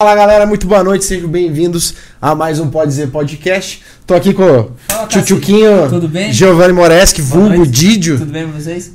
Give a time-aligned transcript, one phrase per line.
[0.00, 1.92] Fala galera, muito boa noite, sejam bem-vindos
[2.22, 3.82] a mais um Pode Dizer Podcast.
[4.06, 6.32] Tô aqui com o Fala, Tchutchuquinho, Tudo bem?
[6.32, 7.72] Giovanni Moreschi, vulgo noite.
[7.72, 8.16] Didio.
[8.16, 8.92] Tudo bem com vocês?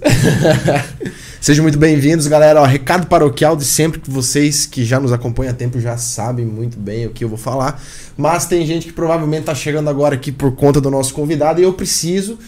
[1.41, 2.61] Sejam muito bem-vindos, galera.
[2.61, 6.45] Ó, recado paroquial de sempre que vocês que já nos acompanham há tempo já sabem
[6.45, 7.83] muito bem o que eu vou falar.
[8.15, 11.65] Mas tem gente que provavelmente tá chegando agora aqui por conta do nosso convidado e
[11.65, 12.39] eu preciso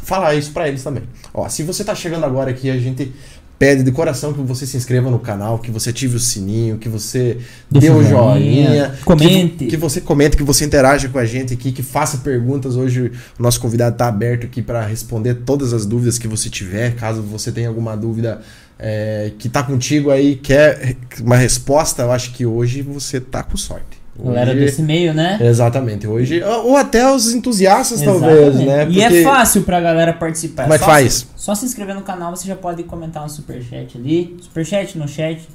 [0.00, 1.02] falar isso pra eles também.
[1.34, 3.12] Ó, se você tá chegando agora aqui, a gente
[3.58, 6.88] pede de coração que você se inscreva no canal, que você ative o sininho, que
[6.88, 7.38] você
[7.70, 9.56] Deixa dê o um joinha, joinha, comente.
[9.56, 12.76] que, que você comente, que você interaja com a gente aqui, que faça perguntas.
[12.76, 16.94] Hoje o nosso convidado tá aberto aqui para responder todas as dúvidas que você tiver,
[16.94, 18.40] caso você tenha alguma dúvida
[18.78, 23.56] é, que tá contigo aí, quer uma resposta, eu acho que hoje você tá com
[23.56, 24.05] sorte.
[24.18, 25.38] Galera Hoje- desse meio, né?
[25.40, 26.06] Exatamente.
[26.06, 28.66] Hoje, ou ou até os entusiastas, talvez, Exatamente.
[28.66, 28.88] né?
[28.90, 30.62] E é Porque- fácil pra galera participar.
[30.64, 31.12] Como é que Só faz?
[31.14, 34.36] se- Só se inscrever no canal, você já pode comentar um superchat ali.
[34.40, 35.46] Superchat no chat.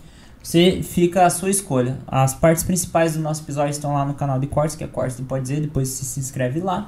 [0.44, 1.98] Você fica a sua escolha.
[2.08, 5.18] As partes principais do nosso episódio estão lá no canal de Cortes, que é Cortes
[5.18, 5.62] do Pode Dizer.
[5.62, 6.88] Depois você se inscreve lá.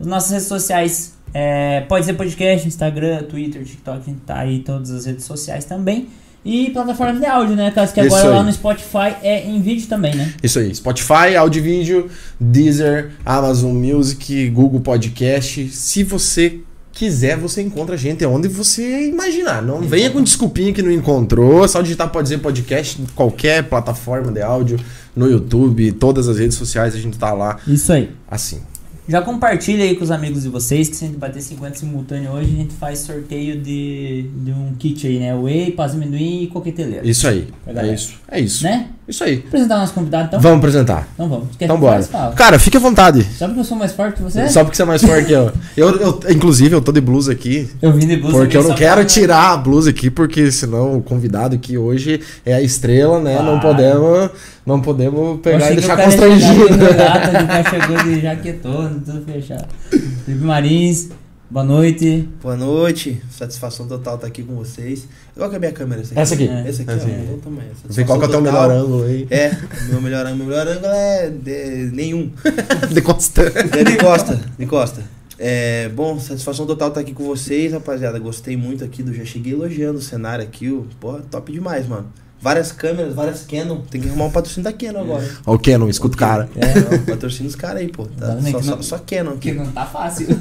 [0.00, 4.56] As nossas redes sociais, é, Pode Ser Podcast, Instagram, Twitter, TikTok, a gente tá aí
[4.56, 6.08] em todas as redes sociais também.
[6.44, 7.70] E plataformas de áudio, né?
[7.70, 8.46] Caso que Isso agora lá aí.
[8.46, 10.34] no Spotify é em vídeo também, né?
[10.42, 15.68] Isso aí, Spotify, áudio e vídeo, Deezer, Amazon Music, Google Podcast.
[15.70, 16.60] Se você
[16.92, 19.62] quiser, você encontra a gente onde você imaginar.
[19.62, 23.64] Não venha com desculpinha que não encontrou, é só digitar pode dizer podcast em qualquer
[23.64, 24.78] plataforma de áudio,
[25.14, 28.10] no YouTube, todas as redes sociais, a gente tá lá Isso aí.
[28.30, 28.60] assim.
[29.06, 32.32] Já compartilha aí com os amigos de vocês, que se a gente bater 50 simultâneo
[32.32, 35.34] hoje, a gente faz sorteio de, de um kit aí, né?
[35.34, 37.06] Whey, paz amendoim e coqueteleira.
[37.06, 37.48] Isso aí.
[37.66, 38.14] É isso.
[38.28, 38.64] É isso.
[38.64, 38.88] Né?
[39.06, 39.44] Isso aí.
[39.46, 40.40] Apresentar nosso convidado, então?
[40.40, 41.06] Vamos apresentar.
[41.14, 41.48] Então vamos.
[41.58, 42.02] Quer Então bora.
[42.34, 43.22] Cara, fique à vontade.
[43.36, 44.48] Só porque eu sou mais forte que você?
[44.48, 45.52] Só porque você é mais forte que eu.
[45.76, 46.20] eu, eu.
[46.30, 47.68] Inclusive, eu tô de blusa aqui.
[47.82, 50.96] Eu vim de blusa Porque eu não quero pra- tirar a blusa aqui, porque senão
[50.96, 53.34] o convidado aqui hoje é a estrela, né?
[53.36, 53.76] Não Claro.
[53.76, 54.30] podemos,
[54.64, 56.68] não podemos pegar e deixar o constrangido.
[56.78, 59.66] gato, o cara chegou de jaquetona, tudo fechado.
[60.24, 61.08] Felipe Marins,
[61.54, 62.28] boa noite.
[62.42, 65.06] Boa noite, satisfação total estar aqui com vocês.
[65.36, 66.02] Qual que é a minha câmera?
[66.02, 66.20] Essa aqui?
[66.20, 66.48] Essa aqui.
[66.48, 66.68] É.
[66.68, 67.40] Essa aqui, Essa ó, aqui.
[67.44, 67.70] tamanho.
[67.88, 69.24] Vê qual que é o teu melhor ângulo aí.
[69.30, 69.56] É,
[69.88, 72.32] meu melhor ângulo, meu melhor ângulo é de- nenhum.
[72.92, 73.56] De constante.
[73.78, 75.02] É de costa, de costa.
[75.38, 78.18] É, bom, satisfação total estar aqui com vocês, rapaziada.
[78.18, 79.14] Gostei muito aqui do.
[79.14, 80.68] Já cheguei elogiando o cenário aqui.
[80.70, 82.06] O, pô, top demais, mano.
[82.44, 83.78] Várias câmeras, várias Canon.
[83.90, 85.26] Tem que arrumar um patrocínio da Canon agora.
[85.46, 86.46] Ó, o Canon, escuta o cara.
[86.54, 88.04] É, não, patrocina os caras aí, pô.
[88.04, 89.58] Tá, só, que só, não- só Canon Porque aqui.
[89.58, 90.26] não tá fácil.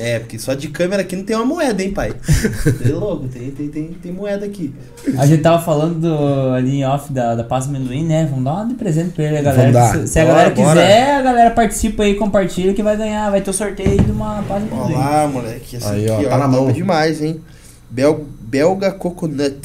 [0.00, 2.12] É, porque só de câmera aqui não tem uma moeda, hein, pai?
[2.86, 4.72] É louco, tem, tem, tem, tem moeda aqui.
[5.18, 8.24] A gente tava falando do, ali em off da, da Paz Amendoim, né?
[8.30, 9.72] Vamos dar uma de presente pra ele, a galera.
[9.72, 10.06] Vamos dar.
[10.06, 10.80] Se, se a Bora, galera bora.
[10.80, 14.40] quiser, a galera participa aí, compartilha que vai ganhar, vai ter o sorteio de uma
[14.44, 14.94] Paz Amendoim.
[14.94, 15.76] Olha lá, moleque.
[15.76, 16.72] Essa Aí, ó, aqui, tá na top mão.
[16.72, 17.40] demais, hein?
[17.90, 19.58] Bel, belga Coconut.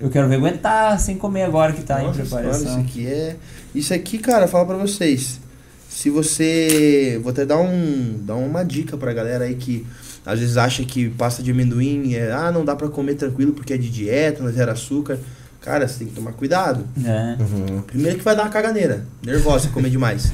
[0.00, 2.80] Eu quero ver aguentar sem comer agora que tá Nossa em senhora, isso preparação.
[2.80, 3.36] aqui é.
[3.74, 5.40] Isso aqui, cara, fala pra vocês.
[5.88, 7.20] Se você.
[7.22, 9.86] Vou até dar, um, dar uma dica pra galera aí que
[10.26, 12.32] às vezes acha que pasta de amendoim é.
[12.32, 15.18] Ah, não dá pra comer tranquilo porque é de dieta, não zero açúcar.
[15.60, 16.86] Cara, você tem que tomar cuidado.
[17.04, 17.36] É.
[17.40, 17.82] Uhum.
[17.82, 20.30] Primeiro que vai dar uma caganeira, nervosa, comer demais.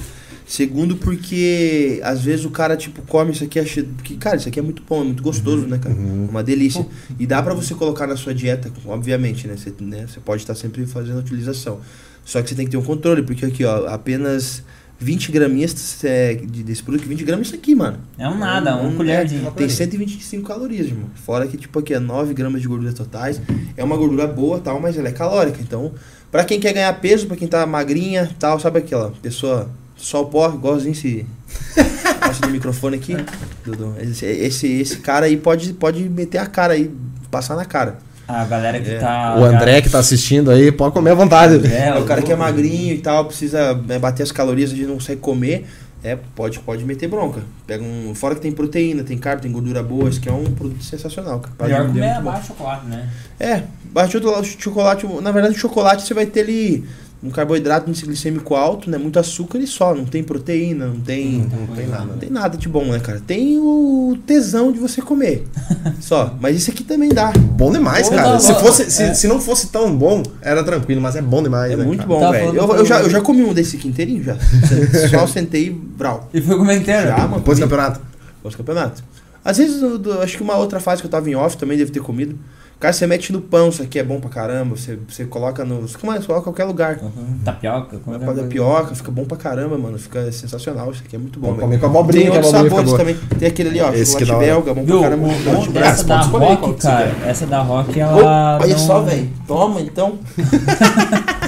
[0.51, 3.95] Segundo, porque às vezes o cara, tipo, come isso aqui achando.
[3.95, 5.95] Porque, cara, isso aqui é muito bom, é muito gostoso, né, cara?
[5.95, 6.27] Uhum.
[6.29, 6.85] Uma delícia.
[7.21, 9.55] E dá pra você colocar na sua dieta, obviamente, né?
[9.57, 10.07] Você, né?
[10.25, 11.79] pode estar sempre fazendo a utilização.
[12.25, 14.65] Só que você tem que ter um controle, porque aqui, ó, apenas
[14.99, 17.99] 20 graminhas é, de- desse produto, 20 gramas é isso aqui, mano.
[18.19, 19.49] É um nada, Um- uma um- colherzinha.
[19.53, 21.11] Tem 125 calorias, irmão.
[21.15, 23.41] Fora que, tipo, aqui é 9 gramas de gordura totais.
[23.77, 25.59] É uma gordura boa, tal, mas ela é calórica.
[25.63, 25.93] Então,
[26.29, 30.27] pra quem quer ganhar peso, pra quem tá magrinha, tal, sabe aquela pessoa só o
[30.27, 31.27] pó, igualzinho esse...
[32.21, 33.17] Passa do microfone aqui,
[33.65, 33.95] Dudu.
[33.99, 36.91] Esse, esse, esse cara aí pode, pode meter a cara aí,
[37.31, 37.99] passar na cara.
[38.29, 38.99] A galera que É.
[38.99, 39.37] tá.
[39.39, 41.67] O André que tá assistindo aí, pode comer à vontade.
[41.67, 44.77] É, É, o cara que é magrinho e tal, precisa né, bater as calorias, a
[44.77, 45.67] gente não consegue comer,
[46.05, 47.41] é, pode, pode meter bronca.
[47.67, 48.15] Pega um.
[48.15, 51.41] Fora que tem proteína, tem carbo, tem gordura boa, isso que é um produto sensacional.
[51.41, 52.29] De Melhor comer muito bom.
[52.29, 53.09] abaixo chocolate, né?
[53.41, 56.85] É, baixo chocolate, chocolate, na verdade o chocolate você vai ter ali
[57.23, 58.97] um carboidrato um índice glicêmico alto, né?
[58.97, 61.47] Muito açúcar e só, não tem proteína, não tem.
[61.69, 62.05] Não tem nada.
[62.07, 63.21] Não tem nada de bom, né, cara?
[63.27, 65.47] Tem o tesão de você comer.
[66.01, 66.35] Só.
[66.41, 67.31] Mas isso aqui também dá.
[67.33, 68.33] Bom demais, Bom, cara.
[68.33, 69.15] não, Se, não, fosse, se, é.
[69.15, 72.09] se não fosse tão bom, era tranquilo, mas é bom demais, É né, muito cara?
[72.09, 72.57] bom, Tava velho.
[72.57, 74.37] Eu, eu, já, eu já comi um desse aqui inteirinho já.
[75.11, 76.29] Só sentei e brau.
[76.33, 77.05] E foi comentando.
[77.07, 77.37] Já, mano.
[77.37, 78.01] Depois do campeonato.
[78.43, 79.05] Pós campeonato.
[79.45, 81.77] Às vezes, eu- eu acho que uma outra fase que eu tava em off também
[81.77, 82.39] deve ter comido.
[82.81, 84.75] Cara, você mete no pão, isso aqui é bom pra caramba.
[84.75, 85.83] Você, você coloca no.
[85.83, 86.99] Você coloca em qualquer lugar.
[87.03, 87.39] Uhum.
[87.45, 87.99] Tapioca.
[87.99, 88.43] Qualquer coisa.
[88.45, 89.99] pioca, fica bom pra caramba, mano.
[89.99, 90.91] Fica sensacional.
[90.91, 93.15] Isso aqui é muito bom, comer com abobrinha, Tem a outros sabores também.
[93.39, 94.39] Tem aquele ali, ó, Esse que hora.
[94.39, 95.29] belga, bom Viu, pra caramba.
[95.29, 99.29] o dessa da Rock, cara, essa da Rock, ela olha não- só, velho.
[99.47, 100.19] Toma, então.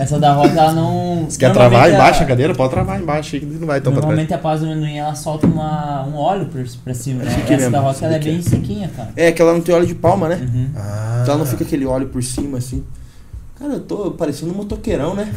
[0.00, 1.26] Essa da roca, ela não.
[1.28, 2.54] Você quer travar a- embaixo a cadeira?
[2.54, 4.16] Pode travar embaixo aí, que não vai tão pra trás.
[4.16, 7.30] Normalmente a paz do amendoim ela solta uma, um óleo pra, pra cima, né?
[7.30, 9.10] Essa mesmo, da roca ela é bem sequinha, cara.
[9.14, 10.36] É, que ela não tem óleo de palma, né?
[10.40, 10.70] Uhum.
[10.74, 11.18] Ah.
[11.22, 12.82] Então ela não fica aquele óleo por cima, assim.
[13.58, 15.28] Cara, eu tô parecendo um motoqueirão, né?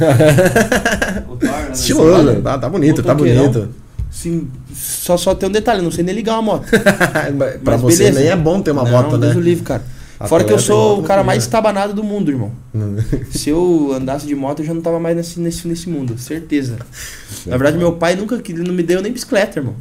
[1.44, 1.72] Né?
[1.74, 3.70] Estiloso, tá, tá bonito, tá bonito.
[4.10, 6.68] Sim, só, só tem um detalhe, não sei nem ligar uma moto.
[6.70, 8.20] pra Mas você beleza.
[8.20, 9.26] nem é bom ter uma não, moto, né?
[9.28, 9.82] Deus o livre, cara.
[10.28, 12.52] Fora que eu sou o cara mais tem, estabanado do mundo, irmão.
[12.74, 13.04] né?
[13.32, 16.78] Se eu andasse de moto, eu já não tava mais nesse, nesse, nesse mundo, certeza.
[17.46, 19.76] Na verdade, meu pai nunca ele não me deu nem bicicleta, irmão.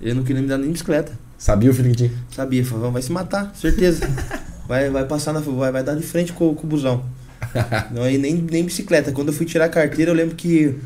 [0.00, 1.12] Ele não queria me dar nem bicicleta.
[1.38, 2.10] Sabia o filho que tinha?
[2.34, 4.08] Sabia, falou, vai se matar, certeza.
[4.64, 5.40] Vai, vai passar na.
[5.40, 7.04] Vai, vai dar de frente com, com o busão.
[7.90, 9.12] Não, e nem, nem bicicleta.
[9.12, 10.76] Quando eu fui tirar a carteira, eu lembro que.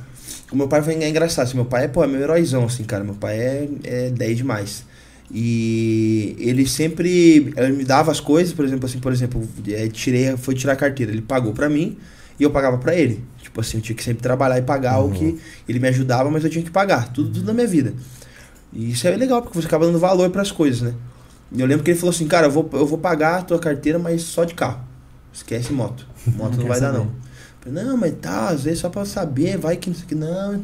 [0.50, 1.44] O meu pai foi engraçado.
[1.46, 3.04] Assim, meu pai é, pô, é meu heróizão, assim, cara.
[3.04, 4.84] Meu pai é, é 10 demais.
[5.30, 10.36] E ele sempre ele me dava as coisas, por exemplo, assim, por exemplo, é, tirei,
[10.36, 11.96] foi tirar a carteira, ele pagou pra mim
[12.38, 13.24] e eu pagava pra ele.
[13.42, 15.38] Tipo assim, eu tinha que sempre trabalhar e pagar o que
[15.68, 17.94] ele me ajudava, mas eu tinha que pagar, tudo, tudo na minha vida.
[18.72, 20.94] E isso é legal, porque você acaba dando valor pras coisas, né?
[21.50, 23.58] E eu lembro que ele falou assim, cara, eu vou, eu vou pagar a tua
[23.58, 24.80] carteira, mas só de carro.
[25.32, 26.06] Esquece moto.
[26.26, 26.98] Moto não, quero vai dar, saber.
[26.98, 27.04] não.
[27.04, 30.08] Eu falei, não, mas tá, às vezes só pra saber, vai que não sei o
[30.08, 30.14] que.
[30.14, 30.62] Não,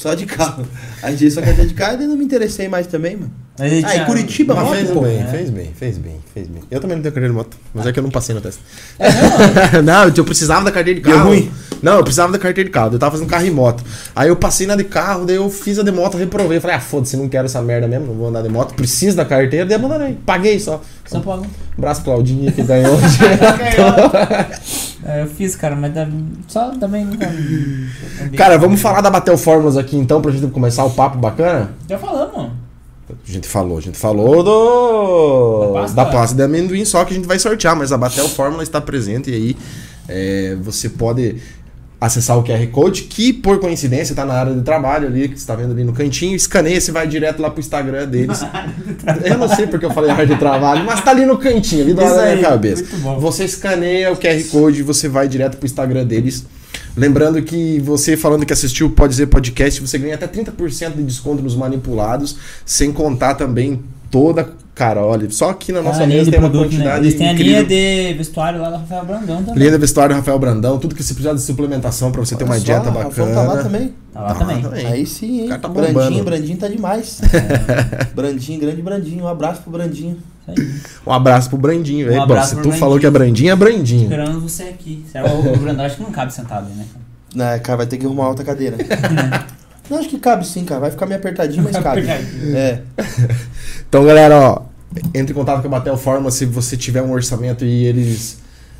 [0.00, 0.64] só de carro.
[1.02, 3.32] Aí tirei só carteira de carro e não me interessei mais também, mano.
[3.58, 5.00] Mas ele Ah, tinha- e Curitiba, Mas moto, fez pô.
[5.00, 5.24] bem, É.
[5.26, 6.62] fez bem, fez bem, fez bem.
[6.70, 8.60] Eu também não tenho carteira de moto, mas é que eu não passei no teste.
[8.98, 11.30] É, não, não, eu precisava da carteira de Deu carro.
[11.30, 11.50] ruim?
[11.82, 12.94] Não, eu precisava da carteira de carro.
[12.94, 13.84] Eu tava fazendo carro e moto.
[14.14, 16.60] Aí eu passei na de carro, daí eu fiz a de moto, reprovei.
[16.60, 18.74] Falei, ah, foda-se, não quero essa merda mesmo, não vou andar de moto.
[18.74, 20.18] Preciso da carteira, daí abandonei.
[20.26, 20.80] Paguei só.
[21.06, 21.46] São Paulo.
[21.76, 22.96] Abraço Claudinha que ganhou.
[25.04, 26.08] É, eu fiz, cara, mas da-
[26.48, 27.26] só também nunca.
[28.36, 31.70] Cara, vamos falar da Batel Fórmulas aqui então, pra gente começar o papo bacana?
[31.88, 32.50] Já falamos.
[33.08, 35.72] A gente falou, a gente falou do.
[35.72, 35.96] Da pasta?
[35.96, 38.82] Da pasta de amendoim, só que a gente vai sortear, mas a Batel Fórmula está
[38.82, 39.56] presente e aí
[40.08, 41.36] é, você pode
[42.00, 45.40] acessar o QR Code, que por coincidência está na área de trabalho ali, que você
[45.40, 48.40] está vendo ali no cantinho, escaneia, você vai direto lá pro Instagram deles.
[49.24, 51.94] eu não sei porque eu falei área de trabalho, mas tá ali no cantinho, ali
[51.94, 52.84] do lado da minha cabeça.
[53.18, 56.46] Você escaneia o QR Code e você vai direto pro Instagram deles.
[56.96, 61.02] Lembrando que você falando que assistiu o Pode Dizer Podcast, você ganha até 30% de
[61.02, 64.52] desconto nos manipulados, sem contar também toda.
[64.78, 66.76] Cara, olha, só aqui na nossa a mesa tem uma produto, né?
[66.76, 67.64] quantidade Eles têm a incrível.
[67.64, 67.64] linha
[68.12, 69.54] de vestuário lá da Rafael Brandão também.
[69.58, 72.52] Linha de vestuário Rafael Brandão, tudo que você precisar de suplementação pra você ter uma
[72.52, 73.34] Olha só, dieta a Rafael bacana.
[73.34, 73.94] tá lá também.
[74.14, 74.86] Tá lá também.
[74.86, 75.46] Aí sim, hein?
[75.46, 75.92] O cara tá bombando.
[75.94, 77.20] Brandinho, Brandinho tá demais.
[78.14, 79.24] Brandinho, grande Brandinho.
[79.24, 80.16] Um abraço pro Brandinho.
[81.04, 82.06] Um abraço pro Brandinho.
[82.12, 82.78] Um aí, bom, se tu Brandinho.
[82.78, 84.04] falou que é Brandinho, é Brandinho.
[84.04, 85.04] Esperando você aqui.
[85.10, 86.84] Será o, o Brandão acho que não cabe sentado aí, né?
[87.34, 88.76] Né, cara, vai ter que arrumar outra cadeira.
[89.90, 90.82] Não, acho que cabe sim, cara.
[90.82, 92.06] Vai ficar meio apertadinho, mas cabe.
[92.06, 92.82] É.
[93.88, 94.62] Então, galera, ó,
[95.14, 98.38] entre em contato com a Batel Forma se você tiver um orçamento e eles.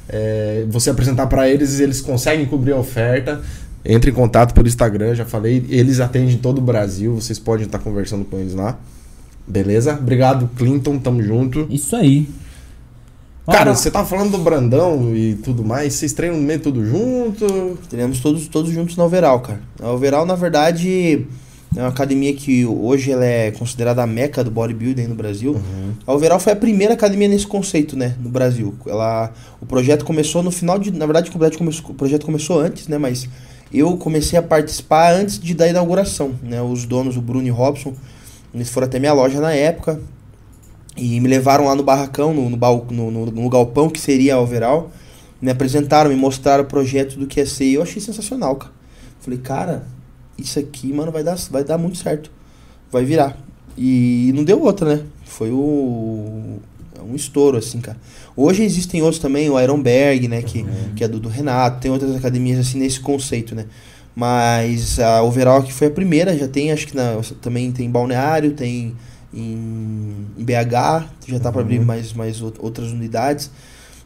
[0.08, 3.42] é, você apresentar pra eles, eles conseguem cobrir a oferta.
[3.84, 5.64] Entre em contato pelo Instagram, já falei.
[5.68, 7.14] Eles atendem todo o Brasil.
[7.14, 8.78] Vocês podem estar conversando com eles lá.
[9.46, 9.94] Beleza?
[9.94, 10.98] Obrigado, Clinton.
[10.98, 11.66] Tamo junto.
[11.70, 12.28] Isso aí.
[13.50, 15.94] Cara, você tava falando do Brandão e tudo mais.
[15.94, 17.78] Vocês treinam no meio tudo junto?
[17.88, 19.60] Treinamos todos, todos juntos na Overall, cara.
[19.80, 21.26] A Overall, na verdade,
[21.76, 25.60] é uma academia que hoje ela é considerada a meca do bodybuilding no Brasil.
[26.06, 28.74] A Overall foi a primeira academia nesse conceito, né, no Brasil.
[28.86, 33.28] Ela, o projeto começou no final de, na verdade, o projeto começou, antes, né, mas
[33.72, 36.60] eu comecei a participar antes de da inauguração, né.
[36.62, 37.94] Os donos, o Bruno e o Robson,
[38.54, 40.00] eles foram até minha loja na época
[40.96, 44.34] e me levaram lá no barracão, no, no, bal- no, no, no galpão que seria
[44.36, 44.90] a Overall.
[45.40, 48.72] Me apresentaram, me mostraram o projeto do que ia ser e eu achei sensacional, cara.
[49.20, 49.86] Falei, cara,
[50.38, 52.30] isso aqui, mano, vai dar, vai dar muito certo.
[52.90, 53.36] Vai virar.
[53.76, 55.02] E não deu outra, né?
[55.24, 56.58] Foi o,
[57.08, 57.98] um estouro, assim, cara.
[58.36, 60.42] Hoje existem outros também, o Ironberg, né?
[60.42, 60.64] Que,
[60.96, 63.66] que é do, do Renato, tem outras academias assim nesse conceito, né?
[64.16, 67.90] Mas a Overall que foi a primeira, já tem, acho que na, também tem em
[67.90, 68.96] Balneário, tem
[69.32, 73.50] em, em BH, já tá para abrir mais, mais out- outras unidades.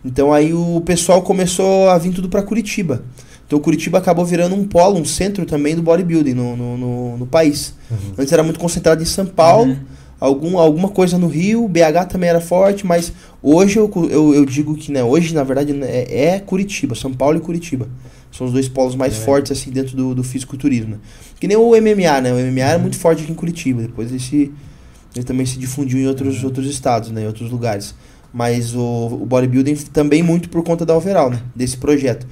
[0.04, 3.02] Então aí o pessoal começou a vir tudo para Curitiba.
[3.52, 7.26] Então Curitiba acabou virando um polo, um centro também do bodybuilding no, no, no, no
[7.26, 7.74] país.
[8.16, 9.78] Antes era muito concentrado em São Paulo, Uhum.
[10.18, 14.74] algum, alguma coisa no Rio, BH também era forte, mas hoje eu, eu, eu digo
[14.74, 17.88] que né, hoje na verdade é, é Curitiba, São Paulo e Curitiba.
[18.30, 19.16] São os dois polos mais É.
[19.16, 20.92] fortes assim dentro do, do fisiculturismo.
[20.92, 20.96] né?
[21.38, 22.32] Que nem o MMA, né?
[22.32, 24.50] O MMA era muito forte aqui em Curitiba, depois ele, se,
[25.14, 27.20] ele também se difundiu em outros, outros estados, né?
[27.24, 27.94] em outros lugares.
[28.32, 28.80] Mas o,
[29.20, 31.42] o bodybuilding também muito por conta da overall, né?
[31.54, 32.26] Desse projeto.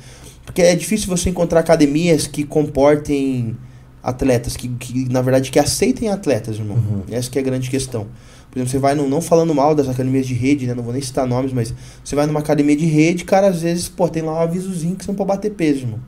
[0.50, 3.57] Porque é difícil você encontrar academias que comportem
[4.02, 6.76] atletas, que, que na verdade que aceitem atletas, irmão.
[6.76, 7.02] Uhum.
[7.09, 8.09] Essa que é a grande questão.
[8.50, 10.75] Por exemplo, você vai, no, não falando mal das academias de rede, né?
[10.75, 13.88] Não vou nem citar nomes, mas você vai numa academia de rede, cara, às vezes,
[13.88, 16.00] pô, tem lá um avisozinho que você não pode bater peso, irmão.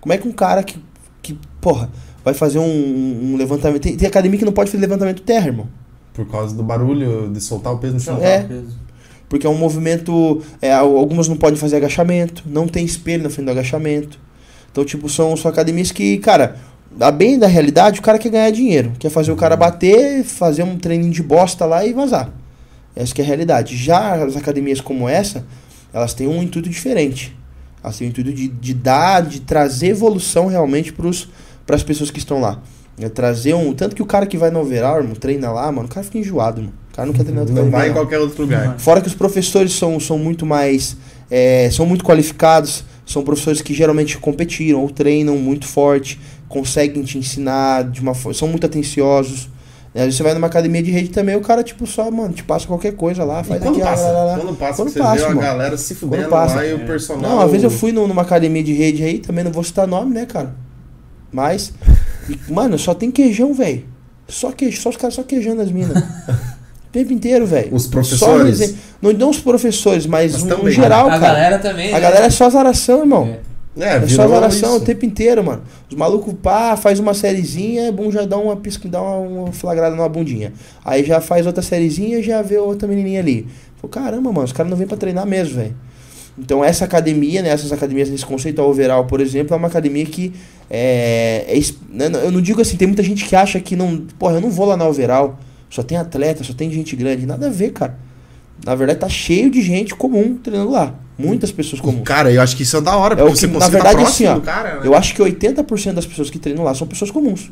[0.00, 0.78] Como é que um cara que,
[1.20, 1.90] que porra,
[2.24, 3.82] vai fazer um, um levantamento.
[3.82, 5.66] Tem, tem academia que não pode fazer levantamento terra, irmão.
[6.14, 8.18] Por causa do barulho de soltar o peso no chão.
[8.22, 8.46] É.
[9.32, 10.42] Porque é um movimento.
[10.60, 14.20] É, algumas não podem fazer agachamento, não tem espelho na frente do agachamento.
[14.70, 16.58] Então, tipo, são, são academias que, cara,
[17.00, 18.92] a bem da realidade, o cara quer ganhar dinheiro.
[18.98, 22.30] Quer fazer o cara bater, fazer um treininho de bosta lá e vazar.
[22.94, 23.74] Essa é a realidade.
[23.74, 25.46] Já as academias como essa,
[25.94, 27.34] elas têm um intuito diferente.
[27.82, 32.18] Elas têm o intuito de, de dar, de trazer evolução realmente para as pessoas que
[32.18, 32.60] estão lá.
[33.00, 33.72] É trazer um.
[33.72, 36.18] Tanto que o cara que vai no overall, irmão, treina lá, mano, o cara fica
[36.18, 36.81] enjoado, mano.
[36.92, 38.78] O cara não quer treinar Não vai em qualquer outro lugar.
[38.78, 40.96] Fora que os professores são, são muito mais.
[41.30, 47.16] É, são muito qualificados, são professores que geralmente competiram ou treinam muito forte, conseguem te
[47.16, 48.34] ensinar de uma forma.
[48.34, 49.48] são muito atenciosos.
[49.94, 50.02] Né?
[50.02, 52.44] Às vezes você vai numa academia de rede também, o cara, tipo, só, mano, te
[52.44, 54.02] passa qualquer coisa lá, faz quando aqui, passa?
[54.04, 54.38] lá, lá, lá.
[54.38, 55.40] Quando passa, Quando você passa, vê a mano.
[55.40, 56.56] galera se fudendo passa.
[56.56, 56.74] lá e É.
[56.74, 57.22] o personal...
[57.22, 59.86] Não, uma vez eu fui num- numa academia de rede aí, também não vou citar
[59.86, 60.54] nome, né, cara?
[61.32, 61.72] Mas,
[62.28, 63.84] e, mano, só tem queijão, velho.
[64.28, 65.96] Só queijo, só os caras só queijando as minas.
[66.92, 67.74] o tempo inteiro, velho.
[67.74, 68.60] Os Só professores?
[68.60, 68.78] resenha.
[69.00, 70.64] não, não os professores, mas, Mas no, também.
[70.66, 71.20] no geral, a cara.
[71.20, 71.88] galera também.
[71.88, 72.00] A né?
[72.00, 73.38] galera é só azaração, irmão.
[73.48, 73.52] É.
[73.74, 74.76] É, É, só isso.
[74.76, 75.62] o tempo inteiro, mano.
[75.88, 79.52] Os malucos, pá, faz uma sériezinha, é bom já dá uma pisca, dá uma, uma
[79.52, 80.52] flagrada numa bundinha.
[80.84, 83.46] Aí já faz outra sériezinha e já vê outra menininha ali.
[83.80, 85.74] Pô, caramba, mano, os caras não vêm pra treinar mesmo, velho.
[86.38, 90.04] Então essa academia, né, essas academias nesse conceito, a Overall, por exemplo, é uma academia
[90.04, 90.32] que
[90.70, 94.34] é, é né, eu não digo assim, tem muita gente que acha que não, porra,
[94.34, 95.38] eu não vou lá na Overall,
[95.74, 97.96] só tem atleta, só tem gente grande, nada a ver, cara.
[98.64, 102.04] Na verdade tá cheio de gente comum treinando lá, muitas pessoas comuns.
[102.04, 103.96] Cara, eu acho que isso é da hora, É porque o você que- na verdade,
[103.96, 104.80] estar próximo assim, ó, cara, né?
[104.84, 107.50] Eu acho que 80% das pessoas que treinam lá são pessoas comuns.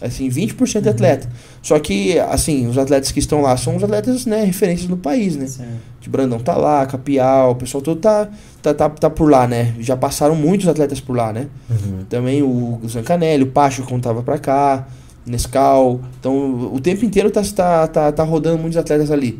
[0.00, 1.28] Assim, 20% é atleta.
[1.62, 5.36] Só que, assim, os atletas que estão lá são os atletas, né, referências no país,
[5.36, 5.46] né?
[5.46, 5.70] Certo.
[6.00, 8.28] De Brandão tá lá, Capial, o pessoal todo tá,
[8.60, 9.74] tá, tá, tá por lá, né?
[9.78, 11.46] Já passaram muitos atletas por lá, né?
[11.70, 12.04] Uhum.
[12.08, 14.88] Também o Zancanelli, o Pacho quando tava pra cá,
[15.26, 16.00] Nescau.
[16.18, 19.38] Então, o tempo inteiro tá, tá, tá, tá rodando muitos atletas ali.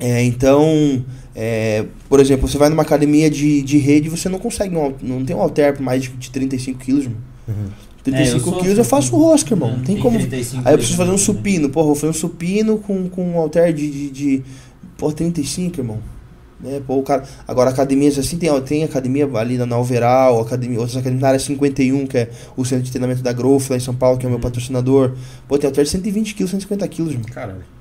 [0.00, 4.76] É, então, é, por exemplo, você vai numa academia de, de rede você não consegue,
[4.76, 7.18] um, não tem um halter mais de, de 35 quilos, irmão.
[7.48, 7.68] Uhum.
[8.02, 9.70] 35 sou- quilos eu faço rosca, irmão.
[9.70, 10.18] Não tem tem como.
[10.18, 11.24] 35 Aí eu preciso fazer um também.
[11.24, 11.68] supino.
[11.70, 14.42] Porra, eu vou fazer um supino com, com um halter de, de, de
[14.98, 15.98] pô, 35, irmão.
[16.60, 16.80] Né?
[16.86, 21.28] Pô, cara, agora, academias assim, tem, tem academia ali na, Overall, academia, outras academias na
[21.28, 24.24] área 51, que é o centro de treinamento da Growth lá em São Paulo, que
[24.24, 25.12] é o meu patrocinador.
[25.48, 27.28] Pô, tem halter de 120 quilos, 150 quilos, irmão.
[27.32, 27.74] Caralho.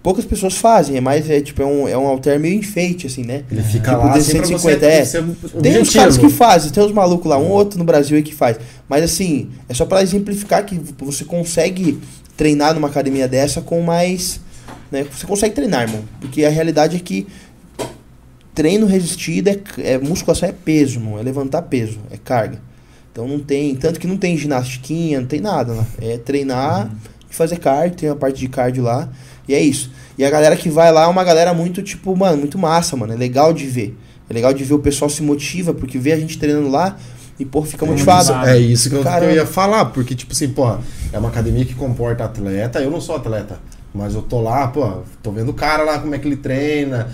[0.00, 3.24] Poucas pessoas fazem, é mais, é tipo, é um, é um halter meio enfeite, assim,
[3.24, 3.42] né?
[3.50, 5.60] Ele fica Tipo, lá de assim pra 150, você é.
[5.60, 8.22] Tem os caras que fazem, tem os malucos lá, um ou outro no Brasil aí
[8.22, 8.58] que faz.
[8.88, 12.00] Mas assim, é só pra exemplificar que você consegue
[12.36, 14.40] treinar numa academia dessa com mais.
[14.90, 15.04] Né?
[15.12, 16.04] Você consegue treinar, irmão.
[16.20, 17.26] Porque a realidade é que
[18.58, 21.16] treino resistido é, é musculação é peso, irmão.
[21.16, 22.60] É levantar peso, é carga.
[23.12, 23.72] Então não tem.
[23.76, 25.86] Tanto que não tem ginastiquinha, não tem nada lá.
[26.02, 26.90] É treinar
[27.30, 29.08] e fazer cardio, tem uma parte de cardio lá.
[29.46, 29.92] E é isso.
[30.18, 33.12] E a galera que vai lá é uma galera muito, tipo, mano, muito massa, mano.
[33.12, 33.96] É legal de ver.
[34.28, 36.96] É legal de ver o pessoal se motiva, porque vê a gente treinando lá
[37.38, 38.26] e, pô, fica É, motivado.
[38.34, 38.48] motivado.
[38.50, 39.32] É isso que eu, Caramba.
[39.32, 40.80] ia falar, porque, tipo assim, porra,
[41.12, 42.80] é uma academia que comporta atleta.
[42.80, 43.60] Eu não sou atleta,
[43.94, 47.08] mas eu tô lá, pô, tô vendo o cara lá, como é que ele treina.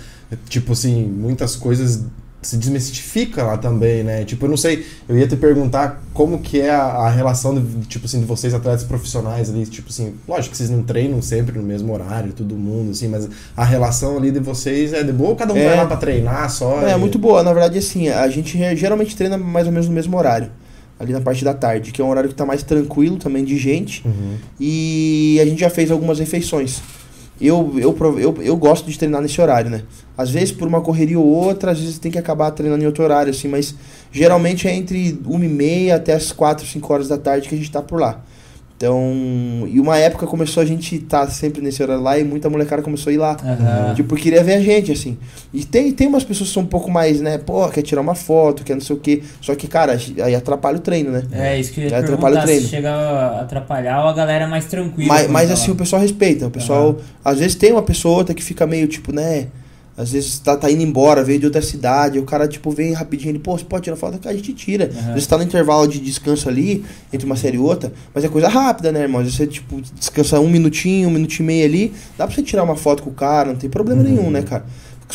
[0.49, 2.03] Tipo assim, muitas coisas
[2.41, 4.23] se desmistifica lá também, né?
[4.23, 7.85] Tipo, eu não sei, eu ia te perguntar como que é a, a relação, de,
[7.87, 11.57] tipo assim, de vocês atletas profissionais ali, tipo assim, lógico que vocês não treinam sempre
[11.57, 13.27] no mesmo horário, todo mundo, assim, mas
[13.57, 15.65] a relação ali de vocês é de boa ou cada um É.
[15.69, 16.81] vai lá pra treinar só?
[16.87, 17.41] É, e- muito boa.
[17.41, 20.51] Na verdade, assim, a gente geralmente treina mais ou menos no mesmo horário.
[20.99, 23.57] Ali na parte da tarde, que é um horário que tá mais tranquilo também de
[23.57, 24.05] gente.
[24.07, 24.35] Uhum.
[24.59, 26.79] E a gente já fez algumas refeições.
[27.39, 29.83] Eu, eu, eu, eu gosto de treinar nesse horário, né?
[30.17, 33.03] Às vezes por uma correria ou outra, às vezes tem que acabar treinando em outro
[33.03, 33.75] horário, assim, mas
[34.11, 37.57] geralmente é entre 1 e meia até as 4, 5 horas da tarde que a
[37.57, 38.21] gente tá por lá.
[38.77, 42.81] Então, e uma época começou a gente tá sempre nesse horário lá e muita molecada
[42.81, 43.37] começou a ir lá.
[43.41, 43.93] Aham.
[43.95, 45.17] Tipo, queria ver a gente, assim.
[45.53, 47.37] E tem, tem umas pessoas que são um pouco mais, né?
[47.37, 49.23] Pô, quer tirar uma foto, quer não sei o quê.
[49.39, 51.23] Só que, cara, aí atrapalha o treino, né?
[51.31, 52.61] É, isso que eu ia atrapalha o treino.
[52.63, 55.07] se chega a atrapalhar ou a galera é mais tranquila.
[55.07, 56.47] Mas, mas assim, o pessoal respeita.
[56.47, 59.47] O pessoal, às vezes tem uma pessoa ou outra que fica meio, tipo, né?
[59.97, 63.31] Às vezes tá, tá indo embora, veio de outra cidade, o cara, tipo, vem rapidinho,
[63.31, 64.19] ele, pô, você pode tirar foto?
[64.27, 64.89] A gente tira.
[64.93, 64.99] Aham.
[65.07, 66.83] Às vezes tá no intervalo de descanso ali,
[67.13, 69.21] entre uma série e outra, mas é coisa rápida, né, irmão?
[69.21, 72.43] Às vezes você, tipo, descansa um minutinho, um minutinho e meio ali, dá pra você
[72.43, 74.07] tirar uma foto com o cara, não tem problema Uhum.
[74.09, 74.65] nenhum, né, cara?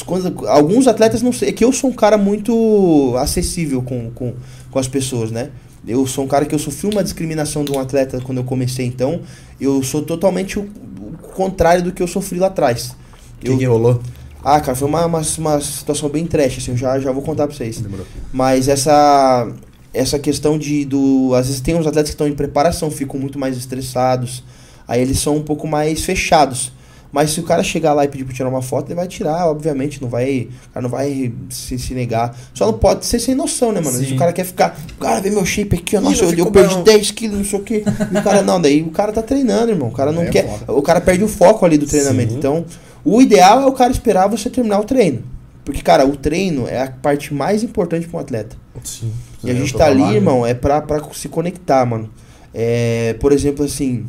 [0.06, 4.32] Quando- alguns atletas não sei, é que eu sou um cara muito acessível com, com,
[4.70, 5.50] com as pessoas, né?
[5.86, 8.86] Eu sou um cara que eu sofri uma discriminação de um atleta quando eu comecei,
[8.86, 9.20] então
[9.60, 12.94] eu sou totalmente o, o contrário do que eu sofri lá atrás.
[13.38, 14.00] O que, que rolou?
[14.44, 17.46] Ah, cara, foi uma, uma, uma situação bem trash, assim, eu já, já vou contar
[17.46, 17.80] pra vocês.
[17.80, 18.06] Demorou.
[18.32, 19.48] Mas essa.
[19.92, 23.38] essa questão de do às vezes tem uns atletas que estão em preparação, ficam muito
[23.38, 24.42] mais estressados,
[24.86, 26.72] aí eles são um pouco mais fechados.
[27.12, 29.48] Mas se o cara chegar lá e pedir pra tirar uma foto, ele vai tirar,
[29.50, 30.46] obviamente, não vai.
[30.72, 32.36] Cara não vai se, se negar.
[32.54, 33.98] Só não pode ser sem noção, né, mano?
[33.98, 34.14] Se Sim.
[34.14, 34.78] o cara quer ficar.
[35.00, 36.00] Cara, vê meu shape aqui, ó.
[36.00, 37.82] Nossa, eu eu, perdi bom." 10 quilos, não sei o quê.
[38.12, 39.88] E o cara, não, daí o cara tá treinando, irmão.
[39.88, 40.48] O cara não É quer.
[40.48, 40.72] foda.
[40.72, 42.30] O cara perde o foco ali do treinamento.
[42.30, 42.38] Sim.
[42.38, 42.64] Então,
[43.04, 45.22] o ideal é o cara esperar você terminar o treino.
[45.64, 48.56] Porque, cara, o treino é a parte mais importante pra um atleta.
[48.82, 49.12] Sim.
[49.44, 52.10] E a É gente tá ali, irmão, é pra, pra se conectar, mano.
[52.52, 54.04] É, por exemplo, assim,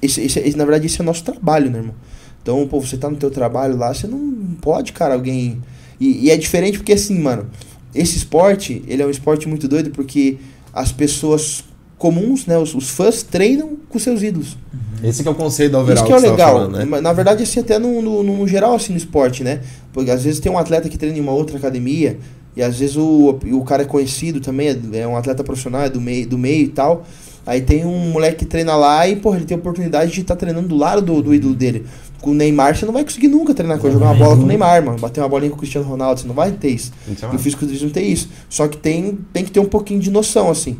[0.00, 1.94] esse, esse, esse- na verdade, esse é o nosso trabalho, né, irmão?
[2.42, 5.62] Então, pô, você tá no teu trabalho lá, você não pode, cara, alguém...
[6.00, 7.48] E, e é diferente porque, assim, mano,
[7.94, 10.38] esse esporte, ele é um esporte muito doido porque
[10.72, 11.62] as pessoas
[12.02, 14.56] comuns, né, os, os fãs treinam com seus ídolos.
[15.04, 16.52] Esse que é o conceito da overall Isso que é o tava legal.
[16.52, 17.00] falando, né?
[17.00, 19.60] Na verdade, assim, até no, no, no geral, assim, no esporte, né?
[19.92, 22.18] Porque às vezes tem um atleta que treina em uma outra academia,
[22.56, 25.88] e às vezes o, o cara é conhecido também, é, é um atleta profissional, é
[25.88, 27.06] do meio, do meio e tal.
[27.46, 30.34] Aí tem um moleque que treina lá e, porra, ele tem a oportunidade de estar
[30.34, 31.86] treinando do lado do, do ídolo dele.
[32.20, 34.42] Com o Neymar, você não vai conseguir nunca treinar com ele, jogar uma bola com
[34.42, 34.98] o Neymar, mano.
[34.98, 36.92] Bater uma bolinha com o Cristiano Ronaldo, você não vai ter isso.
[37.08, 38.28] Então, E o fisiculturismo tem isso.
[38.48, 40.76] Só que tem, tem que ter um pouquinho de noção, assim.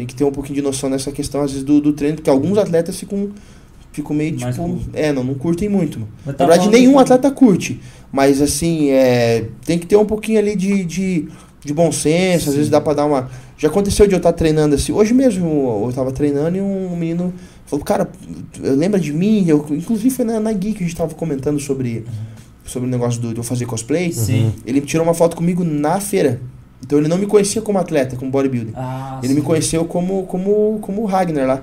[0.00, 2.30] Tem que ter um pouquinho de noção nessa questão, às vezes, do, do treino, porque
[2.30, 3.28] alguns atletas ficam,
[3.92, 4.78] ficam meio, Mais tipo...
[4.94, 6.10] É, não, não curtem muito, mano.
[6.26, 7.78] Eu Na verdade, nenhum que- atleta curte.
[8.10, 11.28] Mas, assim, é, tem que ter um pouquinho ali de, de,
[11.62, 12.48] de bom senso.
[12.48, 13.28] Às vezes dá pra dar uma...
[13.58, 14.90] Já aconteceu de eu estar treinando assim.
[14.90, 17.34] Hoje mesmo eu tava treinando e um menino
[17.66, 18.08] falou, cara,
[18.58, 19.44] lembra de mim?
[19.46, 22.06] Eu, inclusive foi na, na Geek que a gente tava comentando sobre,
[22.64, 24.14] sobre o negócio do, de eu fazer cosplay.
[24.14, 24.50] Sim.
[24.64, 26.40] Ele tirou uma foto comigo na feira.
[26.84, 28.72] Então ele não me conhecia como atleta, como bodybuilder.
[28.76, 29.46] Ah, Ele me sim.
[29.46, 31.62] conheceu como, como, como o Ragnar lá.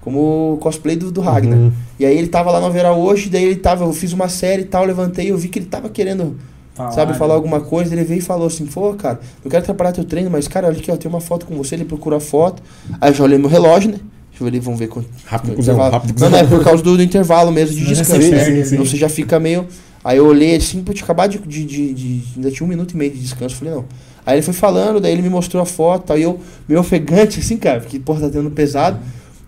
[0.00, 1.58] Como cosplay do, do Ragnar.
[1.58, 1.72] Uhum.
[1.98, 4.62] E aí ele tava lá no Overall hoje, daí ele tava, eu fiz uma série
[4.62, 6.36] e tal, levantei, eu vi que ele tava querendo,
[6.74, 7.36] Falar, sabe, falar né?
[7.36, 10.46] alguma coisa, ele veio e falou assim, pô, cara, eu quero atrapalhar teu treino, mas
[10.48, 12.62] cara, olha aqui, ó, tem uma foto com você, ele procurou a foto.
[13.00, 13.98] Aí eu já olhei meu relógio, né?
[14.30, 15.08] Deixa eu ver, vamos ver quanto.
[15.24, 18.30] Rápido, cuzão, rápido, Não, não, é por causa do, do intervalo mesmo de já descanso.
[18.30, 18.64] né?
[18.64, 18.74] sim.
[18.74, 19.66] Então você já fica meio.
[20.02, 22.90] Aí eu olhei assim, pô, tinha acabado de, de, de, de- Ainda tinha um minuto
[22.92, 23.54] e meio de descanso.
[23.54, 23.84] Falei, não.
[24.26, 27.56] Aí ele foi falando, daí ele me mostrou a foto, aí eu, meio ofegante, assim,
[27.56, 28.98] cara, porque, porra, tá tendo pesado.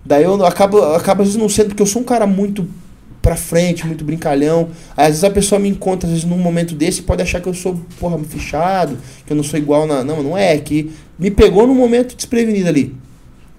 [0.04, 2.68] Daí eu acabo, acabo às vezes não sendo, porque eu sou um cara muito
[3.26, 4.68] pra frente, muito brincalhão.
[4.96, 7.48] Aí às vezes a pessoa me encontra, às vezes num momento desse, pode achar que
[7.48, 10.04] eu sou, porra, fechado, que eu não sou igual na.
[10.04, 12.94] Não, não é, é que me pegou num momento desprevenido ali.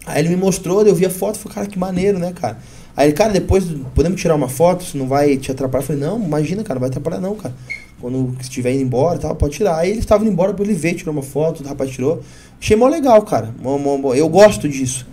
[0.06, 2.60] Aí ele me mostrou, eu vi a foto falei, cara, que maneiro, né, cara?
[2.96, 5.84] Aí ele, cara, depois podemos tirar uma foto, se não vai te atrapalhar.
[5.84, 7.54] Eu falei, não, imagina, cara, não vai atrapalhar não, cara.
[8.00, 9.78] Quando estiver indo embora tal, pode tirar.
[9.78, 12.22] Aí ele estava indo embora, depois ele veio, tirou uma foto, o rapaz tirou.
[12.62, 13.54] Achei mó legal, cara.
[13.62, 15.08] Mó- mó- mó- Eu gosto disso.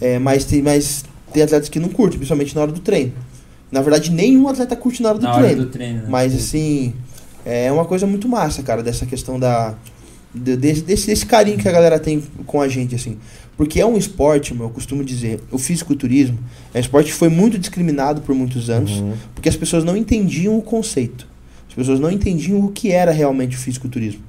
[0.00, 3.12] É, mas, tem, mas tem atletas que não curtem, principalmente na hora do treino.
[3.70, 5.64] Na verdade, nenhum atleta curte na hora do Na hora treino.
[5.64, 6.06] do treino, né?
[6.08, 6.92] Mas assim,
[7.44, 9.74] é uma coisa muito massa, cara, dessa questão da.
[10.34, 13.16] de- Desse, desse, desse carinho que a galera tem com a gente, assim.
[13.56, 16.38] Porque é um esporte, meu, eu costumo dizer, o fisiculturismo
[16.72, 19.12] é um esporte que foi muito discriminado por muitos anos, Uhum.
[19.34, 21.28] porque as pessoas não entendiam o conceito.
[21.70, 24.20] As pessoas não entendiam o que era realmente o fisiculturismo.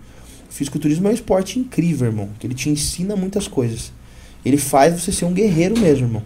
[0.49, 3.91] O fisiculturismo é um esporte incrível, irmão, que ele te ensina muitas coisas.
[4.45, 6.23] Ele faz você ser um guerreiro mesmo, irmão.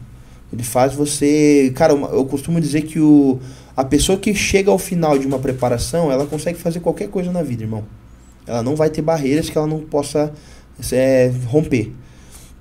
[0.51, 1.71] Ele faz você.
[1.75, 3.39] Cara, eu costumo dizer que o,
[3.75, 7.41] a pessoa que chega ao final de uma preparação, ela consegue fazer qualquer coisa na
[7.41, 7.83] vida, irmão.
[8.45, 10.33] Ela não vai ter barreiras que ela não possa
[10.91, 11.93] é, romper.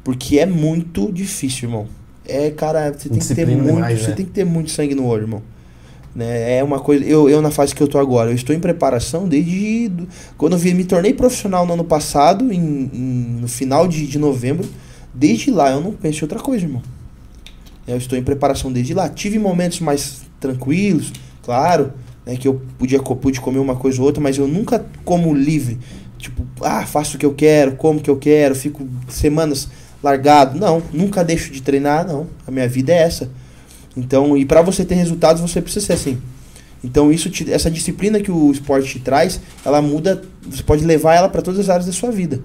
[0.03, 1.87] Porque é muito difícil, irmão.
[2.25, 3.75] É, cara, você tem que ter muito.
[3.75, 4.17] demais, você né?
[4.17, 5.43] tem que ter muito sangue no olho, irmão.
[6.15, 6.59] Né?
[6.59, 7.05] É uma coisa.
[7.05, 9.89] Eu, eu, na fase que eu tô agora, eu estou em preparação desde.
[9.89, 14.07] do- quando eu vi- me tornei profissional no ano passado, em, em- no final de,
[14.07, 14.69] de novembro.
[15.13, 16.83] Desde lá eu não penso em outra coisa, irmão.
[17.87, 19.09] Eu estou em preparação desde lá.
[19.09, 21.93] Tive momentos mais tranquilos, claro,
[22.25, 25.79] né, que eu podia pude comer uma coisa ou outra, mas eu nunca como livre.
[26.19, 29.69] Tipo, ah, faço o que eu quero, como que eu quero, fico semanas
[30.03, 30.59] largado.
[30.59, 32.27] Não, nunca deixo de treinar, não.
[32.47, 33.29] A minha vida é essa.
[33.97, 36.19] Então, e para você ter resultados, você precisa ser assim.
[36.83, 41.15] Então, isso te- essa disciplina que o esporte te traz, ela muda, você pode levar
[41.15, 42.41] ela para todas as áreas da sua vida.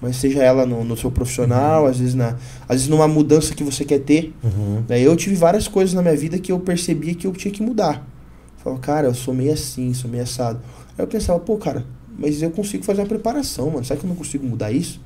[0.00, 2.36] Mas seja ela no, no seu profissional, às vezes na,
[2.68, 4.34] às vezes numa mudança que você quer ter.
[4.44, 4.82] Uhum.
[4.88, 5.00] Né?
[5.00, 7.96] Eu tive várias coisas na minha vida que eu percebia que eu tinha que mudar.
[8.58, 10.60] Eu falava, cara, eu sou meio assim, sou meio assado.
[10.98, 11.84] Aí eu pensava, pô, cara,
[12.18, 13.84] mas eu consigo fazer uma preparação, mano.
[13.84, 15.00] Será que eu não consigo mudar isso?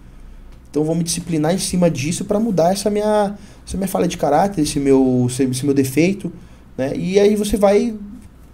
[0.70, 3.36] Então eu vou me disciplinar em cima disso para mudar essa minha,
[3.70, 6.32] essa minha falha de caráter, esse meu, esse, meu defeito,
[6.76, 6.92] né?
[6.96, 7.94] E aí você vai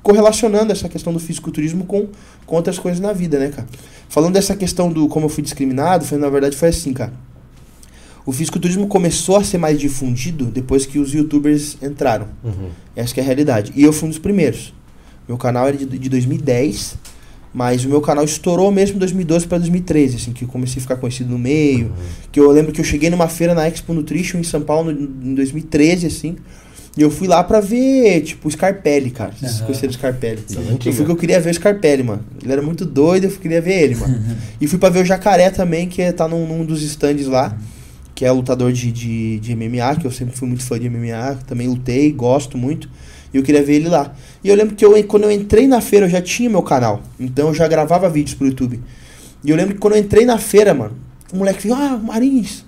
[0.02, 2.08] correlacionando essa questão do fisiculturismo com,
[2.44, 3.66] com outras coisas na vida, né, cara?
[4.10, 7.14] Falando dessa questão do como eu fui discriminado, foi, na verdade foi assim, cara.
[8.26, 12.28] O fisiculturismo começou a ser mais difundido depois que os youtubers entraram.
[12.44, 12.68] Uhum.
[12.94, 13.72] Essa que é a realidade.
[13.74, 14.74] E eu fui um dos primeiros.
[15.26, 16.96] Meu canal era de, de 2010,
[17.56, 20.82] Mas o meu canal estourou mesmo em 2012 para 2013, assim, que eu comecei a
[20.82, 21.90] ficar conhecido no meio.
[22.30, 25.30] Que eu lembro que eu cheguei numa feira na Expo Nutrition em São Paulo no-
[25.30, 26.36] em 2013, assim.
[26.98, 29.32] E eu fui lá pra ver, tipo, o Scarpelli, cara.
[29.32, 29.64] Vocês Aham.
[29.64, 30.42] conheceram o Scarpelli?
[30.42, 32.22] Das Eu fui porque eu queria ver o Scarpelli, mano.
[32.42, 34.20] Ele era muito doido, eu queria ver ele, mano.
[34.60, 37.56] e fui pra ver o Jacaré também, que é- tá num, num dos stands lá,
[38.14, 41.38] que é lutador de, de, de MMA, que eu sempre fui muito fã de MMA,
[41.46, 42.86] também lutei, gosto muito.
[43.36, 44.12] E eu queria ver ele lá.
[44.42, 47.02] E eu lembro que eu, quando eu entrei na feira, eu já tinha meu canal.
[47.20, 48.80] Então eu já gravava vídeos pro YouTube.
[49.44, 50.94] E eu lembro que quando eu entrei na feira, mano,
[51.32, 52.64] o moleque falou, ah, Marins,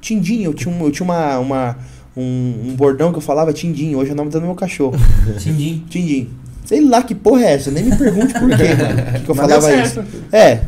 [0.00, 0.50] Tindinho.
[0.50, 1.78] Eu tinha, um- eu tinha uma, uma,
[2.16, 2.22] um,
[2.68, 3.98] um bordão que eu falava Tindinho.
[3.98, 4.96] Hoje é o nome do meu cachorro.
[5.38, 5.84] Tindim.
[5.88, 6.30] Tindim.
[6.64, 9.12] Sei lá que porra é essa, nem me pergunte por quê, mano.
[9.12, 10.04] Que, que eu Mas falava deu isso.
[10.32, 10.60] É.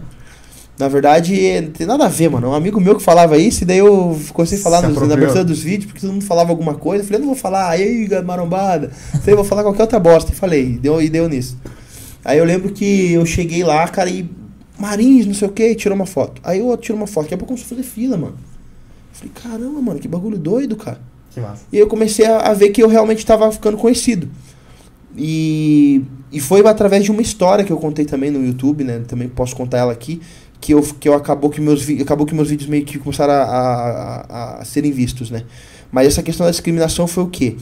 [0.77, 2.49] Na verdade, não tem nada a ver, mano.
[2.49, 5.45] Um amigo meu que falava isso, e daí eu comecei a falar nos, na abertura
[5.45, 7.03] dos vídeos, porque todo mundo falava alguma coisa.
[7.03, 8.91] Eu falei, eu não vou falar, aí, marombada.
[9.25, 10.33] Eu vou falar qualquer outra bosta.
[10.33, 11.57] E falei, e deu, e deu nisso.
[12.25, 14.29] Aí eu lembro que eu cheguei lá, cara, e
[14.79, 16.41] Marins, não sei o que, e tirou uma foto.
[16.43, 18.35] Aí eu tiro uma foto, daqui a pouco começou a fazer fila, mano.
[18.35, 20.99] Eu falei, caramba, mano, que bagulho doido, cara.
[21.33, 21.65] Que massa.
[21.73, 24.29] E eu comecei a, a ver que eu realmente estava ficando conhecido.
[25.17, 29.03] E, e foi através de uma história que eu contei também no YouTube, né?
[29.07, 30.21] Também posso contar ela aqui.
[30.65, 33.43] Que eu, que eu acabou que meus acabou que meus vídeos meio que começaram a,
[33.43, 35.43] a, a- serem vistos, né?
[35.93, 37.55] Mas essa questão da discriminação foi o quê?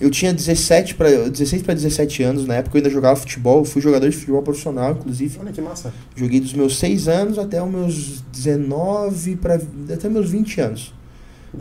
[0.00, 3.82] Eu tinha 17 para 16 para 17 anos, na época eu ainda jogava futebol, fui
[3.82, 5.36] jogador de futebol profissional, inclusive.
[5.40, 5.92] Olha que massa.
[6.14, 9.60] Joguei dos meus 6 anos até os meus 19 para
[9.92, 10.94] até meus 20 anos.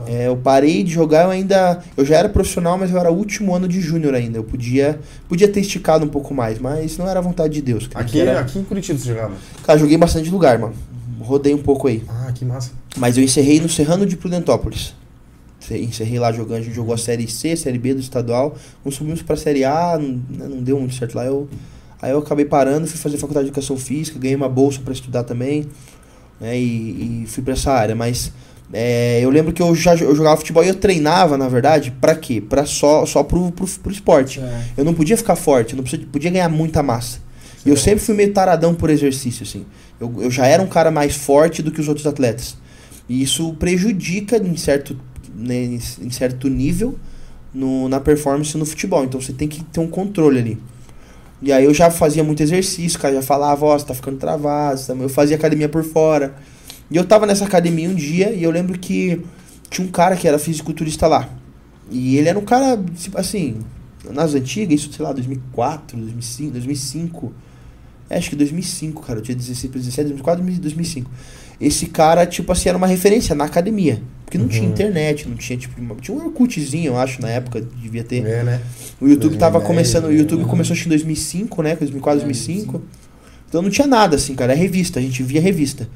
[0.08, 1.82] É, eu parei de jogar, eu ainda.
[1.96, 4.38] Eu já era profissional, mas eu era o último ano de júnior ainda.
[4.38, 7.88] Eu podia, podia ter esticado um pouco mais, mas não era vontade de Deus.
[7.88, 8.06] cara.
[8.06, 9.34] Aqui, Era- aqui em Curitiba você jogava?
[9.64, 10.74] Cara, joguei bastante lugar, mano.
[11.20, 12.04] Rodei um pouco aí.
[12.10, 12.72] Ah, que massa.
[12.98, 14.94] Mas eu encerrei no Serrano de Prudentópolis.
[15.62, 18.56] Ence- Encerrei lá jogando, a gente jogou a Série C, Série B do estadual.
[18.84, 21.24] Não subimos pra Série A, não, né, não deu muito certo lá.
[21.26, 21.48] Eu,
[22.02, 25.24] aí eu acabei parando, fui fazer faculdade de Educação Física, ganhei uma bolsa pra estudar
[25.24, 25.66] também.
[26.42, 27.96] Né, e, e fui pra essa área.
[27.96, 28.34] Mas
[28.72, 32.16] é, eu lembro que eu já eu jogava futebol e eu treinava, na verdade, pra
[32.16, 32.42] quê?
[32.42, 34.40] Pra só, só pro, pro, pro esporte.
[34.40, 34.64] É.
[34.78, 37.20] Eu não podia ficar forte, eu não podia, podia ganhar muita massa.
[37.66, 39.66] E eu sempre fui meio taradão por exercício, assim.
[40.00, 42.58] Eu, eu já era um cara mais forte do que os outros atletas.
[43.08, 44.98] E isso prejudica, em certo,
[45.36, 46.98] né, em certo nível,
[47.54, 49.04] no, na performance no futebol.
[49.04, 50.58] Então você tem que ter um controle ali.
[51.42, 54.82] E aí eu já fazia muito exercício, cara, já falava, ó, você tá ficando travado,
[54.82, 56.34] tá- eu fazia academia por fora.
[56.94, 59.20] E eu tava nessa academia um dia e eu lembro que
[59.68, 61.28] tinha um cara que era fisiculturista lá.
[61.90, 63.58] E ele era um cara, tipo assim,
[64.12, 67.34] nas antigas, isso, sei lá, 2004, 2005, 2005.
[68.10, 69.18] É, acho que 2005, cara.
[69.20, 71.10] Eu tinha 16 para 17, 2004, 2005.
[71.60, 74.00] Esse cara, tipo assim, era uma referência na academia.
[74.24, 74.70] Porque não tinha Uhum.
[74.70, 78.24] internet, não tinha, tipo, uma- tinha um Orkutzinho, eu acho, na época, devia ter.
[78.26, 78.62] É, né?
[79.02, 80.48] O YouTube tava 2010, começando, o YouTube né?
[80.50, 81.76] começou acho que em 2005, né?
[81.76, 82.82] 2004, É, 2005.
[83.50, 85.88] Então não tinha nada assim, cara, é revista, a gente via revista.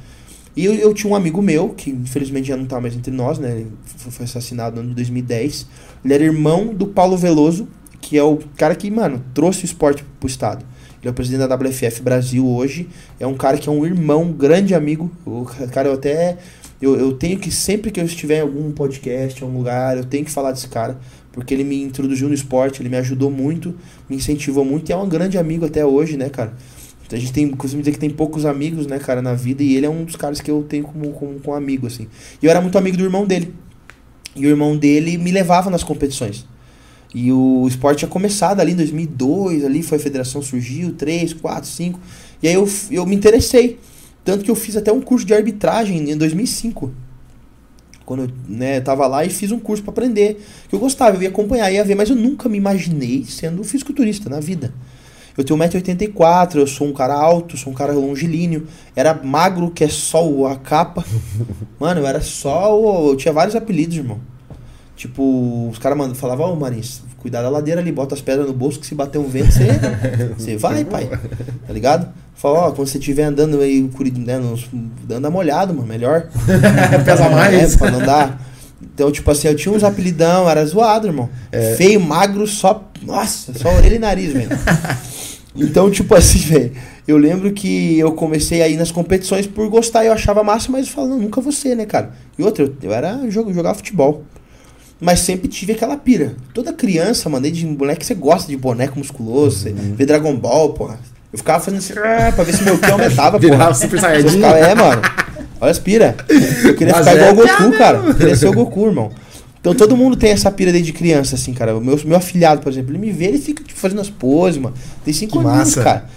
[0.58, 3.38] E eu, eu tinha um amigo meu, que infelizmente já não tá mais entre nós,
[3.38, 3.52] né?
[3.52, 3.72] Ele
[4.10, 5.68] foi assassinado no ano de 2010.
[6.04, 7.68] Ele era irmão do Paulo Veloso,
[8.02, 10.66] que é o cara que, mano, trouxe o esporte pro estado.
[11.00, 12.90] Ele é o presidente da WFF Brasil hoje.
[13.20, 15.12] É um cara que é um irmão, um grande amigo.
[15.26, 16.38] O ca- cara, eu até.
[16.82, 20.06] Eu, eu tenho que, sempre que eu estiver em algum podcast, em algum lugar, eu
[20.06, 20.98] tenho que falar desse cara.
[21.32, 23.76] Porque ele me introduziu no esporte, ele me ajudou muito,
[24.10, 26.54] me incentivou muito e é um grande amigo até hoje, né, cara?
[27.12, 29.86] A gente tem, costumo dizer que tem poucos amigos, né, cara, na vida, e ele
[29.86, 32.08] é um dos caras que eu tenho como, como, como amigo, assim.
[32.42, 33.54] E eu era muito amigo do irmão dele.
[34.36, 36.46] E o irmão dele me levava nas competições.
[37.14, 41.70] E o esporte tinha começado ali em 2002, ali foi a federação surgiu, 3, 4,
[41.70, 42.00] 5.
[42.44, 43.80] E aí eu, eu me interessei.
[44.24, 46.92] Tanto que eu fiz até um curso de arbitragem em 2005.
[48.06, 50.46] Quando eu né, tava lá e fiz um curso para aprender.
[50.68, 54.30] Que eu gostava, eu ia acompanhar, ia ver, mas eu nunca me imaginei sendo fisiculturista
[54.30, 54.74] na vida.
[55.38, 58.68] Eu tenho 1,84m, eu sou um cara alto, sou um cara longilíneo.
[58.96, 61.06] Era magro, que é só a capa.
[61.80, 62.76] Mano, eu era só.
[63.10, 64.20] Eu tinha vários apelidos, irmão.
[64.96, 68.80] Tipo, os caras falavam, ó, Marins, cuidado da ladeira ali, bota as pedras no bolso
[68.80, 69.68] que se bater um vento, você,
[70.36, 71.08] você vai, pai.
[71.68, 72.12] Tá ligado?
[72.34, 74.68] Fala, ó, quando você estiver andando aí, né, nos,
[75.12, 76.30] anda molhado, mano, melhor.
[77.06, 77.76] Pesa mais.
[77.76, 78.42] É, pra não dar.
[78.82, 81.30] Então, tipo assim, eu tinha uns apelidão, era zoado, irmão.
[81.52, 81.76] É.
[81.76, 82.84] Feio, magro, só.
[83.04, 84.50] Nossa, só orelha e nariz, velho.
[85.58, 86.72] Então, tipo assim, velho,
[87.08, 90.88] eu lembro que eu comecei a ir nas competições por gostar, eu achava massa, mas
[90.88, 92.12] eu falava, não, nunca você, né, cara?
[92.38, 94.24] E outra, eu, eu era jogo, jogava futebol.
[95.00, 96.36] Mas sempre tive aquela pira.
[96.54, 101.00] Toda criança, mano, desde moleque, você gosta de boneco musculoso, você vê Dragon Ball, porra.
[101.32, 103.52] Eu ficava fazendo assim, ah, pra ver se meu que aumentava, porra.
[103.52, 104.30] Virava Super Saiyajin.
[104.30, 105.02] ficava, é, mano.
[105.60, 106.16] Olha as pira.
[106.64, 107.98] Eu queria Mas ficar é igual o Goku, cara.
[107.98, 109.12] Eu queria ser o Goku, irmão.
[109.60, 111.76] Então todo mundo tem essa pira desde criança, assim, cara.
[111.76, 114.62] O meu, meu afilhado, por exemplo, ele me vê, ele fica tipo, fazendo as poses,
[114.62, 114.76] mano.
[115.04, 115.84] Tem cinco Que anos, massa.
[115.84, 116.10] cara.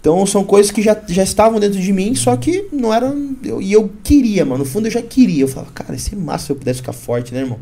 [0.00, 3.36] Então são coisas que já, já estavam dentro de mim, só que não eram.
[3.42, 4.58] Eu, e eu queria, mano.
[4.58, 5.42] No fundo eu já queria.
[5.42, 7.58] Eu falava, cara, ia ser massa se eu pudesse ficar forte, né, irmão?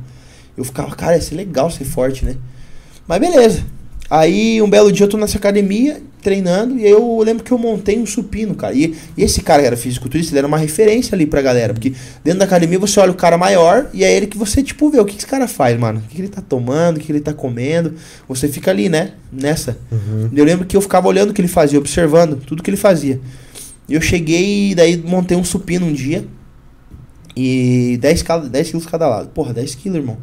[0.56, 2.36] Eu ficava, cara, ia ser legal ser forte, né?
[3.06, 3.64] Mas beleza.
[4.08, 7.58] Aí um belo dia eu tô nessa academia treinando e aí eu lembro que eu
[7.58, 8.74] montei um supino, cara.
[8.74, 11.72] E, e esse cara que era fisiculturista, ele era uma referência ali pra galera.
[11.72, 11.92] Porque
[12.24, 14.98] dentro da academia você olha o cara maior e é ele que você, tipo, vê
[14.98, 16.00] o que, que esse cara faz, mano.
[16.00, 17.94] O que, que ele tá tomando, o que, que ele tá comendo.
[18.28, 19.12] Você fica ali, né?
[19.32, 19.78] Nessa.
[20.34, 23.20] Eu lembro que eu ficava olhando o que ele fazia, observando tudo que ele fazia.
[23.88, 26.26] E eu cheguei e daí montei um supino um dia.
[27.36, 29.28] E 10, cada, 10 quilos cada lado.
[29.28, 30.16] Porra, 10 quilos, irmão.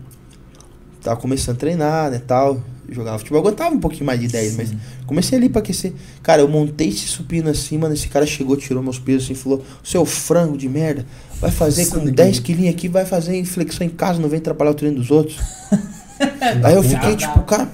[1.01, 2.61] Tava começando a treinar, né, tal.
[2.93, 4.73] Jogava futebol, eu aguentava um pouquinho mais de 10, mas
[5.05, 5.93] comecei ali pra aquecer.
[6.21, 7.93] Cara, eu montei esse supino assim, mano.
[7.93, 11.05] Esse cara chegou, tirou meus pesos assim, falou: Seu frango de merda,
[11.39, 12.15] vai fazer Nossa, com Deus.
[12.15, 15.11] 10 quilinhos aqui, vai fazer em flexão em casa, não vem atrapalhar o treino dos
[15.11, 15.37] outros.
[16.63, 17.69] Aí eu fiquei, tipo, cara,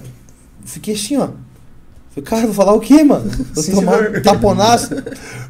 [0.63, 1.29] fiquei assim, ó.
[2.10, 3.29] Falei, cara, vou falar o quê, mano?
[3.53, 4.17] Vou Sim, tomar senhor.
[4.17, 4.95] um taponaço.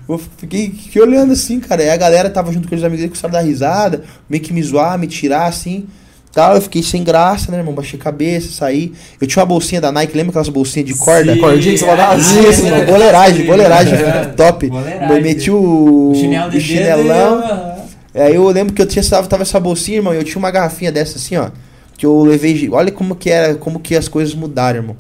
[0.08, 1.82] Eu fiquei, fiquei olhando assim, cara.
[1.82, 4.52] Aí a galera tava junto com os amigos dele, começaram a dar risada, meio que
[4.52, 5.88] me zoar, me tirar assim.
[6.32, 7.74] Tal, eu fiquei sem graça, né, irmão?
[7.74, 8.94] Baixei a cabeça, saí.
[9.20, 11.34] Eu tinha uma bolsinha da Nike, lembra aquelas bolsinhas de corda?
[11.34, 11.40] Sim.
[11.42, 12.86] Cordinha que você Ah, assim, é mano.
[12.86, 13.94] Boleiragem, boleiragem.
[13.96, 14.26] É.
[14.38, 14.68] Top.
[14.70, 15.22] Boleiragem.
[15.24, 17.06] Meti o, O chinelo o chinelão.
[17.06, 17.76] e eu- aham.
[18.16, 20.52] Aí eu lembro que eu tinha tava, tava essa bolsinha, irmão, e eu tinha uma
[20.52, 21.50] garrafinha dessa assim, ó.
[21.98, 22.70] Que eu levei.
[22.72, 24.98] Olha como que era, como que as coisas mudaram, irmão.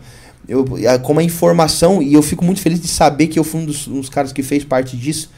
[0.47, 0.65] Eu,
[1.03, 3.87] como a informação, e eu fico muito feliz de saber que eu fui um dos,
[3.87, 5.29] um dos caras que fez parte disso.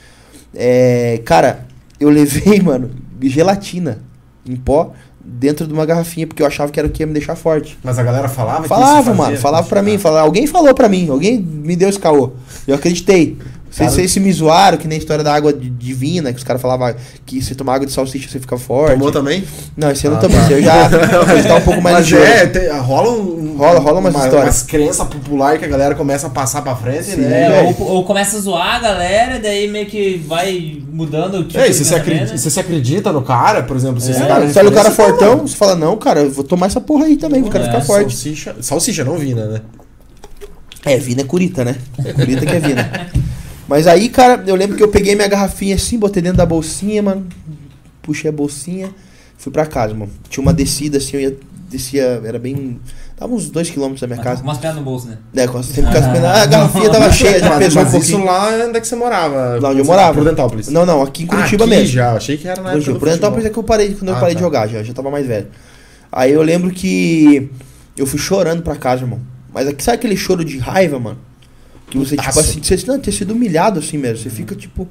[0.56, 1.66] É, cara,
[2.00, 4.00] eu levei, mano, gelatina
[4.48, 7.14] em pó dentro de uma garrafinha, porque eu achava que era o que ia me
[7.14, 7.78] deixar forte.
[7.84, 11.40] Mas a galera falava Falava, mano, falava pra mim, falava, alguém falou pra mim, alguém
[11.40, 12.32] me deu esse caô.
[12.68, 13.38] Eu acreditei.
[13.72, 16.38] Vocês, Cara- vocês se me zoaram, que nem a história da água di- divina, que
[16.40, 16.94] os caras falavam
[17.26, 18.92] que se tomar água de salsicha você fica forte.
[18.96, 19.46] Tomou também?
[19.78, 20.52] Não, esse eu não Ah, tomei, tá.
[20.52, 20.90] eu já,
[21.48, 23.56] tá um pouco mais Mas é, tem- rola um.
[23.56, 24.56] Rola- rola umas uma, histórias.
[24.56, 27.44] Umas crenças populares que a galera começa a passar pra frente, Sim, né?
[27.44, 27.76] É, velho.
[27.80, 31.70] ou, ou começa a zoar a galera, daí meio que vai mudando o tipo É,
[31.70, 32.38] e você se, acredita, né?
[32.38, 34.16] você se acredita no cara, por exemplo, se É.
[34.20, 34.48] cara.
[34.50, 37.16] Você olha o cara fortão, você fala, não, cara, eu vou tomar essa porra aí
[37.16, 38.12] também, eu quero É, ficar forte.
[38.14, 39.62] Salsicha, salsicha, não vina, né?
[40.84, 41.76] É, vina é curita, né?
[42.16, 42.92] Curita que é vina.
[43.72, 47.02] Mas aí, cara, eu lembro que eu peguei minha garrafinha assim, botei dentro da bolsinha,
[47.02, 47.26] mano.
[48.02, 48.94] Puxei a bolsinha,
[49.38, 50.12] fui pra casa, mano.
[50.28, 51.38] Tinha uma descida assim, eu ia.
[51.70, 52.82] Descia, era bem.
[53.16, 54.42] Tava uns 2km da minha Mas casa.
[54.42, 55.20] Com umas pedras no bolso, né?
[55.34, 57.94] É, com- sempre com as pernas- a garrafinha tava cheia, já mas pesou um mas
[58.10, 59.58] isso lá onde é que você morava?
[59.62, 60.14] Lá onde eu morava.
[60.16, 60.68] Prudentópolis.
[60.68, 61.94] Não, não, aqui em Curitiba Ah, aqui mesmo.
[61.94, 63.00] já, achei que era na época Curitiba.
[63.00, 64.40] Prudentópolis é que eu parei quando eu Ah, parei tá.
[64.40, 65.48] de jogar, já, já tava mais velho.
[66.12, 67.50] Aí eu lembro que
[67.98, 69.22] eu fui chorando pra casa, irmão.
[69.54, 71.18] Mas aqui, sabe aquele choro de raiva, mano?
[71.92, 74.24] Que você, tipo assim, você não, ter sido humilhado assim mesmo.
[74.24, 74.88] Você fica tipo,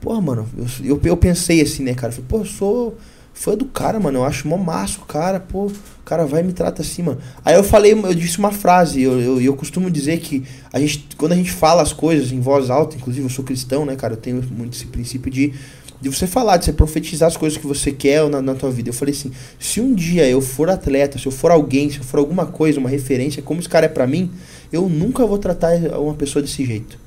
[0.00, 2.08] porra, mano, eu, eu, eu pensei assim, né, cara?
[2.08, 2.96] Eu falei, pô, eu sou
[3.34, 4.18] fã do cara, mano.
[4.18, 5.72] Eu acho mó massa o cara, pô, o
[6.04, 7.18] cara vai e me trata assim, mano.
[7.44, 11.08] Aí eu falei, eu disse uma frase, eu, eu, eu costumo dizer que a gente,
[11.16, 14.14] quando a gente fala as coisas em voz alta, inclusive eu sou cristão, né, cara?
[14.14, 15.52] Eu tenho muito esse princípio de
[16.00, 18.90] de você falar, de você profetizar as coisas que você quer na, na tua vida.
[18.90, 22.04] Eu falei assim, se um dia eu for atleta, se eu for alguém, se eu
[22.04, 24.30] for alguma coisa, uma referência, como esse cara é pra mim,
[24.72, 26.98] eu nunca vou tratar uma pessoa desse jeito.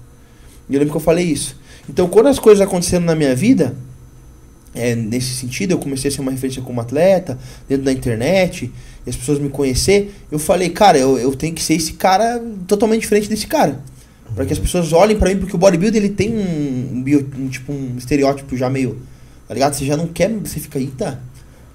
[0.70, 1.58] E eu lembro que eu falei isso.
[1.88, 3.76] Então, quando as coisas aconteceram na minha vida,
[4.74, 8.72] é, nesse sentido, eu comecei a ser uma referência como atleta, dentro da internet,
[9.06, 12.42] e as pessoas me conhecer, eu falei, cara, eu, eu tenho que ser esse cara
[12.68, 13.80] totalmente diferente desse cara.
[14.36, 17.48] Pra que as pessoas olhem pra mim, porque o bodybuilder ele tem um, bio- um,
[17.48, 18.98] tipo um estereótipo já meio,
[19.48, 19.74] tá ligado?
[19.74, 21.20] Você já não quer, você fica, eita,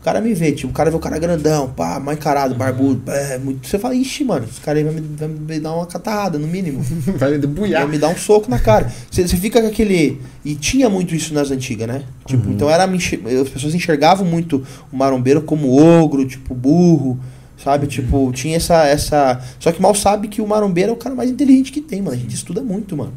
[0.00, 3.10] o cara me vê, tipo, o cara vê o cara grandão, pá, mal encarado, barbudo,
[3.10, 5.86] é, muito, você fala, ixi, mano, esse cara aí vai me, vai me dar uma
[5.86, 6.80] catarrada, no mínimo.
[6.84, 7.88] Vai me Vai debulhar.
[7.88, 8.92] me dar um soco na cara.
[9.10, 10.20] Você, você fica com aquele.
[10.44, 12.02] E tinha muito isso nas antigas, né?
[12.26, 12.52] Tipo, Uhum.
[12.52, 12.84] então era.
[12.84, 14.62] As pessoas enxergavam muito
[14.92, 17.18] o marombeiro como ogro, tipo, burro.
[17.64, 17.86] Sabe?
[17.86, 19.40] Tipo, tinha essa, essa.
[19.58, 22.14] Só que mal sabe que o marombeiro é o cara mais inteligente que tem, mano.
[22.14, 23.14] A gente estuda muito, mano.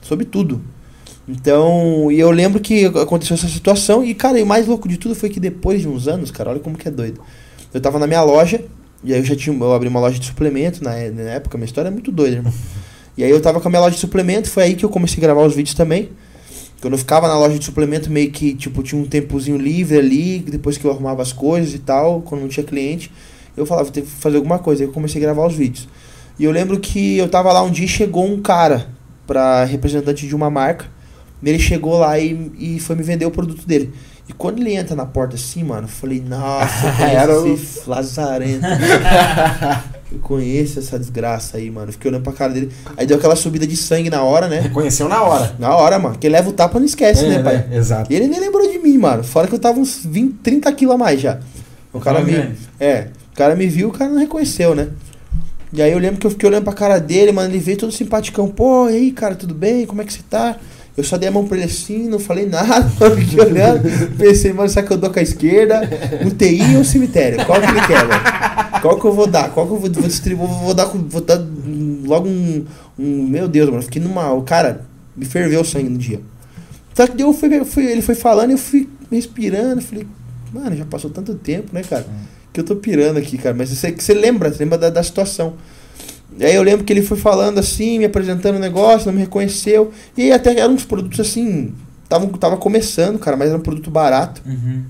[0.00, 0.62] Sobre tudo.
[1.28, 4.04] Então, e eu lembro que aconteceu essa situação.
[4.04, 6.50] E, cara, e o mais louco de tudo foi que depois de uns anos, cara,
[6.50, 7.20] olha como que é doido.
[7.72, 8.64] Eu tava na minha loja,
[9.02, 9.56] e aí eu já tinha.
[9.56, 12.52] Eu abri uma loja de suplemento na, na época, minha história é muito doida, irmão.
[13.16, 15.18] E aí eu tava com a minha loja de suplemento, foi aí que eu comecei
[15.18, 16.08] a gravar os vídeos também.
[16.80, 20.40] Quando eu ficava na loja de suplemento, meio que, tipo, tinha um tempozinho livre ali,
[20.40, 23.12] depois que eu arrumava as coisas e tal, quando não tinha cliente,
[23.56, 24.82] eu falava, vou ter que fazer alguma coisa.
[24.82, 25.88] Aí eu comecei a gravar os vídeos.
[26.38, 28.86] E eu lembro que eu tava lá um dia e chegou um cara
[29.26, 30.86] pra representante de uma marca.
[31.42, 33.92] Ele chegou lá e, e foi me vender o produto dele.
[34.26, 38.64] E quando ele entra na porta assim, mano, eu falei, nossa, eu Era o- lazarento.
[40.10, 41.92] eu conheço essa desgraça aí, mano.
[41.92, 42.72] Fiquei olhando pra cara dele.
[42.96, 44.60] Aí deu aquela subida de sangue na hora, né?
[44.60, 45.54] Reconheceu na hora.
[45.58, 46.16] Na hora, mano.
[46.18, 47.68] Quem leva o tapa não esquece, É, né, pai?
[47.72, 48.10] Exato.
[48.12, 49.22] E ele nem lembrou de mim, mano.
[49.22, 51.38] Fora que eu tava uns 20, 30 quilos a mais já.
[51.92, 52.54] O cara me.
[52.80, 54.88] É, o cara me viu, o cara não reconheceu, né?
[55.72, 57.90] E aí eu lembro que eu fiquei olhando pra cara dele, mano, ele veio todo
[57.92, 58.48] simpaticão.
[58.48, 59.84] Pô, e aí, cara, tudo bem?
[59.86, 60.56] Como é que você tá?
[60.96, 63.82] Eu só dei a mão pra ele assim, não falei nada, fiquei olhando.
[64.16, 65.80] Pensei, mano, será que eu dou com a esquerda?
[66.24, 67.44] UTI ou cemitério?
[67.44, 68.80] Qual que ele quer?
[68.80, 69.50] Qual que eu vou dar?
[69.50, 70.48] Qual que eu vou, distribuir?
[70.48, 71.44] Vou dar, vou dar
[72.04, 72.64] logo um,
[72.96, 73.26] um.
[73.26, 74.32] Meu Deus, mano, fiquei numa.
[74.32, 74.82] O cara,
[75.16, 76.20] me ferveu o sangue no dia.
[76.94, 79.80] Só que daí eu fui, fui- ele foi falando eu fui respirando.
[79.82, 80.06] Falei,
[80.52, 82.06] mano, já passou tanto tempo, né, cara?
[82.54, 83.54] Que eu tô pirando aqui, cara.
[83.54, 85.54] Mas você, você lembra, você lembra da, da situação.
[86.38, 89.20] E aí eu lembro que ele foi falando assim, me apresentando o negócio, não me
[89.20, 89.92] reconheceu.
[90.16, 91.74] E aí até eram uns produtos assim.
[92.08, 94.40] Tavam, tava começando, cara, mas era um produto barato.
[94.46, 94.84] Uhum.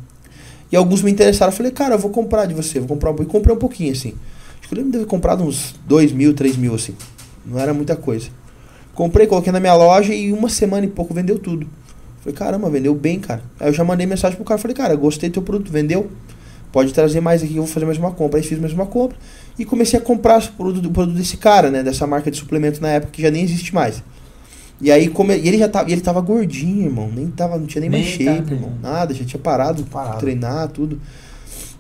[0.70, 1.52] E alguns me interessaram.
[1.52, 3.30] Eu falei, cara, eu vou comprar de você, vou comprar um pouco.
[3.30, 4.14] E comprei um pouquinho, assim.
[4.60, 6.94] Acho que eu lembro de ter comprado uns 2 mil, 3 mil, assim.
[7.46, 8.28] Não era muita coisa.
[8.94, 11.66] Comprei, coloquei na minha loja e uma semana e pouco vendeu tudo.
[12.20, 13.42] Falei, caramba, vendeu bem, cara.
[13.60, 16.10] Aí eu já mandei mensagem pro cara, falei, cara, gostei do teu produto, vendeu?
[16.74, 18.40] Pode trazer mais aqui, eu vou fazer mais uma compra.
[18.40, 19.16] Aí fiz mais uma compra
[19.56, 21.84] e comecei a comprar o produto, produto desse cara, né?
[21.84, 24.02] Dessa marca de suplemento na época que já nem existe mais.
[24.80, 25.36] E aí, come...
[25.38, 27.08] e ele já tava, e ele tava gordinho, irmão.
[27.14, 28.70] Nem tava, não tinha nem, mais Nem tava shape, irmão.
[28.72, 28.82] treinando.
[28.82, 30.18] Nada, já tinha parado, Parado.
[30.18, 31.00] treinar, tudo.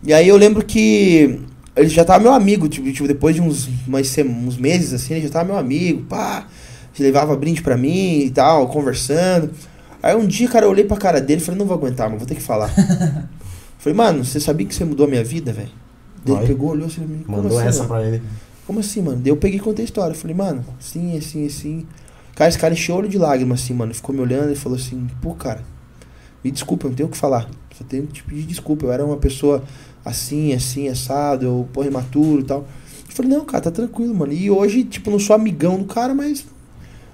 [0.00, 1.40] E aí eu lembro que
[1.74, 5.14] ele já tava meu amigo, tipo, tipo, depois de uns, umas sem- uns meses assim,
[5.14, 6.46] ele já tava meu amigo, pá,
[6.96, 9.50] levava brinde pra mim e tal, conversando.
[10.00, 12.20] Aí um dia, cara, eu olhei pra cara dele e falei, não vou aguentar, mano,
[12.20, 12.70] vou ter que falar.
[13.84, 15.68] falei, mano, você sabia que você mudou a minha vida, velho?
[16.26, 17.88] Ele pegou, olhou assim, pra mim, como Mandou assim, essa mano?
[17.90, 18.22] pra ele.
[18.66, 19.18] Como assim, mano?
[19.18, 20.14] Daí eu peguei e contei a história.
[20.14, 21.86] Falei, mano, assim, assim, assim.
[22.34, 23.92] Cara, esse cara encheu olho de lágrimas, assim, mano.
[23.92, 25.62] Ficou me olhando e falou assim, pô, cara,
[26.42, 27.48] me desculpa, eu não tenho o que falar.
[27.76, 28.86] Só tenho que te pedir desculpa.
[28.86, 29.62] Eu era uma pessoa
[30.02, 32.60] assim, assim, assado, eu, pô, imaturo e tal.
[33.06, 34.32] Eu falei, não, cara, tá tranquilo, mano.
[34.32, 36.46] E hoje, tipo, não sou amigão do cara, mas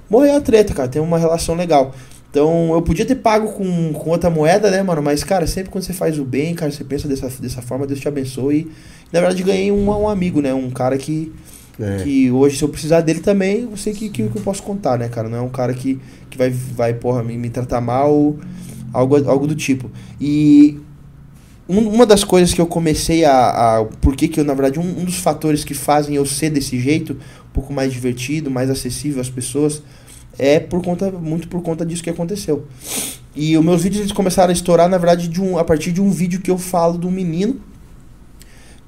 [0.09, 0.89] morreu a treta, cara.
[0.89, 1.93] Tem uma relação legal.
[2.31, 5.03] Então, eu podia ter pago com, com outra moeda, né, mano?
[5.03, 7.99] Mas, cara, sempre quando você faz o bem, cara, você pensa dessa, dessa forma, Deus
[7.99, 8.61] te abençoe.
[8.61, 10.55] E, na verdade, ganhei um, um amigo, né?
[10.55, 11.33] Um cara que,
[11.81, 12.05] É.
[12.05, 14.97] que hoje, se eu precisar dele também, eu sei que, que, que eu posso contar,
[14.97, 15.29] né, cara?
[15.29, 15.99] Não é um cara que,
[16.31, 18.37] que vai, vai porra, me, me tratar mal,
[18.93, 19.91] algo, algo do tipo.
[20.21, 20.79] E
[21.69, 23.79] um- uma das coisas que eu comecei a.
[23.81, 26.51] a por que que eu, na verdade, um, um dos fatores que fazem eu ser
[26.51, 29.83] desse jeito, um pouco mais divertido, mais acessível às pessoas,
[30.39, 32.67] é por conta, muito por conta disso que aconteceu.
[33.35, 36.01] E os meus vídeos eles começaram a estourar, na verdade, de um, a partir de
[36.01, 37.61] um vídeo que eu falo de um menino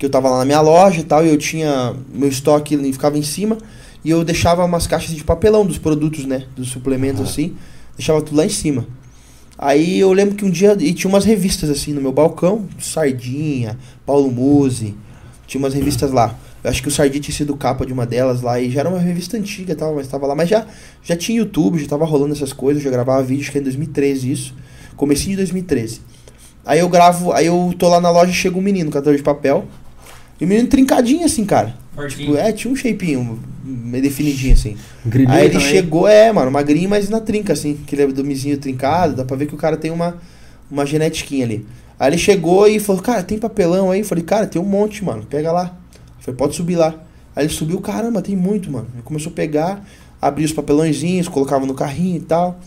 [0.02, 1.94] que eu tava lá na minha loja e tal, e eu tinha.
[2.12, 3.57] Meu estoque ele ficava em cima,
[4.05, 6.44] e eu deixava umas caixas de papelão dos produtos, né?
[6.57, 7.55] Dos suplementos assim.
[7.96, 8.85] Deixava tudo lá em cima.
[9.57, 10.76] Aí eu lembro que um dia.
[10.81, 14.96] E tinha umas revistas assim no meu balcão, Sardinha, Paulo Musi.
[15.46, 16.37] Tinha umas revistas lá.
[16.62, 18.88] Eu acho que o Sardinha tinha sido capa de uma delas lá, e já era
[18.88, 20.35] uma revista antiga e tal, mas tava lá.
[20.35, 20.66] Mas já,
[21.03, 23.61] já tinha YouTube, já tava rolando essas coisas, eu já gravava vídeo, acho que é
[23.61, 24.55] em 2013 isso.
[24.96, 26.01] Comecinho de 2013.
[26.64, 29.22] Aí eu gravo, aí eu tô lá na loja e chega um menino, catador de
[29.22, 29.64] papel.
[30.40, 31.75] E o menino trincadinho assim, cara.
[32.09, 34.77] Tipo, é, tinha um shapeinho, meio definidinho assim.
[35.05, 35.68] Grilinho Aí ele também.
[35.68, 37.75] chegou, é, mano, magrinho, mas na trinca, assim.
[37.87, 40.16] Que ele é do mizinho trincado, dá pra ver que o cara tem uma,
[40.70, 41.66] uma genetiquinha ali.
[41.98, 44.01] Aí ele chegou e falou, cara, tem papelão aí?
[44.01, 45.77] Eu falei, cara, tem um monte, mano, pega lá.
[46.22, 46.94] Falei, pode subir lá.
[47.35, 48.87] Aí ele subiu, caramba, tem muito, mano.
[48.94, 49.85] Ele começou a pegar,
[50.20, 52.61] abria os papelõezinhos, colocava no carrinho e tal.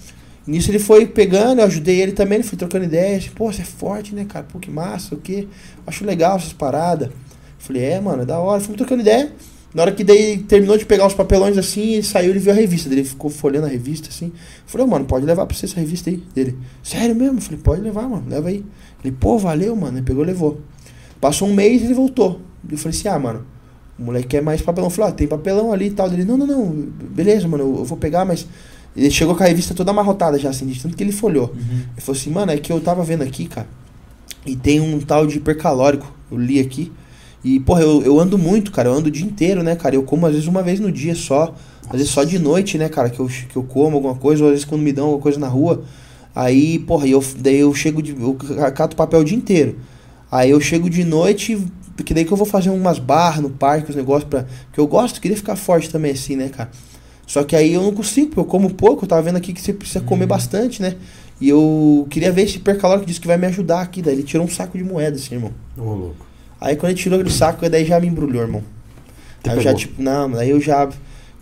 [0.45, 3.27] Nisso ele foi pegando, eu ajudei ele também, ele foi trocando ideias.
[3.29, 4.45] Pô, você é forte, né, cara?
[4.45, 5.47] Pô, que massa, o quê?
[5.87, 7.09] Acho legal essas paradas.
[7.57, 8.59] Falei, é, mano, é da hora.
[8.59, 9.31] Fomos trocando ideia.
[9.73, 12.55] Na hora que daí terminou de pegar os papelões assim, ele saiu ele viu a
[12.55, 13.01] revista dele.
[13.01, 14.31] Ele ficou folhando a revista assim.
[14.65, 16.17] Falei, mano, pode levar pra você essa revista aí.
[16.33, 17.41] Dele, sério mesmo?
[17.41, 18.63] Falei, pode levar, mano, leva aí.
[19.03, 19.97] Ele, pô, valeu, mano.
[19.97, 20.61] Ele pegou e levou.
[21.19, 22.41] Passou um mês e ele voltou.
[22.69, 23.45] Eu falei assim, ah, mano,
[23.97, 24.87] o moleque quer mais papelão.
[24.87, 26.07] Eu falei, ó, tem papelão ali e tal.
[26.11, 26.69] Ele, não, não, não,
[27.09, 28.47] beleza, mano, eu, eu vou pegar, mas.
[28.95, 31.47] Ele chegou com a revista toda amarrotada já, assim, de tanto que ele folhou.
[31.53, 31.79] Uhum.
[31.91, 33.67] Ele falou assim, mano, é que eu tava vendo aqui, cara,
[34.45, 36.09] e tem um tal de hipercalórico.
[36.31, 36.91] Eu li aqui.
[37.43, 38.89] E, porra, eu, eu ando muito, cara.
[38.89, 39.95] Eu ando o dia inteiro, né, cara?
[39.95, 41.53] Eu como às vezes uma vez no dia só.
[41.87, 44.49] Às vezes só de noite, né, cara, que eu, que eu como alguma coisa, ou
[44.49, 45.83] às vezes quando me dão alguma coisa na rua.
[46.33, 48.11] Aí, porra, eu, daí eu chego de.
[48.11, 48.35] Eu
[48.73, 49.77] cato papel o dia inteiro.
[50.35, 51.57] Aí eu chego de noite,
[51.95, 54.45] porque daí que eu vou fazer umas barras no parque, os negócios pra.
[54.65, 56.69] Porque eu gosto, queria ficar forte também assim, né, cara?
[57.25, 59.61] Só que aí eu não consigo, porque eu como pouco, eu tava vendo aqui que
[59.61, 60.95] você precisa comer bastante, né?
[61.39, 64.01] E eu queria ver esse hipercalórico disse que vai me ajudar aqui.
[64.01, 65.53] Daí ele tirou um saco de moeda, assim, irmão.
[65.77, 66.27] Ô, louco.
[66.59, 68.63] Aí quando ele tirou aquele saco, daí já me embrulhou, irmão.
[69.47, 70.89] Aí eu já, tipo, não, aí eu já.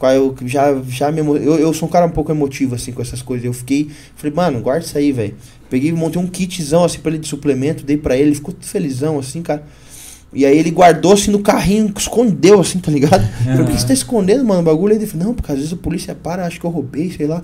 [0.04, 3.01] Qual Eu já, já me eu, eu sou um cara um pouco emotivo, assim, com
[3.01, 3.45] essas coisas.
[3.45, 3.89] Eu fiquei.
[4.18, 5.34] Falei, mano, guarda isso aí, velho.
[5.70, 9.18] Peguei montei um kitzão, assim, pra ele de suplemento, dei pra ele, ele ficou felizão,
[9.18, 9.64] assim, cara.
[10.34, 13.24] E aí ele guardou, assim, no carrinho, escondeu, assim, tá ligado?
[13.24, 14.93] Eu Falei, por que você tá escondendo, mano, o bagulho?
[14.93, 17.41] Ele falou, não, porque às vezes a polícia para, acho que eu roubei, sei lá.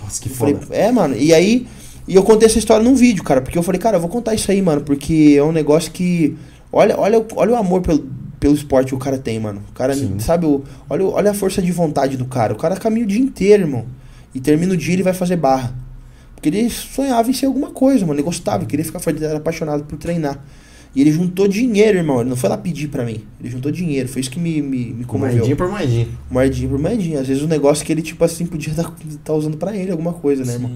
[0.00, 0.74] Nossa, que Eu falei, foda.
[0.74, 1.14] é, mano.
[1.14, 1.66] E aí,
[2.06, 4.34] e eu contei essa história num vídeo, cara, porque eu falei, cara, eu vou contar
[4.34, 6.36] isso aí, mano, porque é um negócio que
[6.72, 8.08] olha, olha, olha o amor pelo,
[8.38, 9.62] pelo esporte que o cara tem, mano.
[9.70, 10.18] O cara, Sim.
[10.18, 12.52] sabe, o, olha, olha a força de vontade do cara.
[12.52, 13.86] O cara caminha o dia inteiro, irmão.
[14.34, 15.74] E termina o dia ele vai fazer barra.
[16.34, 18.14] Porque ele sonhava em ser alguma coisa, mano.
[18.14, 20.42] Ele gostava, queria ficar era apaixonado por treinar.
[20.94, 22.20] E ele juntou dinheiro, irmão.
[22.20, 23.22] Ele não foi lá pedir pra mim.
[23.40, 24.08] Ele juntou dinheiro.
[24.08, 25.36] Foi isso que me, me, me comoveu.
[25.36, 26.08] Moedinha por moedinha.
[26.30, 27.20] Moedinha por moedinha.
[27.20, 30.44] Às vezes o negócio que ele, tipo assim, podia estar usando pra ele alguma coisa,
[30.44, 30.70] né, irmão?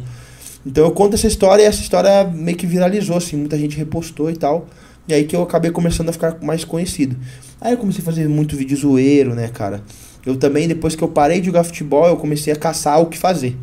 [0.65, 4.31] Então eu conto essa história e essa história meio que viralizou, assim, muita gente repostou
[4.31, 4.67] e tal.
[5.09, 7.17] E aí que eu acabei começando a ficar mais conhecido.
[7.61, 9.83] Aí eu comecei a fazer muito vídeo zoeiro, né, cara?
[10.25, 13.19] Eu também, depois que eu parei de jogar futebol, eu comecei a caçar o que
[13.19, 13.57] fazer.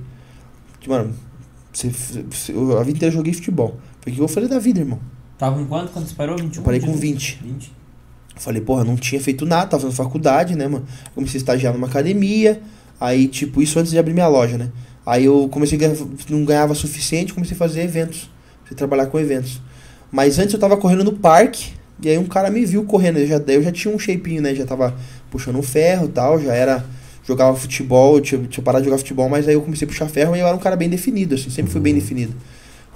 [0.80, 1.14] Tipo, Mano,
[1.72, 3.78] você, você- eu, a vida inteira eu joguei futebol.
[4.02, 5.00] Foi o que eu falei da vida, irmão.
[5.38, 6.38] Tava com quanto quando você parou?
[6.38, 6.60] 21?
[6.62, 7.02] Eu parei com 18?
[7.02, 7.40] 20.
[7.44, 7.72] 20.
[8.36, 10.86] Eu falei, porra, não tinha feito nada, tava fazendo faculdade, né, mano?
[11.16, 12.62] Comecei a estagiar numa academia,
[13.00, 14.70] aí, tipo, isso antes de abrir minha loja, né?
[15.06, 15.96] Aí eu comecei a ganhar,
[16.30, 19.62] não ganhava suficiente, comecei a fazer eventos, comecei a trabalhar com eventos.
[20.12, 23.28] Mas antes eu tava correndo no parque, e aí um cara me viu correndo, eu
[23.28, 24.56] já, daí eu já tinha um shapinho, né?
[24.56, 24.96] Já tava
[25.30, 26.84] puxando um ferro e tal, já era.
[27.28, 30.08] Jogava futebol, eu tinha, tinha parado de jogar futebol, mas aí eu comecei a puxar
[30.08, 32.34] ferro e eu era um cara bem definido, assim, sempre fui bem definido.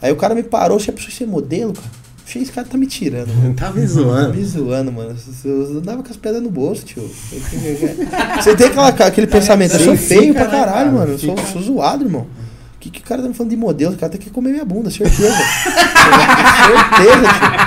[0.02, 1.88] Aí o cara me parou, você é pessoa ser modelo, cara?
[2.26, 3.54] Achei esse cara tá me tirando, mano.
[3.56, 4.34] Tá me zoando.
[4.34, 5.16] Me zoando, mano.
[5.46, 7.08] Eu andava com as pedras no bolso, tio.
[8.42, 10.92] Você tem aquela, aquele pensamento, eu sou feio pra caralho, cara?
[10.92, 11.12] mano.
[11.12, 12.26] Eu sou, sou zoado, irmão.
[12.84, 13.94] O que, que o cara tá me falando de modelo?
[13.94, 15.32] O cara tem que comer minha bunda, certeza.
[15.32, 17.64] certeza, tio.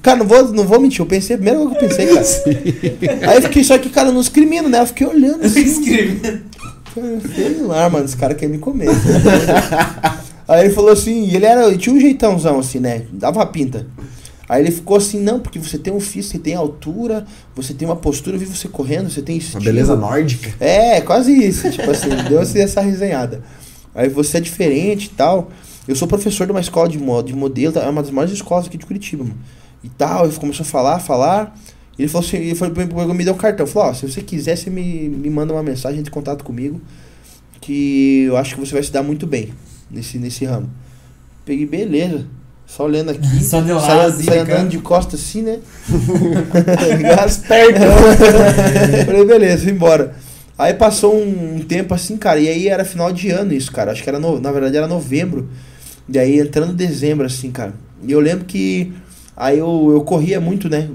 [0.00, 3.26] Cara, não vou, não vou mentir, eu pensei, a primeira coisa que eu pensei, cara.
[3.30, 4.80] Aí eu fiquei, só que, cara, nos crimino, né?
[4.80, 5.60] Eu fiquei olhando assim.
[5.60, 6.40] Escrevendo.
[6.94, 8.88] Cara, Sei lá, mano, esse cara quer me comer.
[10.46, 13.02] Aí ele falou assim, e ele era, ele tinha um jeitãozão assim, né?
[13.12, 13.86] Dava pinta.
[14.52, 17.24] Aí ele ficou assim, não, porque você tem um físico, você tem altura,
[17.56, 19.64] você tem uma postura, eu vi você correndo, você tem Uma estilo.
[19.64, 20.52] beleza nórdica.
[20.62, 23.42] É, quase isso, tipo assim, deu assim essa resenhada.
[23.94, 25.50] Aí você é diferente e tal.
[25.88, 28.66] Eu sou professor de uma escola de, mo- de modelo, é uma das maiores escolas
[28.66, 29.38] aqui de Curitiba, mano.
[29.82, 31.58] E tal, ele começou a falar, falar.
[31.98, 33.66] Ele falou assim, ele falou, me deu um cartão.
[33.66, 36.78] Falou, ó, se você quiser, você me, me manda uma mensagem de contato comigo.
[37.58, 39.54] Que eu acho que você vai se dar muito bem
[39.90, 40.68] nesse, nesse ramo.
[41.46, 42.26] Peguei, beleza.
[42.74, 43.28] Só olhando aqui.
[43.44, 44.54] Só assim, saí cara.
[44.54, 45.58] andando de costas assim, né?
[47.22, 47.82] As pernas.
[49.04, 50.14] Falei, beleza, fui embora.
[50.56, 53.92] Aí passou um, um tempo assim, cara, e aí era final de ano isso, cara.
[53.92, 55.50] Acho que era, no, na verdade, era novembro.
[56.08, 57.74] E aí entrando dezembro, assim, cara.
[58.02, 58.90] E eu lembro que
[59.36, 60.88] aí eu, eu corria muito, né?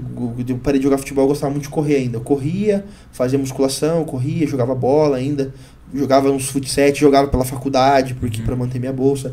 [0.48, 2.16] Eu parei de jogar futebol, eu gostava muito de correr ainda.
[2.16, 5.54] Eu corria, fazia musculação, corria, jogava bola ainda.
[5.94, 9.32] Jogava uns futsal, jogava pela faculdade, porque para manter minha bolsa.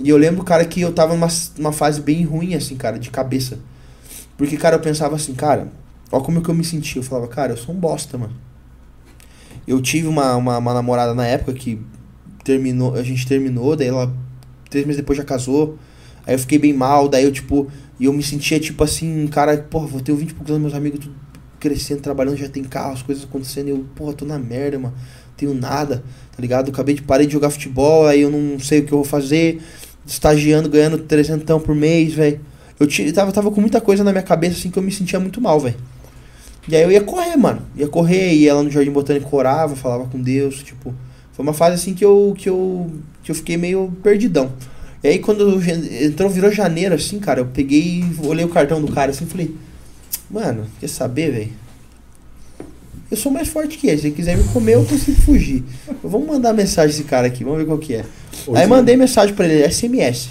[0.00, 1.28] E eu lembro, cara, que eu tava numa,
[1.58, 3.58] numa fase bem ruim, assim, cara, de cabeça.
[4.36, 5.68] Porque, cara, eu pensava assim, cara,
[6.10, 7.00] ó como que eu me sentia.
[7.00, 8.34] Eu falava, cara, eu sou um bosta, mano.
[9.66, 11.80] Eu tive uma, uma, uma namorada na época que
[12.44, 14.12] terminou, a gente terminou, daí ela,
[14.68, 15.78] três meses depois já casou.
[16.26, 19.56] Aí eu fiquei bem mal, daí eu, tipo, e eu me sentia, tipo assim, cara,
[19.58, 21.14] porra, vou ter 20 e poucos anos, meus amigos tudo
[21.60, 24.94] crescendo, trabalhando, já tem carro, as coisas acontecendo, eu, porra, tô na merda, mano,
[25.46, 26.68] tenho nada, tá ligado?
[26.68, 29.04] Eu acabei de parei de jogar futebol, aí eu não sei o que eu vou
[29.04, 29.60] fazer,
[30.06, 32.40] estagiando, ganhando 300 por mês, velho.
[32.78, 35.20] Eu ti- tava, tava com muita coisa na minha cabeça, assim, que eu me sentia
[35.20, 35.76] muito mal, velho.
[36.68, 37.62] E aí eu ia correr, mano.
[37.76, 40.94] Ia correr, ia lá no Jardim Botânico, orava, falava com Deus, tipo...
[41.32, 42.90] Foi uma fase, assim, que eu, que eu,
[43.22, 44.52] que eu fiquei meio perdidão.
[45.02, 45.60] E aí quando
[46.02, 49.54] entrou, virou janeiro, assim, cara, eu peguei, olhei o cartão do cara, assim, falei...
[50.30, 51.52] Mano, quer saber, velho?
[53.12, 53.98] Eu sou mais forte que ele.
[53.98, 55.62] Se ele quiser me comer, eu consigo fugir.
[56.02, 58.06] Vamos mandar mensagem esse cara aqui, vamos ver qual que é.
[58.54, 60.30] Aí mandei mensagem pra ele, SMS.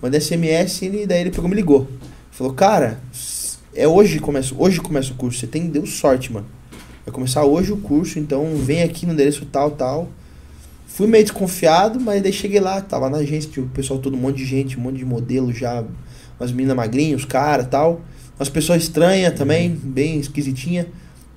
[0.00, 1.88] Mandei SMS e daí ele pegou e me ligou.
[2.30, 3.00] Falou, cara,
[3.74, 5.40] é hoje que começa, hoje começa o curso.
[5.40, 6.46] Você tem, deu sorte, mano.
[7.04, 10.08] Vai começar hoje o curso, então vem aqui no endereço tal, tal.
[10.86, 14.20] Fui meio desconfiado, mas daí cheguei lá, tava na agência, tinha o pessoal, todo um
[14.20, 15.82] monte de gente, um monte de modelo já,
[16.38, 18.02] umas meninas magrinhas, os caras tal.
[18.38, 20.86] Umas pessoas estranhas também, bem esquisitinha.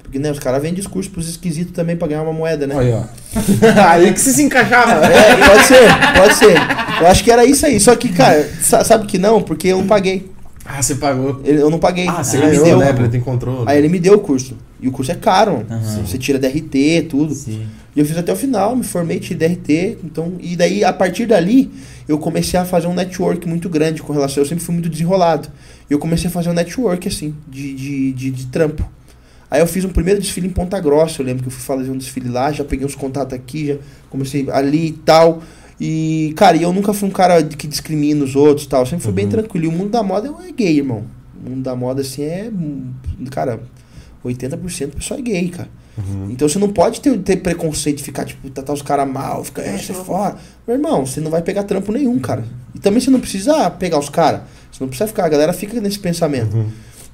[0.05, 2.77] Porque, né, os caras vendem discurso pros esquisitos também pra ganhar uma moeda, né?
[2.77, 3.01] Aí, ó.
[3.89, 5.01] aí que você se encaixava.
[5.11, 6.55] É, pode ser, pode ser.
[7.01, 7.79] Eu acho que era isso aí.
[7.79, 9.41] Só que, cara, sa- sabe que não?
[9.41, 10.29] Porque eu não paguei.
[10.63, 11.41] Ah, você pagou.
[11.43, 12.07] Ele- Eu não paguei.
[12.07, 12.77] Ah, você ele ganhou, deu.
[12.79, 12.93] né?
[12.93, 13.63] Pra ter controle.
[13.67, 14.55] Aí ele me deu o curso.
[14.79, 15.65] E o curso é caro.
[15.69, 16.05] Aham.
[16.05, 17.33] Você tira DRT, tudo.
[17.33, 17.65] Sim.
[17.95, 19.97] E eu fiz até o final, me formei, tirei DRT.
[20.03, 21.71] Então, e daí, a partir dali,
[22.07, 24.43] eu comecei a fazer um network muito grande com relação.
[24.43, 25.49] Eu sempre fui muito desenrolado.
[25.89, 28.87] E eu comecei a fazer um network, assim, de, de, de, de trampo.
[29.49, 31.21] Aí eu fiz um primeiro desfile em Ponta Grossa.
[31.21, 33.77] Eu lembro que eu fui fazer um desfile lá, já peguei uns contatos aqui, já
[34.09, 35.41] comecei ali e tal.
[35.79, 38.81] E, cara, e eu nunca fui um cara que discrimina os outros e tal.
[38.81, 39.31] Eu sempre fui bem Uhum.
[39.31, 39.65] tranquilo.
[39.65, 41.03] E o mundo da moda é gay, irmão.
[41.45, 42.49] O mundo da moda, assim, é.
[43.29, 43.59] Cara,
[44.23, 45.69] 80% do pessoal é gay, cara.
[45.97, 46.29] Uhum.
[46.31, 49.61] Então você não pode ter, ter preconceito de ficar, tipo, tratar os caras mal, ficar,
[49.61, 50.35] é, você é fora.
[50.67, 52.43] Meu irmão, você não vai pegar trampo nenhum, cara.
[52.73, 54.41] E também você não precisa pegar os caras.
[54.71, 56.53] Você não precisa ficar, a galera fica nesse pensamento.
[56.55, 56.67] Uhum.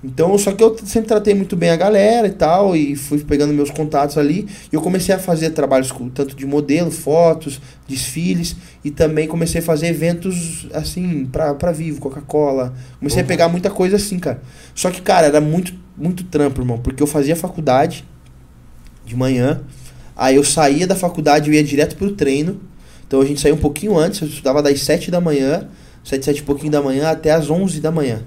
[0.04, 3.54] Então, só que eu sempre tratei muito bem a galera e tal, e fui pegando
[3.54, 4.48] meus contatos ali.
[4.72, 9.62] E eu comecei a fazer trabalhos com, tanto de modelo, fotos, desfiles, e também comecei
[9.62, 12.74] a fazer eventos assim, pra, pra vivo, Coca-Cola.
[12.98, 13.26] Comecei Uhum.
[13.26, 14.42] a pegar muita coisa assim, cara.
[14.74, 18.04] Só que, cara, era muito, muito trampo, irmão, porque eu fazia faculdade
[19.06, 19.62] de manhã,
[20.16, 22.60] aí eu saía da faculdade e ia direto pro treino.
[23.08, 25.68] Então a gente saía um pouquinho antes, eu estudava das 7 da manhã,
[26.04, 28.24] 7, 7 e pouquinho da manhã até as 11 da manhã.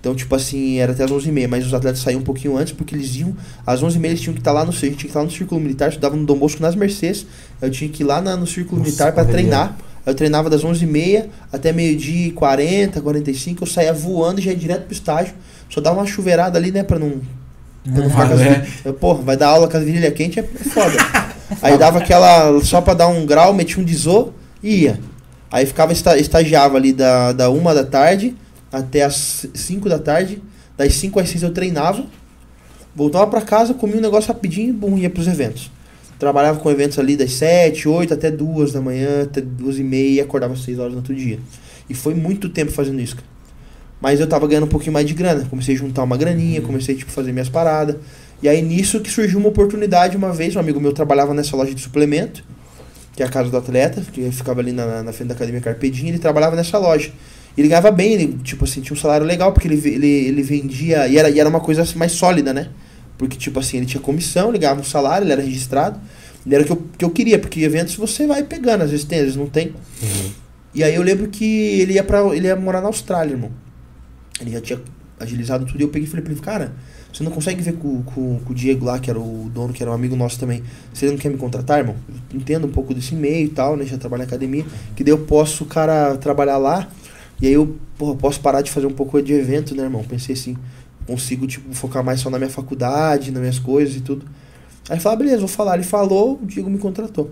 [0.00, 2.94] Então, tipo assim, era até as 11h30, mas os atletas saíam um pouquinho antes, porque
[2.94, 3.34] eles iam,
[3.66, 5.88] às 11h30 eles tinham que estar lá no, tinha que estar lá no Círculo Militar,
[5.88, 7.26] estudava no Dom Bosco nas Mercedes,
[7.60, 9.76] eu tinha que ir lá na- no Círculo Nossa, Militar para treinar,
[10.06, 14.56] eu treinava das 11h30 até meio-dia e 40, 45, eu saía voando e já ia
[14.56, 15.34] direto pro estágio,
[15.68, 17.20] só dava uma chuveirada ali, né, pra não,
[17.84, 18.66] pra não ficar Ah, com é?
[18.84, 20.96] eu, Porra, vai dar aula com a virilha quente é foda.
[21.60, 24.28] Aí dava aquela, só pra dar um grau, metia um disô
[24.62, 25.00] e ia.
[25.50, 28.36] Aí ficava, esta- estagiava ali da, da uma da tarde
[28.72, 30.42] até as 5 da tarde.
[30.76, 32.06] Das 5 às 6 eu treinava.
[32.94, 35.70] Voltava pra casa, comia um negócio rapidinho e bum, ia pros eventos.
[36.18, 40.22] Trabalhava com eventos ali das 7, 8 até 2 da manhã, até 2 e meia
[40.24, 41.38] acordava às 6 horas no outro dia.
[41.88, 43.28] E foi muito tempo fazendo isso, cara.
[44.00, 45.46] Mas eu tava ganhando um pouquinho mais de grana.
[45.48, 47.96] Comecei a juntar uma graninha, comecei tipo, a fazer minhas paradas.
[48.42, 51.74] E aí nisso que surgiu uma oportunidade uma vez, um amigo meu trabalhava nessa loja
[51.74, 52.44] de suplemento,
[53.16, 56.10] que é a casa do atleta, que ficava ali na, na frente da academia Carpedinha,
[56.10, 57.10] ele trabalhava nessa loja.
[57.58, 61.08] Ele ganhava bem, ele, tipo assim, tinha um salário legal, porque ele, ele, ele vendia,
[61.08, 62.68] e era, e era uma coisa mais sólida, né?
[63.18, 66.00] Porque, tipo assim, ele tinha comissão, ele ganhava um salário, ele era registrado,
[66.46, 69.04] e era o que eu, que eu queria, porque eventos você vai pegando, às vezes
[69.04, 69.74] tem, às vezes não tem.
[70.00, 70.30] Uhum.
[70.72, 73.50] E aí eu lembro que ele ia para ele ia morar na Austrália, irmão.
[74.40, 74.80] Ele já tinha
[75.18, 76.72] agilizado tudo e eu peguei e falei pra ele, cara,
[77.12, 79.82] você não consegue ver com, com, com o Diego lá, que era o dono, que
[79.82, 80.62] era um amigo nosso também,
[81.02, 81.96] ele não quer me contratar, irmão?
[82.32, 83.84] Entendo um pouco desse meio e tal, né?
[83.84, 86.88] Já trabalho na academia, que daí eu posso, cara, trabalhar lá,
[87.40, 90.02] e aí eu, porra, posso parar de fazer um pouco de evento, né, irmão?
[90.04, 90.56] Pensei assim,
[91.06, 94.26] consigo, tipo, focar mais só na minha faculdade, nas minhas coisas e tudo.
[94.88, 95.74] Aí ele falou, ah, beleza, vou falar.
[95.74, 97.30] Ele falou, o Diego me contratou.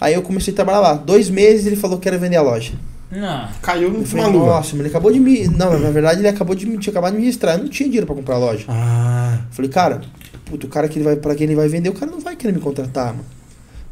[0.00, 0.94] Aí eu comecei a trabalhar lá.
[0.94, 2.72] Dois meses ele falou que era vender a loja.
[3.10, 3.48] Não.
[3.60, 4.46] Caiu Eu no falei, maluco.
[4.46, 5.46] nossa, mas ele acabou de me.
[5.48, 6.78] Não, na verdade ele acabou de me.
[6.78, 7.52] Tinha acabado de me registrar.
[7.54, 8.64] Eu não tinha dinheiro pra comprar a loja.
[8.68, 10.00] Ah, falei, cara,
[10.46, 12.36] puto, o cara que ele vai, pra quem ele vai vender, o cara não vai
[12.36, 13.24] querer me contratar, mano.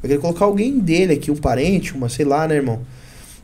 [0.03, 2.81] Vai querer colocar alguém dele aqui, um parente, uma, sei lá, né, irmão?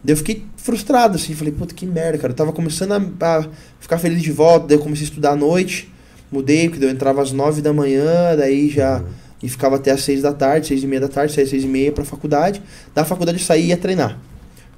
[0.02, 2.32] Daí eu fiquei frustrado, assim, falei, puta, que merda, cara.
[2.32, 3.48] Eu tava começando a, a
[3.80, 5.92] ficar feliz de volta, daí eu comecei a estudar à noite,
[6.30, 9.02] mudei, porque eu entrava às nove da manhã, daí já.
[9.42, 11.64] E ficava até às seis da tarde, seis e meia da tarde, saía às seis
[11.64, 12.62] e meia pra faculdade.
[12.94, 14.18] Da faculdade eu saía e ia treinar.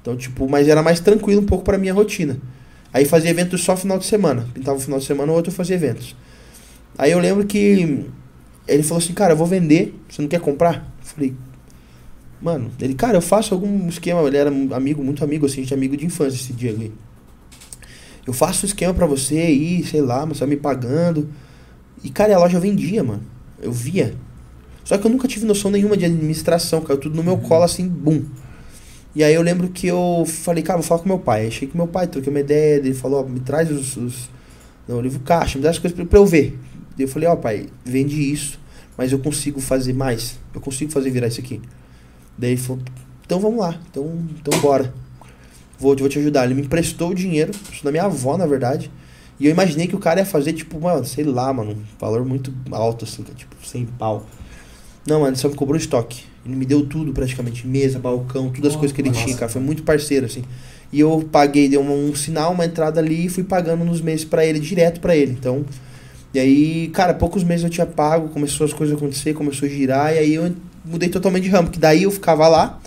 [0.01, 2.37] Então, tipo, mas era mais tranquilo um pouco pra minha rotina.
[2.93, 4.47] Aí fazia eventos só final de semana.
[4.53, 6.15] Pintava o final de semana, o outro eu fazia eventos.
[6.97, 8.05] Aí eu lembro que
[8.67, 10.91] ele falou assim, cara, eu vou vender, você não quer comprar?
[10.99, 11.33] Eu falei,
[12.41, 15.77] mano, ele, cara, eu faço algum esquema, ele era amigo, muito amigo, assim, gente é
[15.77, 16.91] amigo de infância esse Diego aí.
[18.25, 21.29] Eu faço um esquema pra você aí, sei lá, mas você vai me pagando.
[22.03, 23.23] E, cara, e a loja vendia, mano.
[23.61, 24.15] Eu via.
[24.83, 27.87] Só que eu nunca tive noção nenhuma de administração, caiu tudo no meu colo, assim,
[27.87, 28.23] bum.
[29.15, 31.49] E aí eu lembro que eu falei, cara, vou falar com meu pai.
[31.49, 34.29] Cheguei com meu pai, troquei uma ideia, ele falou, me traz os, os
[34.87, 36.57] não, livro caixa, me dá as coisas pra, pra eu ver.
[36.95, 38.59] Daí eu falei, ó, pai, vende isso,
[38.97, 40.39] mas eu consigo fazer mais.
[40.53, 41.61] Eu consigo fazer virar isso aqui.
[42.39, 42.81] Daí ele falou,
[43.25, 44.09] então vamos lá, então,
[44.39, 44.93] então bora.
[45.77, 46.45] Vou, vou te ajudar.
[46.45, 48.89] Ele me emprestou o dinheiro, isso da minha avó, na verdade.
[49.39, 52.25] E eu imaginei que o cara ia fazer, tipo, mano, sei lá, mano, um valor
[52.25, 54.25] muito alto, assim, é, tipo, 100 pau.
[55.07, 56.23] Não, mano, ele só me cobrou estoque.
[56.45, 59.23] Ele me deu tudo praticamente, mesa, balcão, todas as Oh, coisas que ele nossa.
[59.23, 59.49] tinha, cara.
[59.51, 60.43] Foi muito parceiro, assim.
[60.91, 64.25] E eu paguei, dei um, um sinal, uma entrada ali e fui pagando nos meses
[64.25, 65.31] pra ele, direto pra ele.
[65.31, 65.63] Então,
[66.33, 69.71] e aí, cara, poucos meses eu tinha pago, começou as coisas a acontecer, começou a
[69.71, 70.51] girar, e aí eu
[70.83, 72.79] mudei totalmente de ramo, que daí eu ficava lá,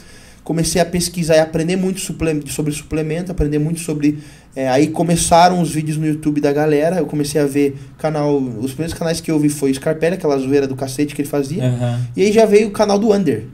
[0.45, 4.19] comecei a pesquisar e aprender muito sobre suplemento, aprender muito sobre.
[4.55, 8.37] é, aí começaram os vídeos no YouTube da galera, eu comecei a ver canal.
[8.37, 11.65] Os primeiros canais que eu vi foi Scarpelli, aquela zoeira do cacete que ele fazia.
[11.65, 12.01] Aham.
[12.17, 13.45] E aí já veio o canal do Under,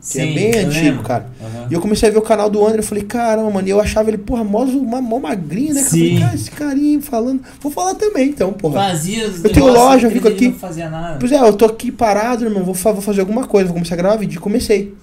[0.00, 1.02] que é Sim, bem eu antigo, lembro.
[1.02, 1.26] cara.
[1.40, 1.66] Aham.
[1.70, 3.80] E eu comecei a ver o canal do André, eu falei, caramba, mano, e eu
[3.80, 5.80] achava ele, porra, mó, uma, mó magrinho, né?
[5.80, 5.98] Eu Sim.
[5.98, 8.88] falei, cara, esse carinha falando, vou falar também, então, porra.
[8.88, 10.48] Fazia Eu tenho loja, eu fico aqui.
[10.48, 11.18] Não fazia nada.
[11.18, 13.98] Pois é, eu tô aqui parado, irmão, vou, vou fazer alguma coisa, vou começar a
[13.98, 14.94] gravar vídeo, e comecei.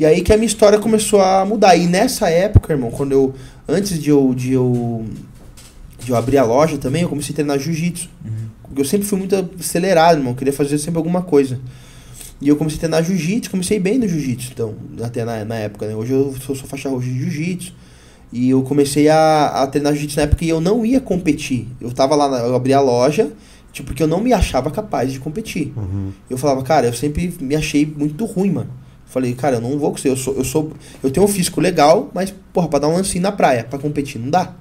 [0.00, 1.76] E aí que a minha história começou a mudar.
[1.76, 3.34] E nessa época, irmão, quando eu,
[3.68, 5.04] antes de eu, de eu,
[6.02, 8.08] de eu abrir a loja também, eu comecei a treinar jiu-jitsu.
[8.24, 8.30] Uhum.
[8.62, 10.32] Porque eu sempre fui muito acelerado, irmão.
[10.32, 11.60] Queria fazer sempre alguma coisa.
[12.40, 15.86] E eu comecei a treinar jiu-jitsu, comecei bem no jiu-jitsu, então, até na, na época,
[15.86, 15.94] né?
[15.94, 17.74] Hoje eu sou, sou faixa roxa de jiu-jitsu.
[18.32, 21.66] E eu comecei a, a treinar jiu-jitsu na época e eu não ia competir.
[21.80, 23.30] Eu tava lá, na, eu abri a loja,
[23.72, 25.72] tipo, porque eu não me achava capaz de competir.
[25.76, 26.12] Uhum.
[26.30, 28.70] Eu falava, cara, eu sempre me achei muito ruim, mano.
[29.04, 30.10] Falei, cara, eu não vou conseguir.
[30.10, 30.72] Eu sou, eu sou.
[31.02, 34.20] Eu tenho um físico legal, mas, porra, pra dar um lancinho na praia, pra competir,
[34.20, 34.54] não dá.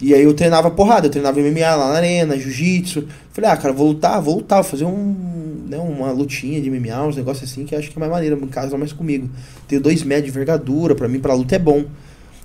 [0.00, 3.06] E aí eu treinava porrada, eu treinava MMA lá na arena, jiu-jitsu.
[3.32, 7.06] Falei, ah, cara, vou lutar, vou lutar, vou fazer um, né, uma lutinha de MMA,
[7.06, 9.28] uns negócios assim que acho que é mais maneiro, casa mais comigo.
[9.68, 11.84] Tenho dois metros de envergadura, pra mim, pra luta é bom.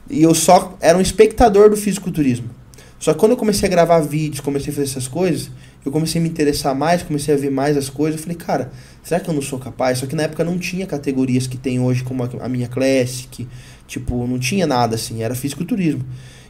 [0.10, 2.50] E eu só era um espectador do fisiculturismo.
[3.00, 5.50] Só que quando eu comecei a gravar vídeos, comecei a fazer essas coisas,
[5.86, 8.20] eu comecei a me interessar mais, comecei a ver mais as coisas.
[8.20, 8.72] Eu falei, cara,
[9.04, 10.00] será que eu não sou capaz?
[10.00, 13.48] Só que na época não tinha categorias que tem hoje, como a, a minha Classic.
[13.88, 16.04] Tipo, não tinha nada assim, era fisiculturismo.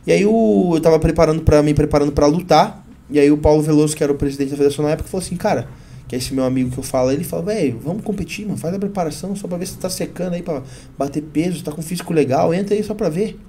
[0.06, 2.86] E aí o, eu tava preparando para me preparando para lutar.
[3.10, 5.36] E aí o Paulo Veloso, que era o presidente da federação na época, falou assim,
[5.36, 5.68] cara,
[6.08, 8.74] que é esse meu amigo que eu falo, ele falou, velho, vamos competir, mano, faz
[8.74, 10.64] a preparação só pra ver se tá secando aí pra
[10.97, 13.39] bater peso, tá com físico legal, entra aí só pra ver.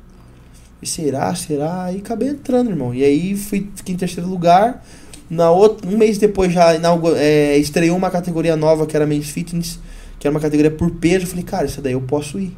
[0.81, 1.85] E será, será?
[1.85, 2.95] Aí acabei entrando, irmão.
[2.95, 4.85] E aí fui, fiquei em terceiro lugar.
[5.29, 6.75] Na outra, um mês depois já
[7.17, 9.79] é, estreou uma categoria nova que era Men's Fitness,
[10.19, 11.25] que era uma categoria por peso.
[11.25, 12.55] Eu falei, cara, essa daí eu posso ir.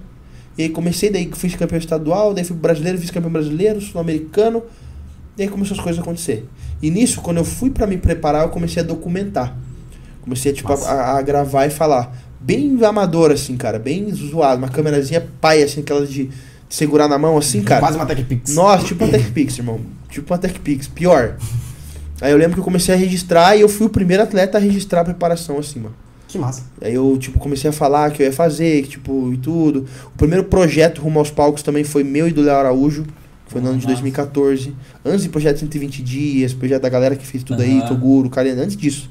[0.58, 4.64] E aí comecei, daí fiz campeão estadual, daí fui brasileiro, fiz campeão brasileiro, sul-americano.
[5.38, 6.48] E aí começou as coisas a acontecer.
[6.82, 9.56] E nisso, quando eu fui para me preparar, eu comecei a documentar.
[10.20, 12.12] Comecei tipo, a, a, gravar e falar.
[12.40, 13.78] Bem amador, assim, cara.
[13.78, 14.58] Bem zoado.
[14.58, 17.80] Uma câmerazinha pai, assim, aquelas de, de segurar na mão, assim, cara.
[17.80, 18.52] Quase uma TechPix.
[18.52, 19.80] Nossa, tipo uma TechPix, irmão.
[20.10, 20.88] Tipo uma TechPix.
[20.88, 21.36] Pior.
[22.20, 24.60] Aí eu lembro que eu comecei a registrar e eu fui o primeiro atleta a
[24.60, 25.94] registrar a preparação, assim, mano.
[26.28, 26.62] Que massa.
[26.80, 29.86] Aí eu, tipo, comecei a falar que eu ia fazer, que, tipo, e tudo.
[30.14, 33.06] O primeiro projeto rumo aos palcos também foi meu e do Léo Araújo.
[33.46, 34.74] Foi no ano de 2014.
[35.02, 37.80] Antes do projeto 120 dias, projeto da galera que fez tudo uhum.
[37.80, 39.10] aí, Toguro, Karen, antes disso.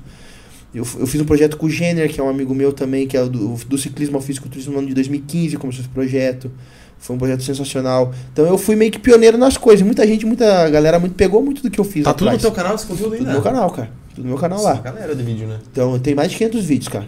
[0.71, 3.17] Eu, eu fiz um projeto com o Jenner, que é um amigo meu também, que
[3.17, 6.51] é do, do ciclismo ao fisiculturismo no ano de 2015, começou esse projeto.
[6.99, 8.13] Foi um projeto sensacional.
[8.31, 9.83] Então eu fui meio que pioneiro nas coisas.
[9.83, 12.03] Muita gente, muita galera muito pegou muito do que eu fiz.
[12.03, 13.25] Tá tudo no teu canal esse conteúdo ainda?
[13.25, 13.89] Tudo no meu canal, cara.
[14.17, 14.81] No meu canal Nossa, lá.
[14.81, 15.59] galera de vídeo, né?
[15.71, 17.05] Então tem mais de 500 vídeos, cara.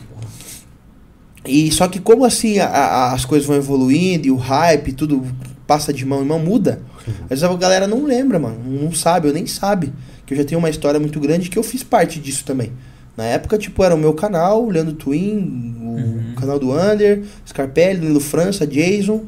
[1.46, 5.26] E só que como assim a, a, as coisas vão evoluindo e o hype, tudo
[5.66, 6.82] passa de mão em mão, muda.
[7.30, 8.58] Às vezes a galera não lembra, mano.
[8.66, 9.94] Não sabe, eu nem sabe.
[10.26, 12.72] Que eu já tenho uma história muito grande que eu fiz parte disso também.
[13.18, 16.36] Na época, tipo, era o meu canal, o Leandro Twin, o uhum.
[16.40, 19.26] canal do Under, Scarpelli, Lilo França, Jason,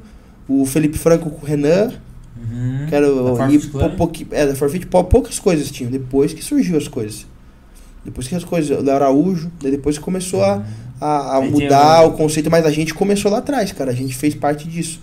[0.47, 1.91] o Felipe Franco com o Renan.
[2.37, 2.85] Uhum.
[2.87, 3.51] Que era o.
[3.51, 5.91] E, pou, é, da Forfeit, poucas coisas tinham.
[5.91, 7.25] Depois que surgiu as coisas.
[8.03, 8.83] Depois que as coisas.
[8.83, 10.63] O Araújo, depois que começou a,
[10.99, 13.91] a, a mudar o conceito, mas a gente começou lá atrás, cara.
[13.91, 14.99] A gente fez parte disso.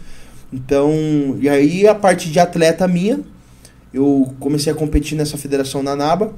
[0.52, 0.92] Então,
[1.40, 3.20] e aí a parte de atleta minha,
[3.92, 6.32] eu comecei a competir nessa federação na NABA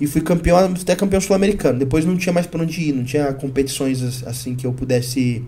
[0.00, 1.78] e fui campeão, até campeão sul-americano.
[1.78, 5.44] Depois não tinha mais para onde ir, não tinha competições assim que eu pudesse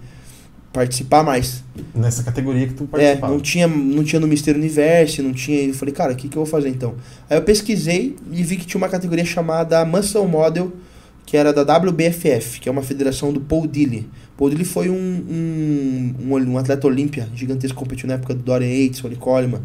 [0.75, 1.63] participar mais.
[1.95, 3.33] Nessa categoria que tu participava.
[3.33, 5.63] É, não tinha, não tinha no Mister Universe, não tinha.
[5.63, 6.97] Eu falei, cara, o que, que eu vou fazer então?
[7.31, 10.73] Aí eu pesquisei e vi que tinha uma categoria chamada Muscle Model,
[11.25, 14.09] que era da WBFF, que é uma federação do Paul Dilly.
[14.37, 18.69] Paul Dilly foi um, um, um, um atleta olímpia gigantesco, competiu na época do Dorian
[18.69, 19.61] Yates, Oli Coleman.
[19.61, 19.65] Uhum.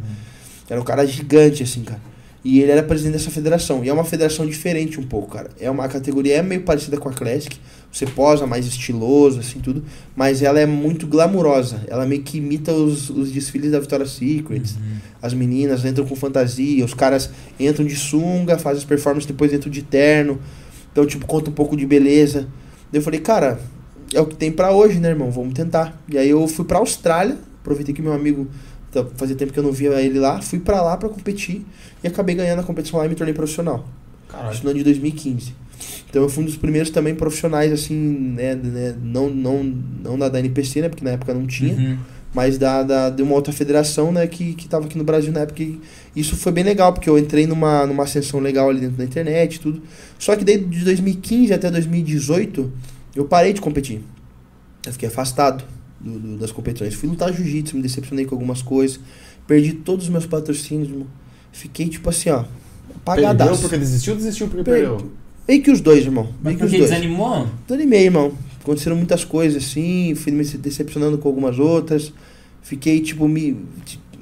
[0.69, 1.99] Era um cara gigante, assim, cara.
[2.43, 3.83] E ele era presidente dessa federação.
[3.83, 5.49] E é uma federação diferente um pouco, cara.
[5.59, 7.57] É uma categoria é meio parecida com a Classic.
[7.91, 9.83] Você posa mais estiloso, assim, tudo.
[10.15, 11.81] Mas ela é muito glamurosa.
[11.87, 14.61] Ela meio que imita os, os desfiles da Victoria's Secret.
[14.61, 14.97] Uhum.
[15.21, 17.29] As meninas entram com fantasia, os caras
[17.59, 20.39] entram de sunga, fazem as performances, depois entram de terno.
[20.91, 22.47] Então, tipo, conta um pouco de beleza.
[22.91, 23.59] Eu falei, cara,
[24.13, 25.29] é o que tem para hoje, né, irmão?
[25.29, 26.01] Vamos tentar.
[26.07, 28.47] E aí eu fui pra Austrália, aproveitei que meu amigo
[28.89, 31.63] então, fazia tempo que eu não via ele lá, fui para lá para competir
[32.03, 33.87] e acabei ganhando a competição lá e me tornei profissional.
[34.27, 34.53] Caralho.
[34.53, 35.53] Isso no ano de 2015.
[36.09, 40.27] Então eu fui um dos primeiros também profissionais, assim, né, né não, não, não da,
[40.27, 41.97] da NPC, né, porque na época não tinha, uhum.
[42.33, 45.41] mas da, da, de uma outra federação, né, que, que tava aqui no Brasil na
[45.41, 45.61] época.
[45.61, 45.79] E
[46.15, 49.55] isso foi bem legal, porque eu entrei numa, numa ascensão legal ali dentro da internet
[49.55, 49.81] e tudo.
[50.17, 52.71] Só que desde de 2015 até 2018,
[53.15, 54.01] eu parei de competir.
[54.85, 55.63] Eu fiquei afastado
[55.99, 56.93] do, do, das competições.
[56.93, 58.99] Fui lutar jiu-jitsu, me decepcionei com algumas coisas.
[59.47, 61.07] Perdi todos os meus patrocínios, irmão.
[61.51, 62.45] Fiquei, tipo assim, ó,
[62.95, 63.49] apagadaço.
[63.49, 64.73] Perdeu porque desistiu ou desistiu porque per...
[64.75, 65.11] perdeu?
[65.47, 66.29] Meio que os dois, irmão.
[66.43, 66.83] Meio que os dois.
[66.83, 67.47] desanimou?
[67.67, 68.31] Desanimei, irmão.
[68.61, 70.13] Aconteceram muitas coisas, assim.
[70.13, 72.13] Fui me decepcionando com algumas outras.
[72.61, 73.57] Fiquei, tipo, me...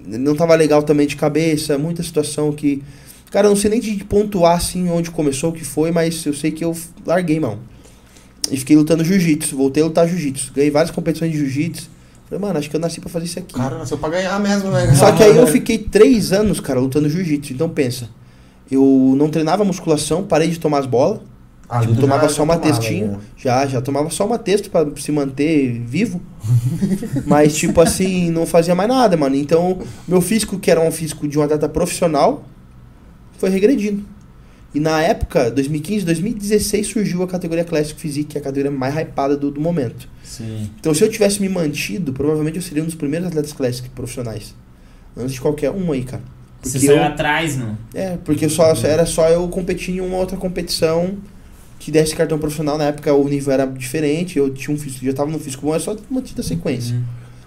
[0.06, 1.78] Não tava legal também de cabeça.
[1.78, 2.82] Muita situação que...
[3.30, 6.34] Cara, eu não sei nem de pontuar, assim, onde começou, o que foi, mas eu
[6.34, 6.74] sei que eu
[7.06, 7.60] larguei, mão.
[8.52, 9.56] E fiquei lutando jiu-jitsu.
[9.56, 10.54] Voltei a lutar jiu-jitsu.
[10.54, 11.90] Ganhei várias competições de jiu-jitsu.
[12.30, 13.54] Falei, mano, acho que eu nasci pra fazer isso aqui.
[13.54, 14.94] Cara, nasceu pra ganhar mesmo, né?
[14.96, 17.54] Só que aí eu fiquei três anos, cara, lutando jiu-jitsu.
[17.54, 18.10] Então pensa,
[18.70, 21.20] eu não treinava musculação, parei de tomar as bolas.
[21.70, 23.12] Ah, tipo, tomava só uma textinho.
[23.12, 23.18] Né?
[23.36, 26.22] Já, já tomava só uma texto para se manter vivo.
[27.28, 29.36] Mas, tipo assim, não fazia mais nada, mano.
[29.36, 32.46] Então, meu físico, que era um físico de um atleta profissional,
[33.38, 34.06] foi regredindo.
[34.76, 38.96] E na época, 2015, 2016, surgiu a categoria Classic Physique, que é a categoria mais
[38.96, 40.08] hypada do, do momento.
[40.24, 40.70] Sim.
[40.80, 44.54] Então, se eu tivesse me mantido, provavelmente eu seria um dos primeiros atletas Classic profissionais.
[45.16, 46.22] Antes de qualquer um aí, cara.
[46.62, 47.78] Você Porque saiu eu- atrás, não?
[47.94, 51.16] É, porque só, era só eu competir em uma outra competição
[51.80, 52.78] que desse cartão profissional.
[52.78, 55.74] Na época o nível era diferente, eu tinha um físico, já tava no físico bom,
[55.76, 56.96] é só mantida a sequência.
[56.96, 57.04] Uhum.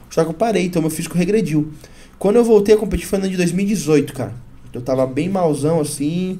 [0.08, 1.70] Só que eu parei, então meu físico regrediu.
[2.18, 4.32] Quando eu voltei a competir foi no ano de 2018, cara.
[4.72, 6.38] Eu tava bem malzão assim,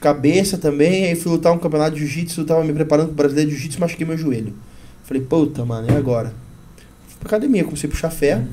[0.00, 1.06] cabeça também.
[1.06, 4.06] Aí fui lutar um campeonato de jiu-jitsu, tava me preparando pro brasileiro de jiu-jitsu, machuquei
[4.06, 4.54] meu joelho.
[5.04, 6.32] Falei, puta, mano, e agora?
[7.08, 8.46] Fui pra academia, comecei a puxar ferro.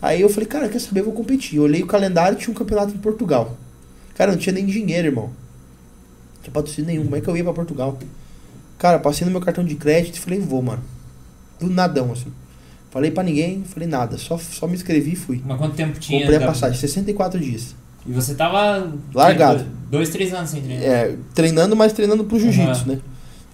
[0.00, 1.56] Aí eu falei, cara, quer saber, eu vou competir.
[1.56, 3.56] Eu olhei o calendário e tinha um campeonato em Portugal.
[4.14, 5.26] Cara, não tinha nem dinheiro, irmão.
[5.26, 7.04] Não tinha patrocínio nenhum.
[7.04, 7.98] Como é que eu ia pra Portugal?
[8.78, 10.82] Cara, passei no meu cartão de crédito e falei, vou, mano.
[11.60, 12.32] Do nadão, assim.
[12.90, 14.18] Falei pra ninguém, falei nada.
[14.18, 15.40] Só, só me inscrevi e fui.
[15.46, 16.20] Mas quanto tempo tinha?
[16.20, 17.76] Comprei a passagem, 64 dias.
[18.06, 18.92] E você tava.
[19.14, 19.64] Largado.
[19.90, 20.84] Dois, três anos sem treinar.
[20.84, 22.92] É, treinando, mas treinando pro jiu-jitsu, Aham.
[22.94, 22.98] né?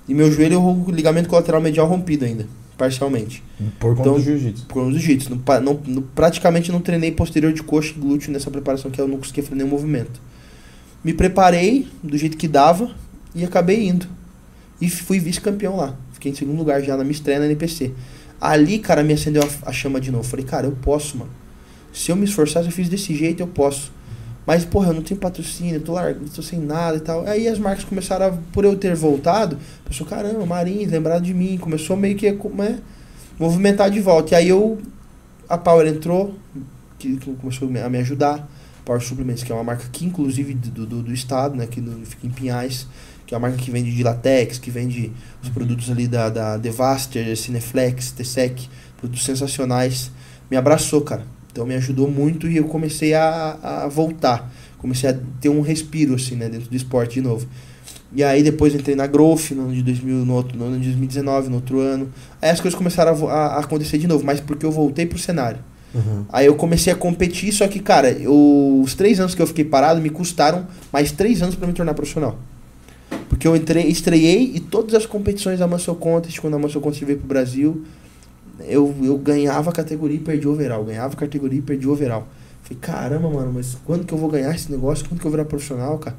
[0.08, 2.46] E meu joelho, o ligamento colateral medial rompido ainda,
[2.78, 3.42] parcialmente.
[3.78, 4.66] Por conta Então- do jiu-jitsu.
[4.66, 5.30] Por causa do jiu-jitsu.
[5.30, 9.06] Não, não- não- praticamente não treinei posterior de coxa e glúteo nessa preparação, que eu
[9.06, 10.20] não conseguia fazer nenhum movimento.
[11.04, 12.90] Me preparei do jeito que dava
[13.34, 14.06] e acabei indo.
[14.80, 15.94] E fui vice-campeão lá.
[16.12, 17.92] Fiquei em segundo lugar já na minha estreia na NPC.
[18.40, 20.24] Ali, cara, me acendeu a, a chama de novo.
[20.24, 21.30] Falei, cara, eu posso, mano.
[21.92, 23.92] Se eu me esforçar, se eu fiz desse jeito, eu posso.
[24.48, 27.26] Mas, porra, eu não tenho patrocínio, eu tô largo, tô sem nada e tal.
[27.26, 31.58] Aí as marcas começaram a, por eu ter voltado, pensou, caramba, Marins, lembraram de mim.
[31.58, 32.78] Começou meio que, como é,
[33.38, 34.32] movimentar de volta.
[34.32, 34.78] E aí eu,
[35.46, 36.34] a Power entrou,
[36.98, 38.48] que, que começou a me ajudar.
[38.86, 42.26] Power Supplements, que é uma marca que inclusive do, do, do estado, né, que fica
[42.26, 42.86] em Pinhais,
[43.26, 46.56] que é uma marca que vende de latex, que vende os produtos ali da, da
[46.56, 50.10] Devaster, Cineflex, T-Sec, produtos sensacionais.
[50.50, 51.36] Me abraçou, cara.
[51.58, 54.48] Então me ajudou muito e eu comecei a, a voltar.
[54.78, 57.48] Comecei a ter um respiro, assim, né, dentro do esporte de novo.
[58.14, 60.84] E aí depois entrei na Growth no ano de 2000, no, outro, no ano de
[60.84, 62.10] 2019, no outro ano.
[62.40, 65.58] Aí as coisas começaram a, a- acontecer de novo, mas porque eu voltei pro cenário.
[65.92, 66.24] Uhum.
[66.32, 69.64] Aí eu comecei a competir, só que, cara, eu- os três anos que eu fiquei
[69.64, 72.38] parado me custaram mais três anos pra me tornar profissional.
[73.28, 77.04] Porque eu entrei, estreiei e todas as competições da Muscle Contest, quando a Muscle Contest
[77.04, 77.82] veio pro Brasil,
[78.66, 80.84] eu, eu ganhava a categoria e perdi o overall.
[80.84, 82.26] Ganhava a categoria e perdi o overall.
[82.62, 85.04] Falei, caramba, mano, mas quando que eu vou ganhar esse negócio?
[85.08, 86.16] Quando que eu vou virar profissional, cara?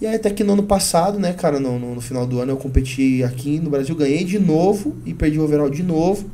[0.00, 2.52] E aí até que no ano passado, né, cara, no, no, no final do ano
[2.52, 6.28] eu competi aqui no Brasil, ganhei de novo e perdi o overall de novo.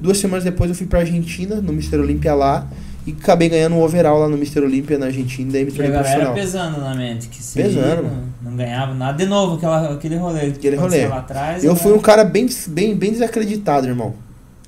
[0.00, 2.68] Duas semanas depois eu fui pra Argentina, no Mister Olímpia lá,
[3.06, 6.34] e acabei ganhando um overall lá no Mister Olímpia na Argentina, daí me tornei profissional.
[6.34, 7.28] pesando na mente.
[7.28, 9.16] Que se Pesando, não, não ganhava nada.
[9.16, 10.40] De novo, aquela, aquele rolê.
[10.50, 11.06] que Aquele rolê.
[11.06, 11.78] Lá atrás, Eu né?
[11.78, 14.14] fui um cara bem, bem, bem desacreditado, irmão.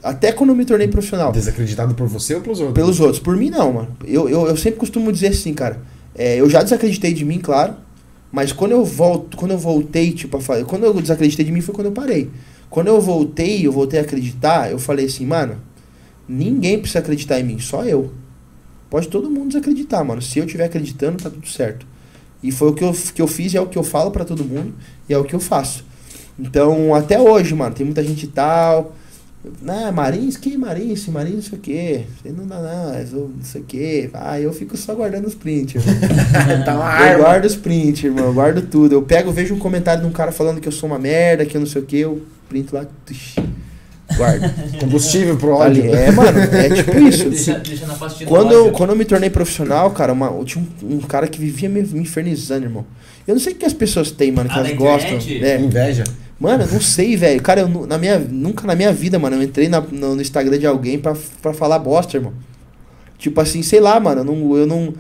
[0.03, 1.33] Até quando eu me tornei profissional.
[1.33, 2.75] Desacreditado por você ou pelos outros?
[2.75, 3.19] Pelos outros.
[3.19, 3.97] Por mim, não, mano.
[4.07, 5.81] Eu, eu, eu sempre costumo dizer assim, cara.
[6.15, 7.75] É, eu já desacreditei de mim, claro.
[8.31, 11.61] Mas quando eu volto, quando eu voltei, tipo, a fa- quando eu desacreditei de mim
[11.61, 12.31] foi quando eu parei.
[12.69, 15.57] Quando eu voltei, eu voltei a acreditar, eu falei assim, mano,
[16.29, 18.13] ninguém precisa acreditar em mim, só eu.
[18.91, 20.21] Pode todo mundo desacreditar, mano.
[20.21, 21.87] Se eu estiver acreditando, tá tudo certo.
[22.43, 24.45] E foi o que eu, que eu fiz, é o que eu falo pra todo
[24.45, 24.75] mundo,
[25.09, 25.85] e é o que eu faço.
[26.39, 28.95] Então, até hoje, mano, tem muita gente tal.
[29.63, 32.01] Né, Marins, que Marins, Marins, não sei o quê.
[32.23, 34.11] Você não dá nada, eu não sei o quê.
[34.13, 35.95] Ah, eu fico só guardando os prints, irmão.
[36.67, 37.25] tá uma Eu arma.
[37.25, 38.27] guardo os prints, irmão.
[38.27, 38.95] Eu guardo tudo.
[38.97, 41.57] Eu pego, vejo um comentário de um cara falando que eu sou uma merda, que
[41.57, 41.99] eu não sei o quê.
[41.99, 43.37] Eu printo lá, tush,
[44.17, 44.43] guardo.
[44.81, 45.89] Combustível pro Tá ali.
[45.89, 47.31] É, mano, é tipo isso.
[47.31, 47.95] Deixa, deixa na
[48.27, 51.39] Quando eu, quando eu me tornei profissional, cara, uma, eu tinha um, um cara que
[51.39, 52.85] vivia me, me infernizando, irmão.
[53.27, 55.13] Eu não sei o que as pessoas têm, mano, que Ah, elas gostam.
[55.17, 55.45] internet?
[55.45, 55.61] É.
[55.61, 56.05] Inveja.
[56.41, 57.43] Mano, eu não sei, velho.
[57.43, 60.59] Cara, eu na minha, nunca na minha vida, mano, eu entrei na- no, no Instagram
[60.59, 62.33] de alguém pra, pra falar bosta, irmão.
[63.19, 64.95] Tipo assim, sei lá, mano, eu não, eu não.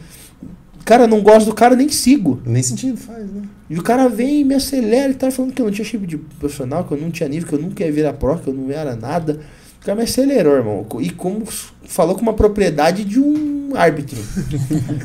[0.84, 2.40] Cara, eu não gosto do cara, nem sigo.
[2.44, 3.42] Nem sentido faz, né?
[3.70, 6.06] E o cara vem e me acelera e tá falando que eu não tinha chip
[6.06, 8.54] de profissional, que eu não tinha nível, que eu nunca ia virar pro, que eu
[8.54, 9.38] não era nada.
[9.80, 10.86] O cara me acelerou, irmão.
[11.00, 11.44] E como
[11.84, 14.18] falou com uma propriedade de um árbitro.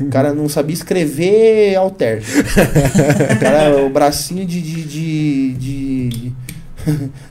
[0.00, 2.22] o cara não sabia escrever alter.
[3.36, 4.60] O cara, o bracinho de.
[4.60, 4.82] de.
[4.84, 5.52] de.
[5.54, 6.32] de,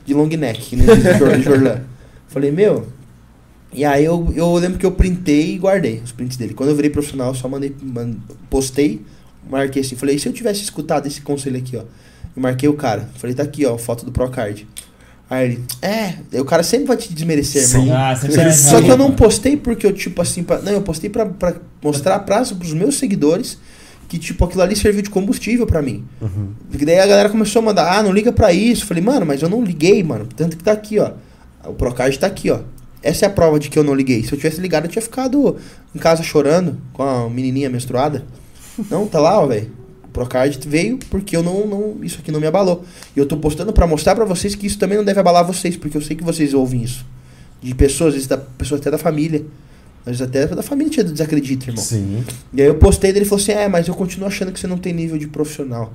[0.06, 0.84] de long neck, né?
[0.84, 1.82] De.
[2.28, 2.86] Falei, meu.
[3.72, 6.54] E aí eu, eu lembro que eu printei e guardei os prints dele.
[6.54, 7.74] Quando eu virei profissional, eu só mandei.
[7.82, 8.14] man-
[8.48, 9.02] postei,
[9.48, 9.96] marquei assim.
[9.96, 11.82] Falei, se eu tivesse escutado esse conselho aqui, ó.
[12.36, 13.08] E marquei o cara.
[13.16, 14.66] Falei, tá aqui, ó, foto do Procard.
[15.34, 17.82] Aí ele, é, o cara sempre vai te desmerecer, Sim.
[17.82, 17.96] irmão.
[17.96, 21.10] Ah, sempre Só- que eu não postei porque eu, tipo assim, pra, não, eu postei
[21.10, 23.58] pra, pra mostrar pra, pros meus seguidores
[24.08, 26.04] que, tipo, aquilo ali serviu de combustível pra mim.
[26.20, 26.50] Uhum.
[26.70, 28.86] Porque daí a galera começou a mandar, ah, não liga pra isso.
[28.86, 30.26] Falei, mano, mas eu não liguei, mano.
[30.36, 31.12] Tanto que tá aqui, ó.
[31.66, 32.60] O Procard tá aqui, ó.
[33.02, 34.22] Essa é a prova de que eu não liguei.
[34.22, 35.56] Se eu tivesse ligado, eu tinha ficado
[35.94, 38.24] em casa chorando com a menininha menstruada.
[38.90, 39.70] Não, tá lá, ó, velho.
[40.14, 41.96] Procard veio porque eu não, não.
[42.02, 42.84] Isso aqui não me abalou.
[43.14, 45.76] E eu tô postando pra mostrar pra vocês que isso também não deve abalar vocês,
[45.76, 47.04] porque eu sei que vocês ouvem isso.
[47.60, 49.44] De pessoas, às vezes da pessoas até da família.
[50.06, 51.82] Às vezes até da família tinha desacredita, irmão.
[51.84, 52.22] Sim.
[52.52, 54.78] E aí eu postei dele falou assim: É, mas eu continuo achando que você não
[54.78, 55.92] tem nível de profissional.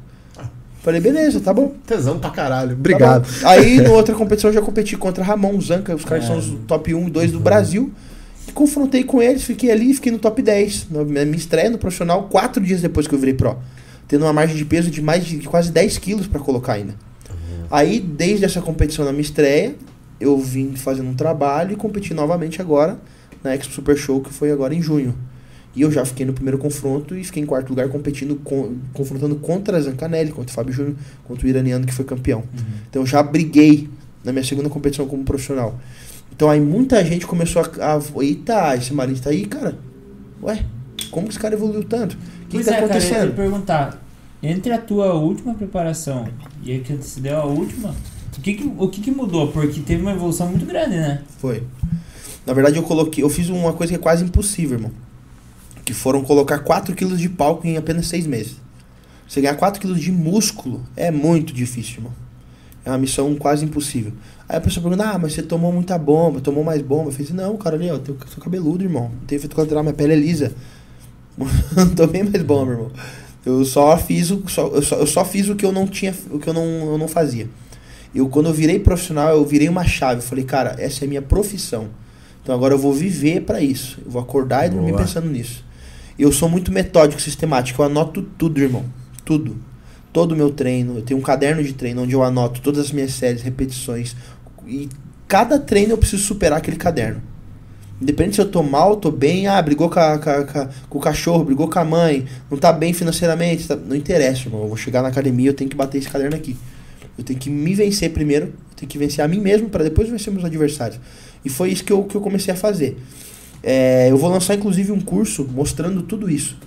[0.82, 1.74] Falei, beleza, tá bom.
[1.86, 2.70] Tesão pra caralho.
[2.70, 3.28] tá Obrigado.
[3.28, 3.48] bom.
[3.48, 6.28] Aí, na outra competição, eu já competi contra Ramon Zanca, os caras É.
[6.28, 7.92] são os top 1 e 2 do Brasil.
[8.48, 10.88] E confrontei com eles, fiquei ali, fiquei no top 10.
[10.90, 13.58] Na minha minha estreia no profissional, quatro dias depois que eu virei pro.
[14.10, 16.96] Tendo uma margem de peso de mais de quase 10 quilos pra colocar ainda.
[17.72, 19.76] Aí, desde essa competição na minha estreia,
[20.20, 23.00] eu vim fazendo um trabalho e competi novamente agora
[23.44, 25.16] na Expo Super Show, que foi agora em junho.
[25.76, 29.36] E eu já fiquei no primeiro confronto e fiquei em quarto lugar competindo, com, confrontando
[29.36, 32.44] contra a Zancanelli, contra o Fábio Júnior, contra o iraniano que foi campeão.
[32.90, 33.88] Então eu já briguei
[34.24, 35.80] na minha segunda competição como profissional.
[36.36, 37.96] Então aí muita gente começou a.
[37.96, 39.78] a Eita, esse marido tá aí, cara.
[40.42, 40.66] Ué,
[41.12, 42.18] como que esse cara evoluiu tanto?
[42.50, 43.30] O que, pois que tá é, cara, eu ia acontecendo?
[43.32, 44.02] te perguntar.
[44.42, 46.28] Entre a tua última preparação
[46.64, 47.94] e a que se deu a última,
[48.38, 49.50] o que, que- o que, que mudou?
[49.52, 51.22] Porque teve uma evolução muito grande, né?
[51.38, 51.64] Foi.
[52.46, 53.24] Na verdade, eu coloquei.
[53.24, 54.92] Eu fiz uma coisa que é quase impossível, irmão.
[55.86, 58.56] Que foram colocar 4 kg de palco em apenas 6 meses.
[59.28, 62.14] Você ganhar 4 kg de músculo é muito difícil, irmão.
[62.86, 64.14] É uma missão quase impossível.
[64.48, 67.10] Aí a pessoa pergunta, ah, mas você tomou muita bomba, tomou mais bomba.
[67.10, 69.12] Eu falei assim, não, cara, ali, ó, eu sou cabeludo, irmão.
[69.20, 70.54] Não tem efeito colateral, minha pele é lisa.
[71.76, 72.92] não tomei mais bomba, irmão.
[73.46, 76.14] Eu só fiz o, só, eu, só, eu só fiz o que eu não tinha,
[76.30, 77.48] o que eu não, eu não fazia.
[78.14, 80.22] Eu, quando eu virei profissional, eu virei uma chave.
[80.22, 81.90] Eu falei, cara, essa é a minha profissão.
[82.42, 84.00] Então agora eu vou viver pra isso.
[84.04, 85.04] Eu vou acordar e dormir Boa.
[85.04, 85.64] pensando nisso.
[86.18, 87.82] Eu sou muito metódico, sistemático.
[87.82, 88.84] Eu anoto tudo, irmão.
[89.24, 89.58] Tudo.
[90.12, 90.98] Todo o meu treino.
[90.98, 94.16] Eu tenho um caderno de treino onde eu anoto todas as minhas séries, repetições.
[94.68, 94.90] E
[95.28, 97.22] cada treino eu preciso superar aquele caderno.
[98.02, 101.02] Independente se eu tô mal, tô bem, ah, brigou com, a- com a- com o
[101.02, 104.62] cachorro, brigou com a mãe, não tá bem financeiramente, tá- não interessa, irmão.
[104.62, 106.56] Eu vou chegar na academia, eu tenho que bater esse caderno aqui.
[107.18, 110.08] Eu tenho que me vencer primeiro, eu tenho que vencer a mim mesmo para depois
[110.10, 111.00] vencer meus adversários.
[111.44, 112.98] E foi isso que eu, que eu comecei a fazer.
[113.62, 116.58] É, eu vou lançar inclusive um curso mostrando tudo isso.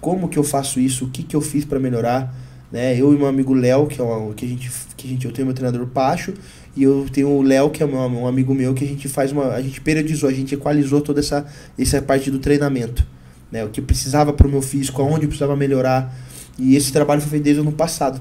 [0.00, 2.32] Como que eu faço isso, o que, que eu fiz para melhorar.
[2.70, 2.96] Né?
[2.96, 5.32] Eu e meu amigo Léo, que é o que a gente, que a gente eu
[5.32, 6.34] tenho meu treinador Pacho,
[6.76, 9.48] e eu tenho o Léo, que é um amigo meu, que a gente faz uma.
[9.54, 11.46] A gente periodizou, a gente equalizou toda essa,
[11.78, 13.04] essa parte do treinamento.
[13.50, 13.64] Né?
[13.64, 16.14] O que precisava para o meu físico, aonde eu precisava melhorar.
[16.58, 18.20] E esse trabalho foi feito desde o ano passado.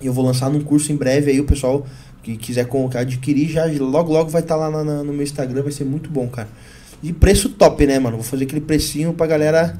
[0.00, 1.86] E eu vou lançar num curso em breve aí, o pessoal
[2.22, 2.68] que quiser
[2.98, 6.28] adquirir, já logo logo vai estar lá na- no meu Instagram, vai ser muito bom,
[6.28, 6.48] cara.
[7.02, 8.16] E preço top, né, mano?
[8.18, 9.76] Vou fazer aquele precinho pra galera.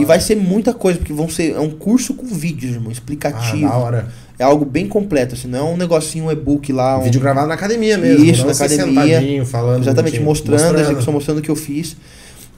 [0.00, 1.52] E vai ser muita coisa, porque vão ser.
[1.52, 3.68] É um curso com vídeos, irmão, Ah, explicativo.
[3.68, 4.12] da hora.
[4.40, 6.98] É algo bem completo, assim, não é um negocinho, um e-book lá.
[6.98, 8.24] Um, Vídeo gravado na academia mesmo.
[8.24, 9.44] Isso, na academia.
[9.44, 9.82] falando.
[9.82, 11.94] Exatamente, mostrando, a execução, mostrando o que eu fiz.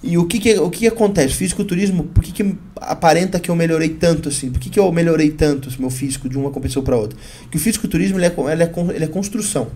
[0.00, 1.34] E o que que, o que, que acontece?
[1.34, 4.52] Fisiculturismo, por que, que aparenta que eu melhorei tanto assim?
[4.52, 7.18] Por que, que eu melhorei tanto esse meu físico de uma competição para outra?
[7.50, 9.66] Que o fisiculturismo ele é, ele é, ele é construção.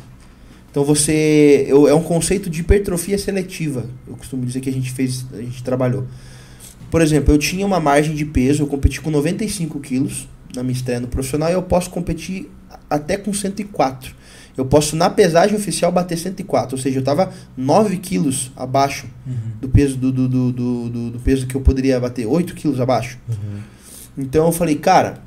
[0.70, 1.66] Então você.
[1.66, 3.84] Eu, é um conceito de hipertrofia seletiva.
[4.06, 6.06] Eu costumo dizer que a gente fez, a gente trabalhou.
[6.88, 10.74] Por exemplo, eu tinha uma margem de peso, eu competi com 95 quilos na minha
[10.74, 12.50] estreia no profissional e eu posso competir
[12.88, 14.14] até com 104.
[14.56, 16.76] Eu posso, na pesagem oficial, bater 104.
[16.76, 19.34] Ou seja, eu tava 9 quilos abaixo Uhum.
[19.60, 22.26] do peso do, do, do, do, do- peso que eu poderia bater.
[22.26, 23.18] 8 quilos abaixo.
[23.28, 23.60] Uhum.
[24.16, 25.18] Então eu falei, cara,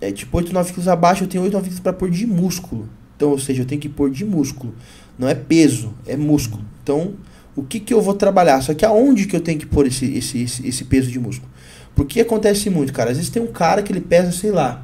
[0.00, 2.88] é tipo 8, 9 quilos abaixo, eu tenho 8, 9 quilos pra pôr de músculo.
[3.16, 4.74] Então, ou seja, eu tenho que pôr de músculo.
[5.18, 6.64] Não é peso, é músculo.
[6.82, 7.12] Então,
[7.54, 8.62] o que que eu vou trabalhar?
[8.62, 11.50] Só que aonde que eu tenho que pôr esse, esse, esse, esse peso de músculo?
[12.00, 13.10] Porque acontece muito, cara.
[13.10, 14.82] Às vezes tem um cara que ele pesa, sei lá,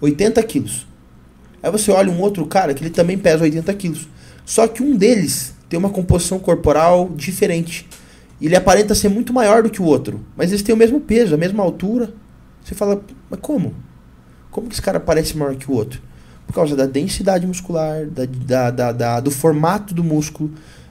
[0.00, 0.86] 80 quilos.
[1.62, 4.08] Aí você olha um outro cara que ele também pesa 80 quilos.
[4.42, 7.86] Só que um deles tem uma composição corporal diferente.
[8.40, 10.24] Ele aparenta ser muito maior do que o outro.
[10.34, 12.10] Mas eles têm o mesmo peso, a mesma altura.
[12.64, 13.74] Você fala, mas como?
[14.50, 16.00] Como que esse cara parece maior que o outro?
[16.46, 20.50] Por causa da densidade muscular, da, da, da, da- do formato do músculo,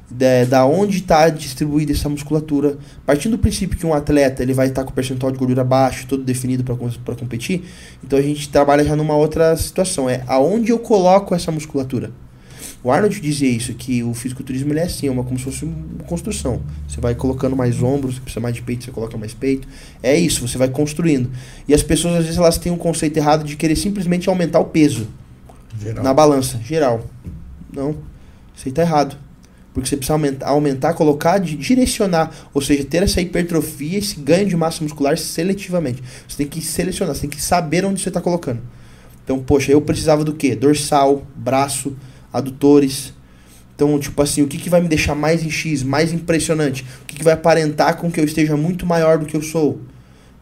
[0.09, 2.77] da, da onde está distribuída essa musculatura.
[3.05, 6.07] Partindo do princípio que um atleta ele vai estar com o percentual de gordura baixo,
[6.07, 7.63] todo definido para competir,
[8.03, 10.09] então a gente trabalha já numa outra situação.
[10.09, 12.11] É aonde eu coloco essa musculatura.
[12.83, 15.63] O Arnold dizia isso, que o fisiculturismo ele é assim, é uma, como se fosse
[15.63, 16.61] uma construção.
[16.85, 19.65] Você vai colocando mais ombros, você precisa mais de peito, você coloca mais peito.
[20.01, 21.31] É isso, você vai construindo.
[21.65, 24.65] E as pessoas, às vezes, elas têm um conceito errado de querer simplesmente aumentar o
[24.65, 25.07] peso
[25.79, 26.03] Geral.
[26.03, 27.05] na balança, geral.
[27.73, 27.91] Não,
[28.53, 29.17] isso aí tá errado.
[29.73, 32.31] Porque você precisa aumentar, aumentar colocar, di- direcionar.
[32.53, 36.03] Ou seja, ter essa hipertrofia, esse ganho de massa muscular seletivamente.
[36.27, 38.61] Você tem que selecionar, você tem que saber onde você está colocando.
[39.23, 40.55] Então, poxa, eu precisava do quê?
[40.55, 41.95] Dorsal, braço,
[42.31, 43.13] adutores.
[43.75, 46.85] Então, tipo assim, o que, que vai me deixar mais em X, mais impressionante?
[47.01, 49.79] O que, que vai aparentar com que eu esteja muito maior do que eu sou?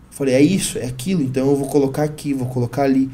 [0.10, 3.10] Falei, é isso, é aquilo, então eu vou colocar aqui, vou colocar ali.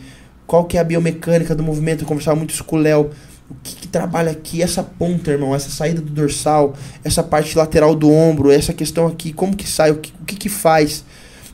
[0.47, 2.03] Qual que é a biomecânica do movimento?
[2.03, 3.11] Eu conversava muito isso com o Léo.
[3.49, 7.95] O que, que trabalha aqui, essa ponta, irmão, essa saída do dorsal, essa parte lateral
[7.95, 11.03] do ombro, essa questão aqui, como que sai, o que, o que, que faz.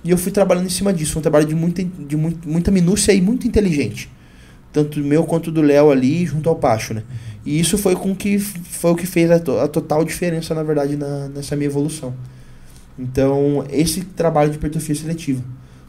[0.03, 3.13] E eu fui trabalhando em cima disso, um trabalho de muita, de muito, muita minúcia
[3.13, 4.09] e muito inteligente.
[4.71, 7.03] Tanto do meu quanto do Léo ali, junto ao Pacho, né?
[7.45, 10.63] E isso foi com que foi o que fez a, to- a total diferença, na
[10.63, 12.13] verdade, na, nessa minha evolução.
[12.97, 15.43] Então, esse trabalho de hipertrofia seletiva.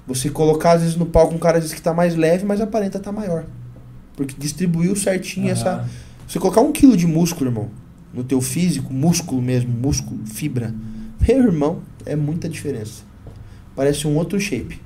[0.07, 2.61] Você colocar, às vezes, no palco um cara às vezes, que tá mais leve, mas
[2.61, 3.47] aparenta estar maior.
[4.17, 5.89] Porque distribuiu certinho essa, Ah,
[6.27, 7.71] você colocar um quilo de músculo, irmão,
[8.13, 10.75] no teu físico, músculo mesmo, músculo, fibra,
[11.21, 13.03] meu irmão, é muita diferença.
[13.75, 14.81] Parece um outro shape.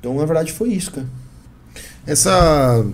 [0.00, 1.06] Então, na verdade, foi isso, cara.
[2.06, 2.86] Essa,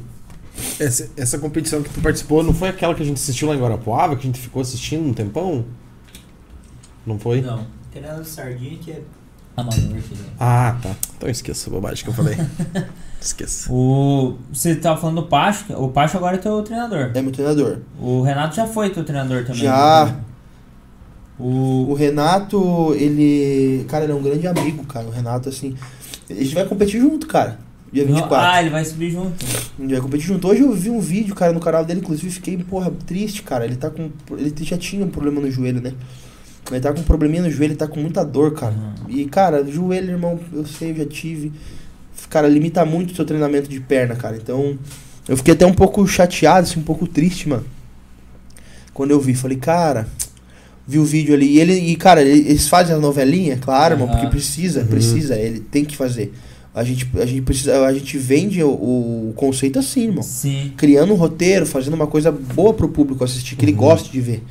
[0.78, 1.10] essa.
[1.16, 4.16] Essa competição que tu participou não foi aquela que a gente assistiu lá em Guarapuava,
[4.16, 5.64] que a gente ficou assistindo um tempão?
[7.06, 7.40] Não foi?
[7.40, 7.66] Não.
[7.90, 9.02] Treinador de sardinha que é
[9.56, 10.24] amador, filho.
[10.38, 10.90] Ah, tá.
[11.16, 12.36] Então esqueça a bobagem que eu falei.
[13.20, 13.72] esqueça.
[13.72, 17.10] O, você tava falando do Pacho, o Pacho agora é teu treinador.
[17.14, 17.78] É meu treinador.
[18.00, 19.62] O Renato já foi teu treinador também.
[19.62, 20.14] Já.
[21.38, 23.84] O, O Renato, ele.
[23.88, 25.06] Cara, ele é um grande amigo, cara.
[25.06, 25.76] O Renato, assim.
[26.30, 27.58] A gente vai competir junto, cara.
[27.92, 28.36] Dia 24.
[28.36, 29.44] Ah, ele vai subir junto.
[29.78, 30.48] A gente vai competir junto.
[30.48, 33.66] Hoje eu vi um vídeo, cara, no canal dele, inclusive fiquei, porra, triste, cara.
[33.66, 34.10] Ele tá com.
[34.30, 35.92] Ele já tinha um problema no joelho, né?
[36.70, 38.72] Ele tá com um probleminha no joelho, ele tá com muita dor, cara.
[38.74, 39.10] Uhum.
[39.10, 41.52] E, cara, joelho, irmão, eu sei, eu já tive.
[42.30, 44.36] Cara, limita muito o seu treinamento de perna, cara.
[44.36, 44.78] Então,
[45.28, 47.64] eu fiquei até um pouco chateado, assim, um pouco triste, mano.
[48.94, 50.06] Quando eu vi, falei, cara,
[50.86, 51.46] vi o vídeo ali.
[51.56, 54.20] E ele, e, cara, ele- eles fazem a novelinha, claro, mano, Aham.
[54.20, 54.86] porque precisa, Uhum.
[54.86, 56.32] precisa, ele tem que fazer.
[56.74, 60.72] A gente, a gente precisa, a gente vende o, o conceito assim, irmão Sim.
[60.76, 63.78] criando um roteiro, fazendo uma coisa boa pro público assistir, que ele Uhum.
[63.78, 64.42] goste de ver.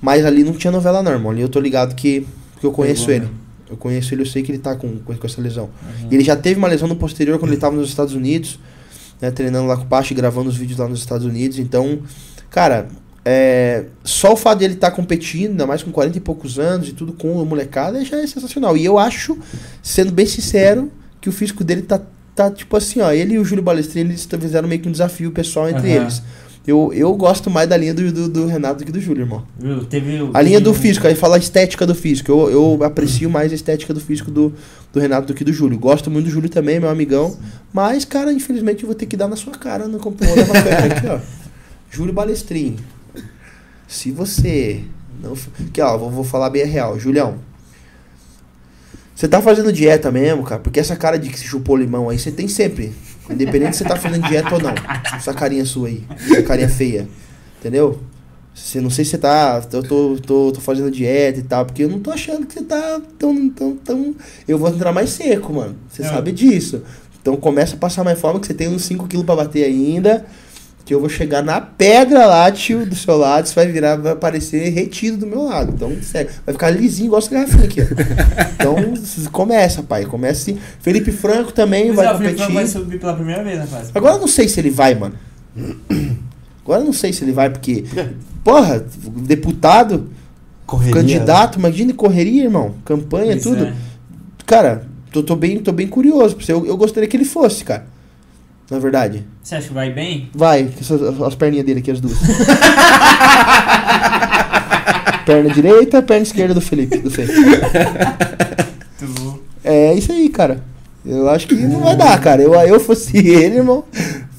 [0.00, 1.30] Mas ali não tinha novela não, irmão.
[1.30, 2.26] Ali eu tô ligado que,
[2.58, 3.24] que eu conheço Pegou, ele.
[3.26, 3.40] né?
[3.70, 5.64] Eu conheço ele, eu sei que ele tá com, com, com essa lesão.
[5.64, 6.08] Uhum.
[6.10, 8.58] E ele já teve uma lesão no posterior quando ele tava nos Estados Unidos,
[9.20, 11.58] né, treinando lá com o Pacho e gravando os vídeos lá nos Estados Unidos.
[11.58, 12.00] Então,
[12.50, 12.88] cara,
[13.24, 16.92] é, só o fato dele estar competindo, ainda mais com 40 e poucos anos e
[16.92, 18.76] tudo com a molecada, já é sensacional.
[18.76, 19.38] E eu acho,
[19.82, 20.90] sendo bem sincero,
[21.20, 22.00] que o físico dele tá,
[22.34, 23.12] tá tipo assim, ó.
[23.12, 26.02] Ele e o Júlio Balestrini, eles fizeram meio que um desafio pessoal entre Aham.
[26.02, 26.22] eles.
[26.66, 29.44] Eu, eu gosto mais da linha do, do, do Renato do que do Júlio, irmão.
[29.88, 32.30] Teve A linha do físico, aí fala a estética do físico.
[32.30, 34.52] Eu, eu aprecio mais a estética do físico do,
[34.92, 35.78] do Renato do que do Júlio.
[35.78, 37.36] Gosto muito do Júlio também, meu amigão.
[37.72, 40.44] Mas, cara, infelizmente eu vou ter que dar na sua cara no computador.
[40.44, 41.18] Aqui, ó.
[41.90, 42.76] Júlio Balestrini.
[43.88, 44.84] Se você.
[45.22, 45.32] Não,
[45.66, 46.98] aqui, ó, vou, vou falar bem a real.
[46.98, 47.38] Julião.
[49.14, 50.60] Você tá fazendo dieta mesmo, cara?
[50.60, 52.92] Porque essa cara de que se chupou limão aí, você tem sempre.
[53.30, 54.74] Independente se você tá fazendo dieta ou não.
[55.14, 56.04] Essa carinha sua aí.
[56.30, 57.08] Essa carinha feia.
[57.58, 58.00] Entendeu?
[58.54, 59.62] Você, não sei se você tá.
[59.72, 62.62] Eu tô, tô, tô fazendo dieta e tal, porque eu não tô achando que você
[62.64, 63.48] tá tão.
[63.50, 64.14] tão, tão
[64.48, 65.76] eu vou entrar mais seco, mano.
[65.88, 66.06] Você É.
[66.06, 66.82] sabe disso.
[67.22, 70.24] Então começa a passar mais forma que você tem uns 5 quilos pra bater ainda.
[70.90, 73.46] Que eu vou chegar na pedra lá, tio, do seu lado.
[73.46, 75.72] Você vai virar, vai aparecer retido do meu lado.
[75.72, 77.84] Então, sério, vai ficar lisinho igual essa garrafinha aqui, ó.
[78.54, 78.74] Então,
[79.30, 80.04] começa, pai.
[80.04, 80.58] Começa assim.
[80.80, 82.54] Felipe Franco também Mas vai é, o Felipe competir.
[82.54, 83.92] vai subir pela primeira vez na fase.
[83.94, 85.14] Agora eu não sei se ele vai, mano.
[86.64, 87.84] Agora eu não sei se ele vai, porque.
[88.42, 88.84] Porra,
[89.22, 90.10] deputado,
[90.66, 90.92] Correria.
[90.92, 92.74] candidato, imagine correria, irmão.
[92.84, 93.62] Campanha, Pois tudo.
[93.62, 93.74] é.
[94.44, 96.36] Cara, tô, tô, bem, tô bem curioso.
[96.48, 97.86] Eu, eu gostaria que ele fosse, cara.
[98.70, 99.24] Na verdade.
[99.42, 100.30] Você acha que vai bem?
[100.32, 100.90] Vai, as,
[101.22, 102.16] as perninhas dele aqui, as duas.
[105.26, 107.26] perna direita, perna esquerda do Felipe, do Fê.
[109.64, 110.62] É isso aí, cara.
[111.04, 112.42] Eu acho que não vai dar, cara.
[112.42, 113.84] Eu, eu fosse ele, irmão,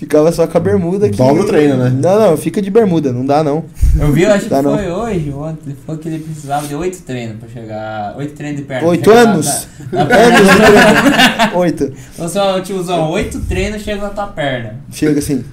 [0.01, 1.15] ficava só com a bermuda aqui.
[1.15, 1.89] Dobra o treino, né?
[1.89, 3.65] Não, não, fica de bermuda, não dá não.
[3.99, 4.75] Eu vi, eu acho que não.
[4.75, 5.75] foi hoje, ontem.
[5.85, 8.15] Falou que ele precisava de oito treinos pra chegar.
[8.17, 8.87] Oito treinos de perna.
[8.87, 9.67] Oito anos?
[9.91, 11.57] Na, na Anos de treino.
[11.57, 11.93] Oito.
[12.17, 14.79] Ô, seu tiozão, oito treinos chega na tua perna.
[14.91, 15.43] Chega assim.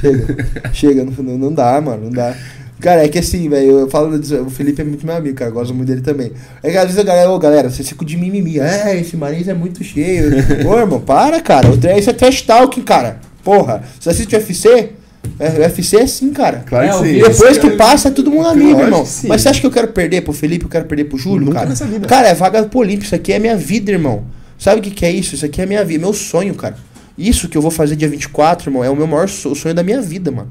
[0.00, 0.46] Chega.
[0.72, 2.34] Chega, não, não dá, mano, não dá.
[2.80, 5.50] Cara, é que assim, velho, eu falo disso, o Felipe é muito meu amigo, cara,
[5.50, 6.32] eu gosto muito dele também.
[6.62, 9.46] É que às vezes a galera, ô galera, vocês ficam de mimimi, é, esse nariz
[9.46, 10.32] é muito cheio.
[10.66, 13.20] Ô, irmão, para, cara, isso é trash talking, cara.
[13.44, 14.90] Porra, você assiste UFC?
[15.38, 16.64] É, o UFC é assim, cara.
[16.66, 17.32] Claro É, que eu sim.
[17.32, 19.04] Depois que passa, é todo mundo amigo, irmão.
[19.06, 19.26] sim.
[19.28, 21.58] Mas você acha que eu quero perder pro Felipe, eu quero perder pro Júlio, Nunca
[21.58, 21.68] cara?
[21.70, 22.06] nessa vida.
[22.06, 24.24] Cara, é vaga pro Olímpico, isso aqui é minha vida, irmão.
[24.58, 25.34] Sabe o que, que é isso?
[25.34, 26.76] Isso aqui é minha vida, meu sonho, cara.
[27.16, 29.82] Isso que eu vou fazer dia 24, irmão, é o meu maior o sonho da
[29.82, 30.50] minha vida, mano.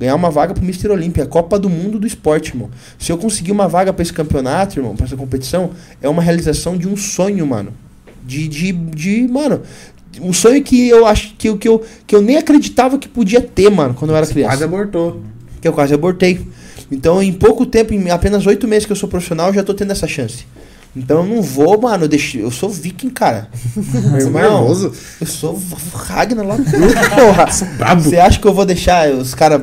[0.00, 0.88] Ganhar uma vaga pro Mr.
[0.90, 2.70] Olímpia, a Copa do Mundo do Esporte, irmão.
[2.98, 5.70] Se eu conseguir uma vaga pra esse campeonato, irmão, pra essa competição,
[6.00, 7.72] é uma realização de um sonho, mano.
[8.24, 9.62] De, de, de mano,
[10.20, 13.40] um sonho que eu acho que, eu- que, eu, que eu nem acreditava que podia
[13.40, 15.22] ter, mano, quando eu era criança Quase abortou.
[15.60, 16.40] que eu quase abortei.
[16.90, 19.72] Então, em pouco tempo, em apenas oito meses que eu sou profissional, eu já tô
[19.72, 20.44] tendo essa chance.
[20.94, 23.48] Então, eu não vou, mano, eu, deixo, eu sou viking, cara.
[23.74, 23.84] Meu
[24.20, 24.92] Você irmão, nervoso.
[25.20, 25.58] eu sou
[25.94, 26.56] Ragnar lá
[27.16, 27.46] porra.
[27.78, 28.02] Brabo.
[28.02, 29.62] Você acha que eu vou deixar os caras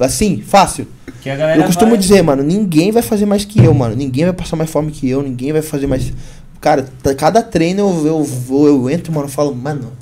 [0.00, 0.86] Assim, fácil.
[1.22, 3.94] Que a galera Eu costumo vai- dizer, mano, ninguém vai fazer mais que eu, mano.
[3.96, 6.12] Ninguém vai passar mais fome que eu, ninguém vai fazer mais.
[6.60, 9.92] Cara, cada treino eu, eu, vou, eu entro, mano, eu falo, mano.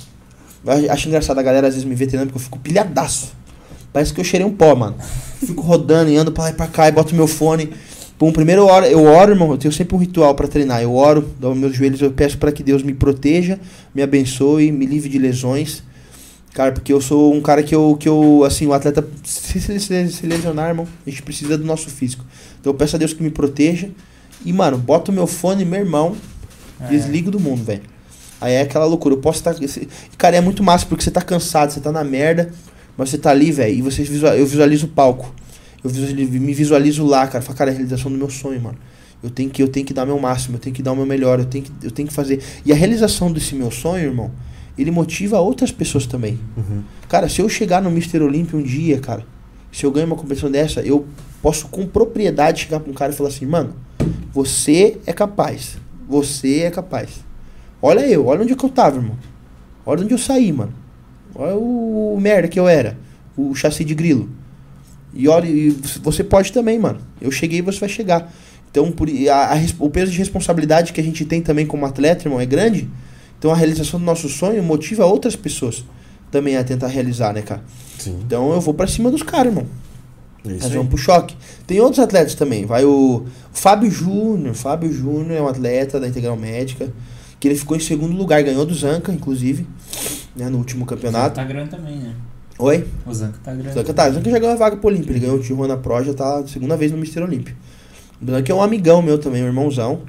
[0.65, 3.33] Eu acho engraçado a galera às vezes me vê treinando porque eu fico pilhadaço.
[3.93, 4.95] Parece que eu cheirei um pó, mano.
[5.39, 7.71] Fico rodando e ando pra lá e pra cá e boto meu fone.
[8.17, 10.81] Pum, primeiro eu oro, eu oro, irmão, eu tenho sempre um ritual pra treinar.
[10.81, 13.59] Eu oro, dou meus joelhos, eu peço pra que Deus me proteja,
[13.93, 15.83] me abençoe, me livre de lesões.
[16.53, 19.79] Cara, porque eu sou um cara que eu, que eu assim, o atleta, se, se,
[20.09, 22.25] se, lesionar, irmão, a gente precisa do nosso físico.
[22.59, 23.89] Então eu peço a Deus que me proteja.
[24.45, 26.15] E, mano, boto meu fone, meu irmão,
[26.79, 26.87] É.
[26.87, 27.81] desligo do mundo, velho.
[28.41, 29.15] Aí é aquela loucura.
[29.15, 29.55] Eu posso estar.
[29.63, 32.51] esse- Cara, é muito massa porque você tá cansado, você tá na merda,
[32.97, 35.33] mas você tá ali, velho, e você visual, eu visualizo o palco.
[35.83, 37.41] Eu visualizo, me visualizo lá, cara.
[37.43, 38.77] Falo, cara, é a realização do meu sonho, mano.
[39.23, 41.05] Eu tenho que, eu tenho que dar meu máximo, eu tenho que dar o meu
[41.05, 42.41] melhor, eu tenho que, eu tenho que fazer.
[42.65, 44.31] E a realização desse meu sonho, irmão,
[44.77, 46.37] ele motiva outras pessoas também.
[46.57, 46.83] Uhum.
[47.07, 48.19] Cara, se eu chegar no Mr.
[48.21, 49.25] Olympia um dia, cara,
[49.71, 51.05] se eu ganho uma competição dessa, eu
[51.41, 53.73] posso com propriedade chegar pra um cara e falar assim, mano,
[54.33, 55.77] você é capaz.
[56.07, 57.09] Você é capaz.
[57.81, 59.15] Olha eu, olha onde que eu tava, irmão.
[59.85, 60.73] Olha onde eu saí, mano.
[61.33, 62.97] Olha o, merda que eu era.
[63.37, 64.29] O chassi de grilo.
[65.13, 65.69] E olha, e
[66.01, 66.99] você pode também, mano.
[67.21, 68.31] Eu cheguei e você vai chegar.
[68.71, 72.25] Então, por, a- a o peso de responsabilidade que a gente tem também como atleta,
[72.27, 72.89] irmão, é grande.
[73.37, 75.83] Então, a realização do nosso sonho motiva outras pessoas
[76.31, 77.61] também a tentar realizar, né, cara?
[77.99, 78.19] Sim.
[78.25, 79.67] Então, eu vou pra cima dos caras, irmão.
[80.49, 80.77] É isso Nós aí.
[80.77, 81.35] vamos pro choque.
[81.67, 82.65] Tem outros atletas também.
[82.65, 84.53] Vai o, o Fábio Júnior.
[84.55, 86.91] Fábio Júnior é um atleta da Integral Médica.
[87.39, 89.67] Que ele ficou em segundo lugar, ganhou do Zanca, inclusive,
[90.35, 91.35] né, no último O Zanca campeonato.
[91.35, 92.15] tá grande também, né?
[92.57, 92.87] Oi?
[93.05, 93.73] O Zanca tá grande.
[93.73, 95.11] Zanca tá, Zanca já ganhou a vaga pro Olímpia.
[95.11, 97.55] Ele ganhou o Tijuana Pro, já tá segunda vez no Mister Olímpia.
[98.21, 100.01] O Zanca é um amigão meu também, um irmãozão.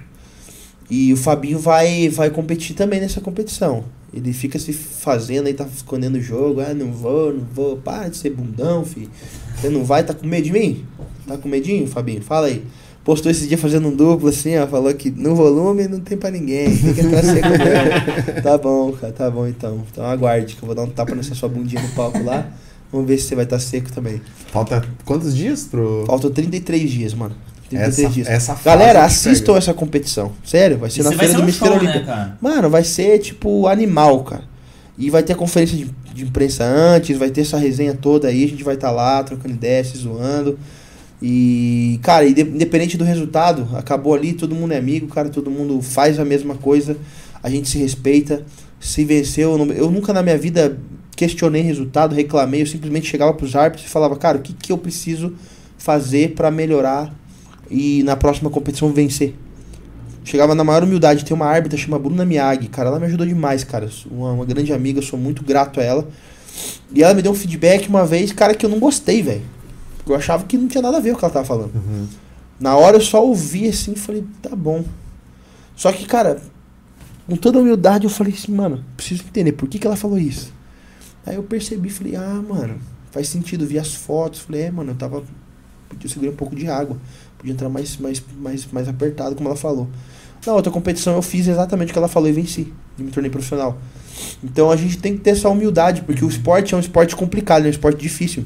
[0.88, 3.84] E o Fabinho vai, vai competir também nessa competição.
[4.16, 6.60] Ele fica se fazendo aí, tá escondendo o jogo.
[6.60, 7.76] Ah, não vou, não vou.
[7.76, 9.10] Para de ser bundão, filho.
[9.54, 10.86] Você não vai, tá com medo de mim?
[11.26, 12.22] Tá com medinho, Fabinho?
[12.22, 12.64] Fala aí.
[13.04, 14.66] Postou esse dia fazendo um duplo assim, ó.
[14.66, 16.76] Falou que no volume não tem pra ninguém.
[16.76, 18.40] Tem que entrar seco mesmo.
[18.42, 19.84] Tá bom, cara, tá bom então.
[19.92, 22.50] Então aguarde que eu vou dar um tapa nessa sua bundinha no palco lá.
[22.90, 24.20] Vamos ver se você vai estar seco também.
[24.50, 26.04] Falta quantos dias pro.
[26.06, 27.34] Faltam 33 dias, mano.
[27.68, 29.58] 33 Essa, essa fase Galera, assistam pega.
[29.58, 30.32] essa competição.
[30.44, 32.02] Sério, vai ser Isso na vai feira ser do um Mister show, Olímpia.
[32.04, 32.32] né?
[32.40, 34.44] Mano, vai ser tipo animal, cara.
[34.98, 38.44] E vai ter a conferência de, de imprensa antes, vai ter essa resenha toda aí,
[38.44, 40.58] a gente vai estar lá trocando ideia, se zoando.
[41.20, 45.80] E, cara, inde- independente do resultado, acabou ali, todo mundo é amigo, cara, todo mundo
[45.80, 46.96] faz a mesma coisa,
[47.42, 48.42] a gente se respeita.
[48.78, 50.78] Se venceu, eu nunca na minha vida
[51.16, 54.76] questionei resultado, reclamei, eu simplesmente chegava pros árbitros e falava, cara, o que, que eu
[54.78, 55.34] preciso
[55.78, 57.12] fazer pra melhorar
[57.70, 59.34] e na próxima competição vencer?
[60.24, 61.24] Chegava na maior humildade.
[61.24, 62.88] Tem uma árbitra chama Bruna Miyagi, cara.
[62.88, 63.88] Ela me ajudou demais, cara.
[64.10, 66.08] Uma, uma grande amiga, eu sou muito grato a ela.
[66.92, 69.42] E ela me deu um feedback uma vez, cara, que eu não gostei, velho.
[70.06, 71.74] Eu achava que não tinha nada a ver com o que ela tava falando.
[71.74, 72.06] Uhum.
[72.58, 74.84] Na hora eu só ouvi assim e falei, tá bom.
[75.74, 76.40] Só que, cara,
[77.26, 80.52] com toda humildade eu falei assim, mano, preciso entender por que, que ela falou isso.
[81.26, 82.78] Aí eu percebi, falei, ah, mano,
[83.10, 83.66] faz sentido.
[83.66, 85.22] Vi as fotos, falei, é, mano, eu tava.
[85.88, 86.96] Podia segurar um pouco de água.
[87.38, 89.88] Podia entrar mais, mais, mais, mais apertado, como ela falou.
[90.46, 92.72] Na outra competição eu fiz exatamente o que ela falou e venci.
[92.98, 93.76] E me tornei profissional.
[94.42, 97.64] Então a gente tem que ter essa humildade, porque o esporte é um esporte complicado,
[97.64, 98.44] é um esporte difícil.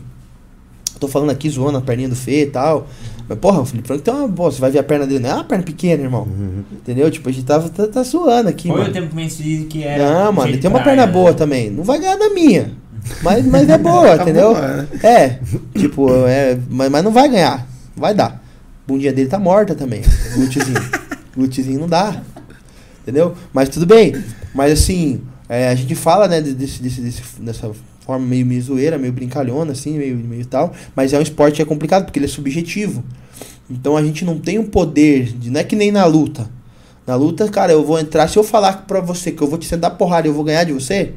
[0.99, 2.87] Tô falando aqui zoando a perninha do Fê e tal.
[3.27, 4.51] Mas, porra, o Felipe Franco tem uma boa.
[4.51, 6.25] Você vai ver a perna dele, não é uma perna pequena, irmão.
[6.25, 6.63] Uhum.
[6.73, 7.11] Entendeu?
[7.11, 8.91] Tipo, a gente tava, tá, tá zoando aqui, Foi mano.
[8.91, 10.25] o tempo que venci que era.
[10.25, 11.13] Não, mano, ele tem uma praia, perna né?
[11.13, 11.71] boa também.
[11.71, 12.73] Não vai ganhar da minha.
[13.23, 14.53] Mas, mas é boa, Tá entendeu?
[14.53, 14.89] boa, né?
[15.03, 15.39] É,
[15.79, 17.67] tipo, é, mas, mas não vai ganhar.
[17.97, 18.43] Vai dar.
[18.91, 20.03] Bundinha dele tá morta também.
[20.35, 20.81] Glúteozinho.
[21.35, 22.23] Glúteozinho não dá.
[23.03, 23.35] Entendeu?
[23.53, 24.15] Mas tudo bem.
[24.55, 28.99] Mas assim, é, a gente fala, né, desse, desse, desse- dessa forma meio, meio zoeira,
[28.99, 30.73] meio brincalhona, assim, meio, meio tal.
[30.95, 33.05] Mas é um esporte que é complicado, porque ele é subjetivo.
[33.71, 36.51] Então a gente não tem o poder, de, não é que nem na luta.
[37.07, 39.67] Na luta, cara, eu vou entrar, se eu falar pra você que eu vou te
[39.67, 41.15] sentar porrada e eu vou ganhar de você,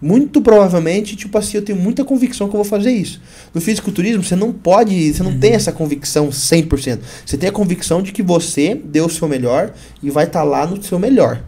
[0.00, 3.20] muito provavelmente, tipo assim, eu tenho muita convicção que eu vou fazer isso.
[3.52, 7.00] No fisiculturismo, você não pode, você não tem essa convicção 100%.
[7.26, 9.72] Você tem a convicção de que você deu o seu melhor
[10.02, 11.42] e vai estar lá no seu melhor.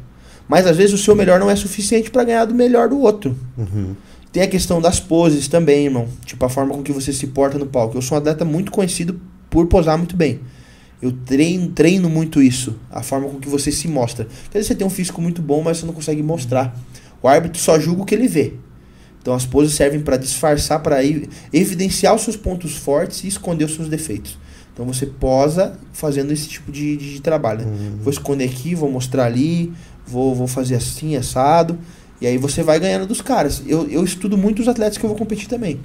[0.47, 3.35] Mas às vezes o seu melhor não é suficiente para ganhar do melhor do outro.
[3.57, 3.95] Uhum.
[4.31, 6.09] Tem a questão das poses também, irmão.
[6.25, 7.97] Tipo, a forma com que você se porta no palco.
[7.97, 10.41] Eu sou um atleta muito conhecido por posar muito bem.
[11.01, 12.77] Eu treino, treino muito isso.
[12.91, 14.27] A forma com que você se mostra.
[14.27, 16.75] Às vezes você tem um físico muito bom, mas você não consegue mostrar.
[17.23, 18.55] O árbitro só julga o que ele vê.
[19.21, 20.99] Então as poses servem para disfarçar, para
[21.53, 24.37] evidenciar os seus pontos fortes e esconder os seus defeitos.
[24.73, 27.65] Então você posa fazendo esse tipo de, de trabalho.
[27.65, 27.67] né?
[27.67, 27.99] Uhum.
[28.03, 29.73] Vou esconder aqui, vou mostrar ali,
[30.07, 31.79] vou, vou fazer assim, assado.
[32.21, 33.63] E aí você vai ganhando dos caras.
[33.67, 35.81] Eu, eu estudo muito os atletas que eu vou competir também.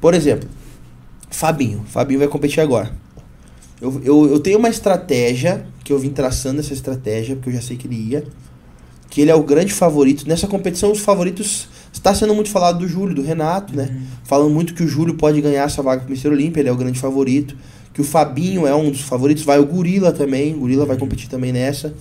[0.00, 0.48] Por exemplo,
[1.30, 1.84] Fabinho.
[1.86, 2.92] Fabinho vai competir agora.
[3.80, 7.62] Eu, eu, eu tenho uma estratégia, que eu vim traçando essa estratégia, porque eu já
[7.62, 8.24] sei que ele ia.
[9.10, 10.26] Que ele é o grande favorito.
[10.28, 11.68] Nessa competição, os favoritos.
[11.92, 13.88] Está sendo muito falado do Júlio, do Renato, né?
[14.24, 16.28] Falando muito que o Júlio pode ganhar essa vaga pro Mr.
[16.28, 17.56] Olímpia, ele é o grande favorito.
[17.94, 19.42] Que o Fabinho é um dos favoritos.
[19.42, 20.54] Vai o Gorila também.
[20.54, 21.94] O Gorila vai competir também nessa.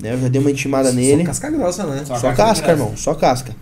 [0.00, 0.12] Né?
[0.12, 1.22] Eu já dei uma intimada nele.
[1.22, 2.04] Só casca grossa, né?
[2.04, 2.92] Só Só casca casca, irmão.
[2.96, 3.56] Só casca.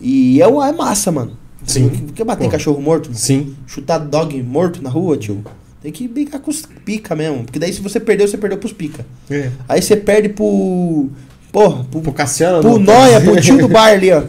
[0.00, 1.36] E é, uma- é massa, mano.
[1.66, 1.88] Sim.
[2.14, 2.52] Quer bater em Pô.
[2.52, 3.06] cachorro morto?
[3.06, 3.18] mano?
[3.18, 3.54] Sim.
[3.66, 5.44] Chutar dog morto na rua, tio?
[5.82, 7.44] Tem que brincar com os pica mesmo.
[7.44, 9.04] Porque daí se você perdeu, você perdeu pros pica.
[9.28, 9.50] É.
[9.68, 11.10] Aí você perde pro.
[11.54, 12.60] Porra, pro, Pro Cassiano.
[12.60, 14.22] pro não- Noia, pro tio do bar ali, ó.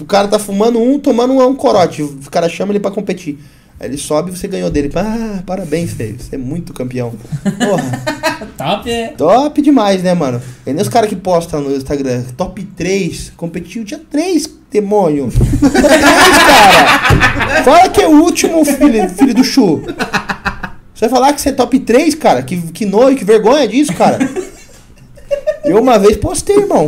[0.00, 2.02] O cara tá fumando um, tomando um, um corote.
[2.02, 3.38] O cara chama ele pra competir.
[3.78, 4.90] Aí ele sobe e você ganhou dele.
[4.94, 6.16] Ah, parabéns, feio.
[6.18, 7.12] Você é muito campeão.
[7.58, 8.46] Porra.
[8.56, 8.90] Top!
[8.90, 9.08] é.
[9.08, 10.40] Top demais, né, mano?
[10.66, 15.30] E nem os caras que postam no Instagram, top 3, competiu dia 3, demônio.
[15.30, 17.62] Top 3, cara.
[17.64, 19.82] Fala que é o último filho, filho do Chu.
[20.94, 22.42] Você vai falar que você é top 3, cara?
[22.42, 24.18] Que, que nojo, que vergonha disso, cara.
[25.64, 26.86] Eu uma vez postei, irmão.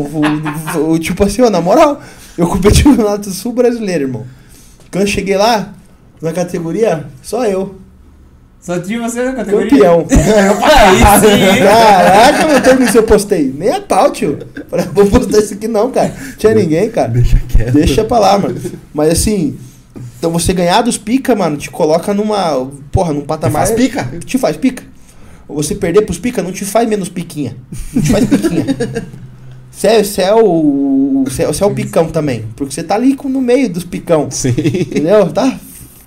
[0.76, 2.00] O, o- tipo assim, ó, na moral,
[2.36, 4.24] eu competi no Campeonato Sul Brasileiro, irmão.
[4.90, 5.72] Quando eu cheguei lá,
[6.20, 7.76] na categoria, só eu.
[8.60, 9.68] Só tinha você na categoria?
[9.70, 10.06] Campeão.
[10.10, 11.62] Aí sim!
[11.62, 13.52] Caraca, meu termo isso eu postei.
[13.56, 14.38] Nem a pau, tio.
[14.70, 16.14] Falei, vou postar isso aqui não, cara.
[16.38, 17.08] Tinha ninguém, cara.
[17.08, 17.72] Deixa quieto.
[17.74, 18.58] Deixa pra lá, mano.
[18.94, 19.58] Mas assim,
[20.18, 22.66] então você ganhar dos pica, mano, te coloca numa.
[22.90, 23.66] Porra, num patamar.
[23.66, 24.08] Faz pica.
[24.24, 24.82] Te faz pica.
[25.48, 27.56] Você perder pros pica, não te faz menos piquinha.
[27.92, 28.64] Não te faz piquinha.
[29.76, 31.24] Você é, você é o.
[31.26, 32.44] Você é, você é o picão também.
[32.54, 34.30] Porque você tá ali no meio dos picão.
[34.30, 34.54] Sim.
[34.56, 35.28] Entendeu?
[35.32, 35.58] Tá?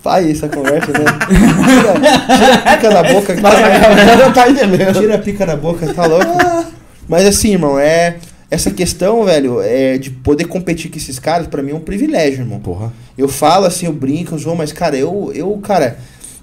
[0.02, 1.04] Faz essa conversa, né?
[1.28, 3.34] Tira, tira a pica da boca.
[3.42, 4.98] Mas tá- a galera não tá entendendo.
[4.98, 6.38] Tira a pica da boca, tá louco?
[7.06, 8.16] Mas assim, irmão, é.
[8.50, 12.40] Essa questão, velho, é de poder competir com esses caras, pra mim é um privilégio,
[12.40, 12.60] irmão.
[12.60, 12.90] Porra.
[13.18, 15.98] Eu falo assim, eu brinco, eu zoo, mas, cara, eu, eu, cara,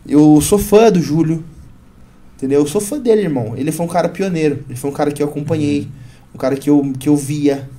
[0.07, 1.43] eu sou fã do Júlio.
[2.35, 2.59] Entendeu?
[2.61, 3.53] Eu sou fã dele, irmão.
[3.55, 4.63] Ele foi um cara pioneiro.
[4.67, 5.87] Ele foi um cara que eu acompanhei.
[6.33, 7.69] Um cara que eu, que eu via.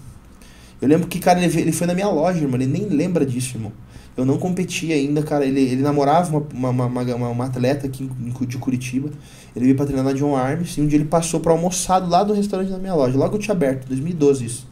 [0.81, 2.61] Eu lembro que, cara, ele, ele foi na minha loja, irmão.
[2.61, 3.73] Ele nem lembra disso, irmão.
[4.17, 5.45] Eu não competi ainda, cara.
[5.45, 8.09] Ele, ele namorava uma, uma, uma, uma- uma atleta aqui
[8.47, 9.11] de Curitiba.
[9.55, 10.77] Ele veio pra treinar na John Arms.
[10.79, 13.17] E um dia ele passou pra almoçar lá do restaurante da minha loja.
[13.19, 14.67] Logo eu tinha aberto, 2012 isso.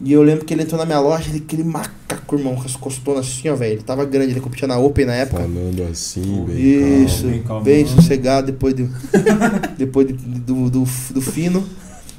[0.00, 2.76] E eu lembro que ele entrou na minha loja, ele, aquele macaco, irmão, com as
[2.76, 3.74] costonas assim, ó, velho.
[3.74, 5.40] Ele tava grande, ele competia na Open na época.
[5.42, 7.42] Falando assim, bem Isso, bem bem,
[7.84, 7.86] calmão.
[7.86, 8.88] sossegado depois, do,
[9.78, 11.66] depois de- do, do, do fino.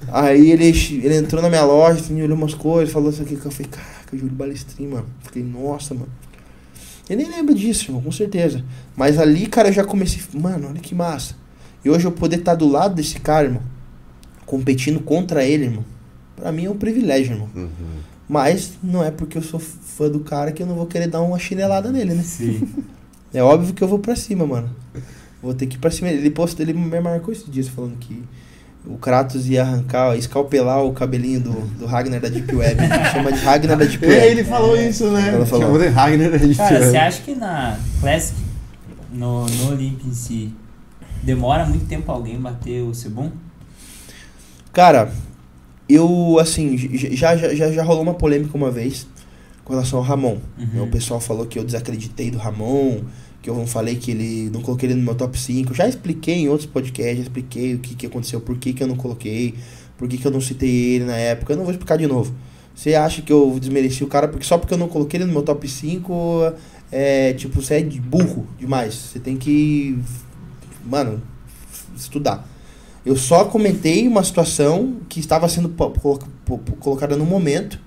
[0.10, 0.66] Aí ele,
[1.04, 3.68] ele entrou na minha loja, assim, olhou umas coisas, falou isso aqui, que eu falei,
[3.70, 5.06] caraca, Júlio Balestrin, mano.
[5.24, 6.08] Fiquei, nossa, mano.
[7.10, 8.64] Eu nem lembro disso, irmão, com certeza.
[8.96, 11.36] Mas ali, cara, eu já comecei, mano, olha que massa.
[11.86, 13.62] E hoje eu poder estar do lado desse cara, irmão,
[14.46, 15.86] competindo contra ele, irmão,
[16.38, 17.50] pra mim é um privilégio, irmão.
[17.54, 17.70] Uhum.
[18.30, 21.22] Mas não é porque eu sou fã do cara que eu não vou querer dar
[21.22, 22.24] uma chinelada nele, né?
[22.24, 22.66] Sim.
[23.34, 24.70] É óbvio que eu vou pra cima, mano.
[25.44, 26.10] Vou ter que ir pra cima.
[26.10, 28.24] Ele postou, ele me marcou esses dias falando que
[28.86, 32.80] o Kratos ia arrancar, escalpelar o cabelinho do, do Ragnar da Deep Web.
[33.12, 34.28] Chama de Ragnar da Deep É, Web.
[34.28, 35.34] ele falou isso, né?
[35.34, 35.66] Ela falou.
[35.66, 36.56] Chamou de Ragnar a gente.
[36.58, 38.38] Cara, você acha que na Classic,
[39.12, 40.54] no, no Olymp em si,
[41.22, 43.30] demora muito tempo alguém bater o Sebum?
[44.72, 45.12] Cara,
[45.90, 46.78] eu, assim,
[47.16, 49.08] já, já, já, rolou uma polêmica uma vez
[49.64, 50.38] com relação ao Ramon.
[50.58, 50.84] Uhum.
[50.84, 53.02] O pessoal falou que eu desacreditei do Ramon,
[53.42, 54.50] que eu não falei que ele.
[54.50, 55.74] Não coloquei ele no meu top 5.
[55.74, 58.88] Já expliquei em outros podcasts, já expliquei o que, que aconteceu, por que, que eu
[58.88, 59.56] não coloquei,
[59.98, 61.54] por que, que eu não citei ele na época.
[61.54, 62.34] Eu não vou explicar de novo.
[62.76, 65.34] Você acha que eu desmereci o cara porque só porque eu não coloquei ele no
[65.34, 66.54] meu top 5,
[66.92, 68.94] é tipo, você é de burro demais.
[68.94, 69.98] Você tem que.
[70.86, 71.22] Mano,
[71.96, 72.48] estudar.
[73.08, 75.74] Eu só comentei uma situação que estava sendo
[76.78, 77.80] colocada no momento,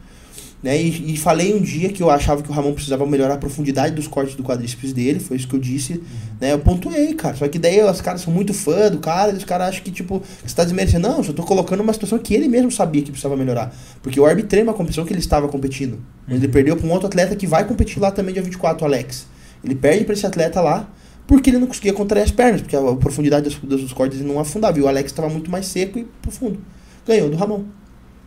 [0.63, 0.81] né?
[0.81, 3.95] E, e falei um dia que eu achava que o Ramon precisava melhorar a profundidade
[3.95, 6.03] dos cortes do quadríceps dele, foi isso que eu disse,
[6.41, 6.55] né?
[6.55, 7.37] Eu pontuei, cara.
[7.37, 9.91] Só que daí os caras são muito fã do cara, e os caras acham que,
[9.91, 11.07] tipo, você tá desmerecendo.
[11.07, 13.77] Não, eu só tô colocando uma situação que ele mesmo sabia que precisava melhorar.
[14.03, 16.01] Porque eu arbitrei uma competição que ele estava competindo.
[16.27, 19.27] Ele perdeu pra um outro atleta que vai competir lá também dia 24, o Alex.
[19.63, 20.89] Ele perde pra esse atleta lá
[21.31, 24.41] porque ele não conseguia contrair as pernas, porque a profundidade dos, dos cortes ele não
[24.41, 24.77] afundava.
[24.77, 26.59] E o Alex estava muito mais seco e profundo.
[27.07, 27.67] Ganhou do Ramon.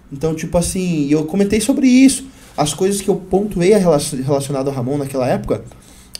[0.10, 2.26] Então, tipo assim, eu comentei sobre isso.
[2.56, 5.66] As coisas que eu pontuei relacionado ao Ramon naquela época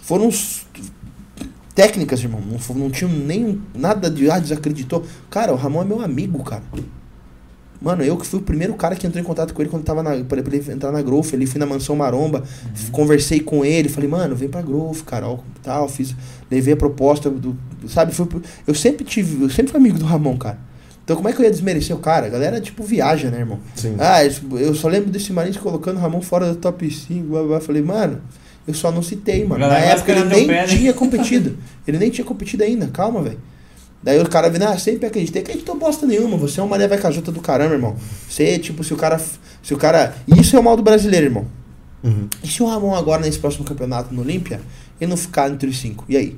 [0.02, 0.30] foram
[1.74, 2.42] técnicas, irmão.
[2.42, 5.06] Não, não tinham nem nada de ah, desacreditou.
[5.30, 6.64] Cara, o Ramon é meu amigo, cara.
[7.84, 10.02] Mano, eu que fui o primeiro cara que entrou em contato com ele quando tava
[10.02, 12.44] na, pra pra ele entrar na Growth, ele fui na mansão Maromba,
[12.94, 16.16] conversei com ele, falei, mano, vem pra Growth, cara, ó, tal, fiz,
[16.50, 17.58] levei a proposta do,
[17.90, 18.26] sabe, fui,
[18.66, 20.58] eu sempre tive, eu sempre fui amigo do Ramon, cara.
[21.04, 22.28] Então como é que eu ia desmerecer o cara?
[22.28, 23.60] A galera, tipo, viaja, né, irmão?
[23.76, 23.98] Sim.
[24.00, 27.48] Ah, eu só lembro desse Marins colocando o Ramon fora do top 5, blá, blá,
[27.50, 27.60] blá.
[27.60, 28.22] falei, mano,
[28.66, 29.68] Eu só não citei, mano.
[29.68, 30.68] Na época ele nem pé, né?
[30.68, 31.58] tinha competido.
[31.86, 33.40] Ele nem tinha competido ainda, calma, velho.
[34.04, 35.42] Daí o cara vindo, ah, sempre acreditei.
[35.42, 37.96] Acreditou bosta nenhuma, você é uma Maria vai casota do caramba, irmão.
[38.28, 39.20] Você, tipo, se o cara.
[39.62, 40.14] Se o cara.
[40.28, 41.48] Isso é o mal do brasileiro, irmão.
[42.04, 42.28] Uhum.
[42.44, 44.60] E se o Ramon agora, nesse próximo campeonato no Olímpia,
[45.00, 46.04] ele não ficar entre os cinco?
[46.10, 46.38] E aí?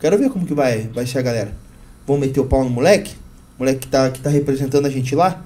[0.00, 1.54] Quero ver como que vai, vai ser a galera.
[2.06, 3.14] Vão meter o pau no moleque?
[3.58, 5.42] Moleque que tá, que tá representando a gente lá?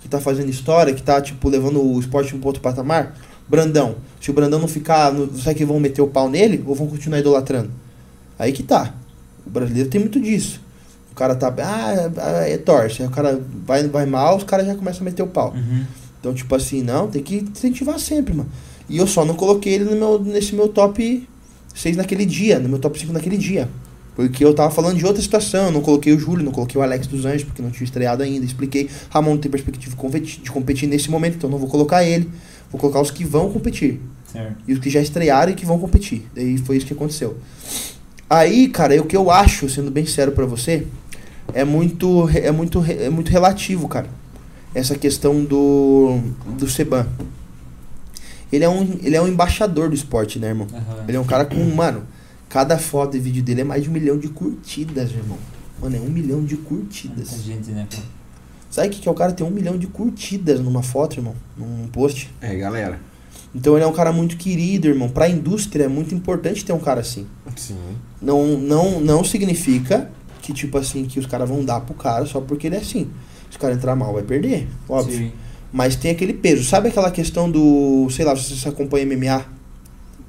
[0.00, 3.16] Que tá fazendo história, que tá, tipo, levando o esporte um outro patamar?
[3.48, 3.96] Brandão.
[4.20, 6.86] Se o Brandão não ficar, no, será que vão meter o pau nele ou vão
[6.86, 7.70] continuar idolatrando?
[8.38, 8.94] Aí que tá.
[9.50, 10.60] O brasileiro tem muito disso.
[11.10, 13.02] O cara tá, ah, é torce.
[13.02, 15.52] Aí o cara vai, vai mal, os caras já começam a meter o pau.
[15.52, 15.84] Uhum.
[16.20, 18.48] Então, tipo assim, não, tem que incentivar sempre, mano.
[18.88, 21.28] E eu só não coloquei ele no meu, nesse meu top
[21.74, 23.68] 6 naquele dia, no meu top 5 naquele dia.
[24.14, 26.82] Porque eu tava falando de outra situação, eu não coloquei o Júlio, não coloquei o
[26.82, 28.44] Alex dos Anjos, porque não tinha estreado ainda.
[28.44, 32.04] Expliquei, Ramon não tem perspectiva de competir, de competir nesse momento, então não vou colocar
[32.04, 32.30] ele.
[32.70, 34.00] Vou colocar os que vão competir.
[34.30, 34.56] Certo.
[34.68, 36.28] E os que já estrearam e que vão competir.
[36.34, 37.36] Daí foi isso que aconteceu.
[38.30, 40.86] Aí, cara, o que eu acho, sendo bem sério pra você,
[41.52, 44.06] é muito, é muito, é muito relativo, cara.
[44.72, 46.20] Essa questão do,
[46.56, 47.08] do Seban.
[48.52, 50.68] Ele é, um, ele é um embaixador do esporte, né, irmão?
[50.72, 51.04] Aham.
[51.08, 52.04] Ele é um cara com, mano,
[52.48, 55.38] cada foto e vídeo dele é mais de um milhão de curtidas, irmão.
[55.82, 57.30] Mano, é um milhão de curtidas.
[57.30, 58.00] Muita gente, né, pô?
[58.70, 61.34] Sabe o que, que é o cara ter um milhão de curtidas numa foto, irmão?
[61.56, 62.32] Num post?
[62.40, 63.00] É, galera.
[63.52, 65.08] Então ele é um cara muito querido, irmão.
[65.08, 67.26] Pra indústria é muito importante ter um cara assim.
[67.56, 67.76] Sim.
[68.20, 70.10] Não, não, não significa
[70.42, 73.08] que, tipo assim, que os caras vão dar pro cara só porque ele é assim.
[73.50, 75.16] Se o cara entrar mal, vai perder, óbvio.
[75.16, 75.32] Sim.
[75.72, 76.64] Mas tem aquele peso.
[76.64, 79.44] Sabe aquela questão do, sei lá, se você acompanha MMA?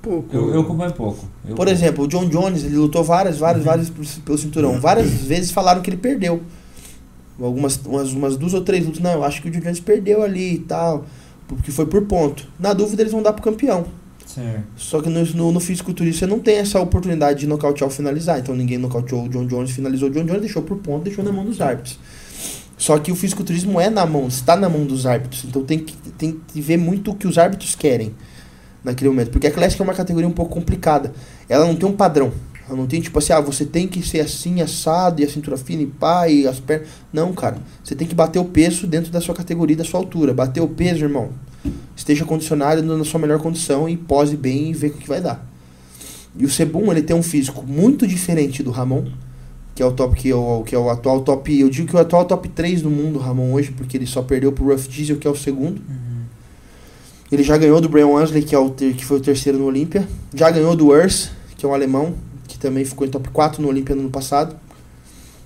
[0.02, 0.36] Pouco.
[0.36, 1.26] Eu, eu acompanho pouco.
[1.48, 4.80] Eu- Por exemplo, o John Jones, ele lutou várias, várias, várias pelo- pelo cinturão.
[4.80, 6.42] Várias vezes falaram que ele perdeu.
[7.40, 9.02] Algumas umas, umas duas ou três lutas.
[9.02, 11.06] Não, eu acho que o John Jones perdeu ali e tal.
[11.48, 12.48] Porque foi por ponto.
[12.60, 13.86] Na dúvida, eles vão dar pro campeão.
[14.26, 14.64] Certo.
[14.76, 18.40] Só que no, no, no fisiculturismo você não tem essa oportunidade de nocautear ou finalizar.
[18.40, 21.32] Então ninguém nocauteou o John Jones, finalizou o John Jones, deixou por ponto, deixou na
[21.32, 22.00] mão dos árbitros.
[22.78, 25.44] Só que o fisiculturismo é na mão, está na mão dos árbitros.
[25.46, 28.14] Então tem que, tem que ver muito o que os árbitros querem
[28.84, 29.30] naquele momento.
[29.30, 31.14] Porque a Classic é uma categoria um pouco complicada.
[31.48, 32.32] Ela não tem um padrão.
[32.68, 35.58] Ela não tem tipo assim, ah, você tem que ser assim, assado, e a cintura
[35.58, 36.88] fina e pá, e as pernas.
[37.14, 37.58] Não, cara.
[37.84, 40.34] Você tem que bater o peso dentro da sua categoria, da sua altura.
[40.34, 41.30] Bater o peso, irmão.
[42.12, 45.48] Esteja condicionado na sua melhor condição e pose bem e vê o que vai dar.
[46.38, 49.06] E o Sebum, ele tem um físico muito diferente do Ramon,
[49.74, 51.96] que é o top que é o, que é o atual top, eu digo que
[51.96, 54.66] é o atual top 3 do mundo, o Ramon hoje, porque ele só perdeu pro
[54.66, 55.78] Rough Diesel, que é o segundo.
[55.90, 56.22] Uhum.
[57.32, 59.64] Ele já ganhou do Brian Wansley, que, é o ter, que foi o terceiro no
[59.66, 60.06] Olímpia.
[60.36, 62.14] Já ganhou do Urs, que é um alemão,
[62.46, 64.54] que também ficou em top 4 no Olímpia no ano passado.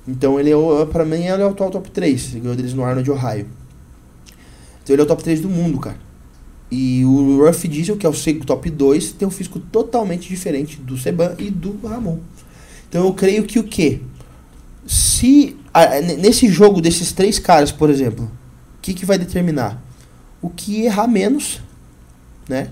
[0.07, 2.31] Então ele é, o- pra mim, ele é o atual top 3.
[2.31, 3.45] Ele ganhou deles no Arnold, Ohio.
[4.83, 6.03] Então ele é o top 3 do mundo, cara.
[6.71, 10.77] E o Ruff Diesel, que é o seg- top 2, tem um físico totalmente diferente
[10.77, 12.17] do Seban e do Ramon.
[12.89, 14.01] Então eu creio que o quê?
[14.87, 19.81] Se a- nesse jogo desses três caras, por exemplo, o que, que vai determinar?
[20.41, 21.61] O que errar menos,
[22.47, 22.69] né?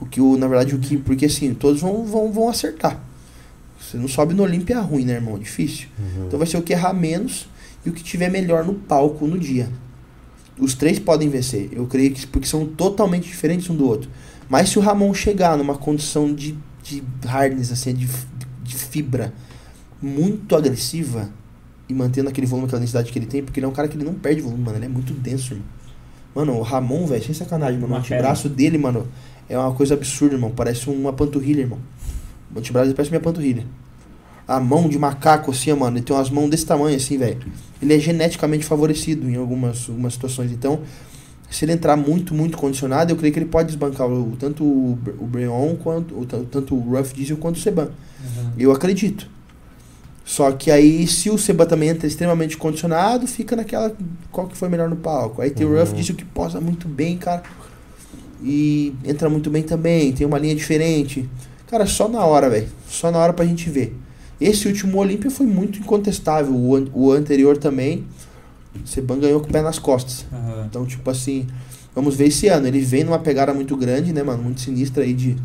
[0.00, 0.96] O que o, na verdade, o que.
[0.96, 3.00] Porque assim, todos vão, vão, vão acertar.
[3.80, 5.38] Você não sobe no Olímpia ruim, né, irmão?
[5.38, 5.88] Difícil.
[5.98, 6.26] Uhum.
[6.26, 7.48] Então vai ser o que errar menos
[7.84, 9.68] e o que tiver melhor no palco no dia.
[10.58, 11.68] Os três podem vencer.
[11.72, 14.10] Eu creio que porque são totalmente diferentes um do outro.
[14.48, 18.08] Mas se o Ramon chegar numa condição de, de hardness, assim, de,
[18.62, 19.32] de fibra
[20.00, 21.28] muito agressiva
[21.88, 23.96] e mantendo aquele volume, aquela densidade que ele tem, porque ele é um cara que
[23.96, 24.78] ele não perde volume, mano.
[24.78, 25.66] Ele é muito denso, irmão.
[26.34, 27.92] Mano, o Ramon, velho, sem sacanagem, mano.
[27.92, 29.06] O Uma antebraço dele, mano,
[29.48, 30.50] é uma coisa absurda, irmão.
[30.50, 31.78] Parece uma panturrilha, irmão.
[32.54, 33.64] O antebraço dele parece minha panturrilha.
[34.48, 35.98] A mão de macaco, assim, mano.
[35.98, 37.38] Ele tem umas mãos desse tamanho, assim, velho.
[37.82, 40.50] Ele é geneticamente favorecido em algumas, algumas situações.
[40.50, 40.80] Então,
[41.50, 44.98] se ele entrar muito, muito condicionado, eu creio que ele pode desbancar o, tanto o,
[45.18, 47.84] o Breon, quanto, o, tan- tanto o Rough Diesel quanto o Seban.
[48.20, 48.50] Uhum.
[48.58, 49.28] Eu acredito.
[50.24, 53.94] Só que aí, se o Seba também entra extremamente condicionado, fica naquela.
[54.32, 55.40] Qual que foi melhor no palco?
[55.42, 55.80] Aí tem o Uhum.
[55.80, 57.42] Ruff Diesel que posa muito bem, cara.
[58.42, 61.28] E entra muito bem também, tem uma linha diferente.
[61.66, 62.68] Cara, só na hora, velho.
[62.88, 63.96] Só na hora pra gente ver.
[64.40, 66.54] Esse último Olímpia foi muito incontestável.
[66.54, 68.04] O, an- o anterior também.
[68.84, 70.24] Seban ganhou com o pé nas costas.
[70.32, 70.64] Aham.
[70.68, 71.46] Então, tipo assim,
[71.94, 72.66] vamos ver esse ano.
[72.66, 74.42] Ele vem numa pegada muito grande, né, mano?
[74.42, 75.36] Muito sinistra aí de,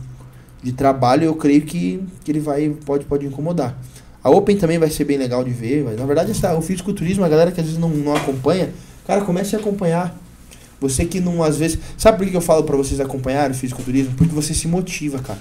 [0.62, 1.24] de trabalho.
[1.26, 3.76] Eu creio que, que ele vai pode, pode incomodar.
[4.24, 5.84] A Open também vai ser bem legal de ver.
[5.84, 8.70] Mas, na verdade, essa, o fisiculturismo, a galera que às vezes não, não acompanha,
[9.08, 10.16] cara, comece a acompanhar.
[10.80, 11.80] Você que não, às vezes.
[11.98, 14.14] Sabe por que eu falo pra vocês acompanharem o fisiculturismo?
[14.16, 15.40] Porque você se motiva, cara.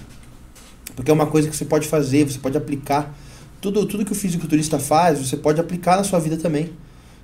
[0.96, 3.14] Porque é uma coisa que você pode fazer, você pode aplicar.
[3.62, 6.70] Tudo, tudo que o fisiculturista faz, você pode aplicar na sua vida também.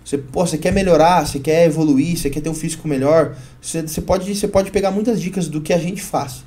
[0.05, 3.37] Você, pô, você quer melhorar, você quer evoluir, você quer ter um físico melhor.
[3.61, 6.45] Você, você, pode, você pode pegar muitas dicas do que a gente faz.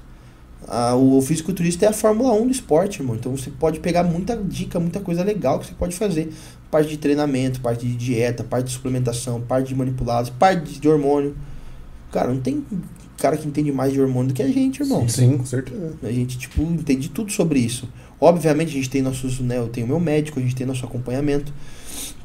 [0.68, 3.16] a- o fisiculturista é a Fórmula 1 do esporte, irmão.
[3.16, 6.32] Então você pode pegar muita dica, muita coisa legal que você pode fazer.
[6.70, 11.36] Parte de treinamento, parte de dieta, parte de suplementação, parte de manipulados, parte de hormônio.
[12.12, 12.64] Cara, não tem
[13.18, 15.10] cara que entende mais de hormônio do que a gente, irmão.
[15.10, 15.94] Sim, com certeza.
[16.04, 17.90] A gente, tipo, entende tudo sobre isso.
[18.22, 21.52] Obviamente, a gente tem nossos, né, eu tenho meu médico, a gente tem nosso acompanhamento.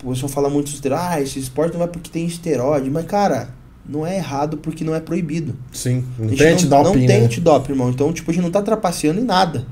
[0.05, 3.49] O pessoal fala muito sobre ah, esse esporte não é porque tem esteroide, mas, cara,
[3.89, 5.57] não é errado porque não é proibido.
[5.73, 6.05] Sim.
[6.19, 7.25] Não tem não, antidoping, não tem né?
[7.25, 7.89] antidoping, irmão.
[7.89, 9.67] Então, tipo, a gente não tá trapaceando em nada.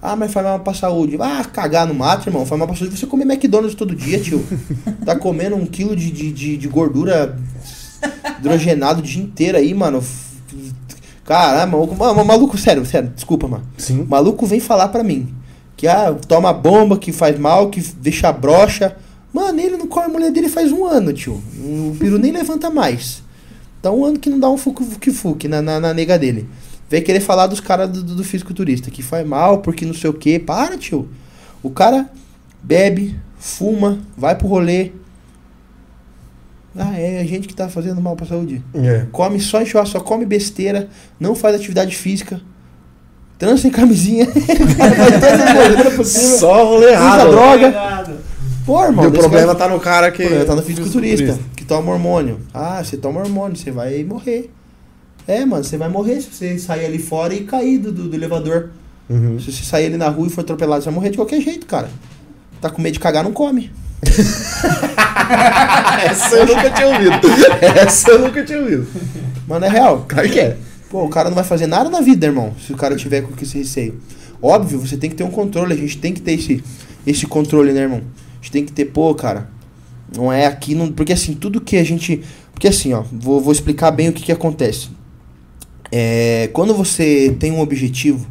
[0.00, 1.18] Ah, mas faz mal pra saúde.
[1.20, 2.46] Ah, cagar no mato, irmão.
[2.46, 4.42] Faz mal pra saúde você comer McDonald's todo dia, tio.
[5.04, 7.38] tá comendo um quilo de, de, de, de gordura
[8.38, 10.02] hidrogenado o dia inteiro aí, mano.
[11.26, 13.64] Caramba, maluco, ma- maluco, sério, sério, desculpa, mano.
[13.76, 14.00] Sim.
[14.00, 15.34] O maluco vem falar pra mim
[15.80, 18.94] que ah, toma bomba, que faz mal, que deixa broxa.
[19.32, 21.42] Mano, ele não come a mulher dele faz um ano, tio.
[21.56, 23.22] O peru nem levanta mais.
[23.80, 26.46] Tá um ano que não dá um fuque-fuque na, na, na nega dele.
[26.90, 30.12] Vem querer falar dos caras do, do, fisiculturista, que faz mal, porque não sei o
[30.12, 30.38] que.
[30.38, 31.08] Para, tio.
[31.62, 32.10] O cara
[32.62, 34.90] bebe, fuma, vai pro rolê.
[36.76, 38.62] Ah, é a gente que tá fazendo mal pra saúde.
[38.74, 39.06] É.
[39.10, 42.38] Come só enxurrasco, só come besteira, não faz atividade física,
[43.40, 44.28] transa sem camisinha,
[46.04, 47.30] Só rolê usa errado.
[47.30, 47.66] droga.
[47.66, 48.12] Obrigado.
[48.66, 50.28] Pô, irmão, E o problema cara- tá no cara que.
[50.44, 52.38] tá no fisiculturista, que toma hormônio.
[52.54, 54.50] Ah, você toma hormônio, você vai morrer.
[55.26, 58.14] É, mano, você vai morrer se você sair ali fora e cair do, do, do
[58.16, 58.70] elevador.
[59.08, 59.40] Uhum.
[59.40, 61.66] Se você sair ali na rua e for atropelado, você vai morrer de qualquer jeito,
[61.66, 61.88] cara.
[62.60, 63.72] Tá com medo de cagar, não come.
[66.04, 67.18] Essa eu nunca tinha ouvido.
[67.60, 68.86] Essa eu nunca tinha ouvido.
[69.48, 70.04] Mano, é real.
[70.08, 70.56] Claro que é.
[70.90, 73.32] Pô, o cara não vai fazer nada na vida, irmão, se o cara tiver com
[73.40, 74.00] esse receio.
[74.42, 76.64] Óbvio, você tem que ter um controle, a gente tem que ter esse,
[77.06, 78.02] esse controle, né, irmão?
[78.32, 79.48] A gente tem que ter, pô, cara,
[80.16, 82.24] não é aqui, não, porque assim, tudo que a gente.
[82.52, 84.88] Porque assim, ó, vou, vou explicar bem o que, que acontece.
[85.92, 88.26] É, quando você tem um objetivo,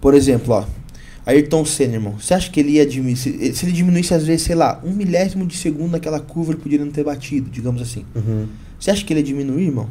[0.00, 0.64] por exemplo, ó,
[1.26, 4.46] Ayrton Senna, irmão, você acha que ele ia diminuir, se, se ele diminuísse às vezes,
[4.46, 8.06] sei lá, um milésimo de segundo naquela curva, ele poderia não ter batido, digamos assim.
[8.14, 8.46] Uhum.
[8.80, 9.90] Você acha que ele ia diminuir, irmão?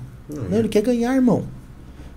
[0.49, 1.45] Não, ele quer ganhar, irmão.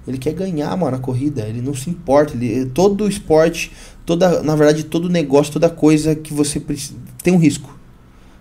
[0.07, 1.43] Ele quer ganhar, mano, a corrida.
[1.43, 2.35] Ele não se importa.
[2.35, 3.73] Ele, todo esporte,
[4.05, 6.95] toda, na verdade, todo negócio, toda coisa que você precisa.
[7.23, 7.77] Tem um risco.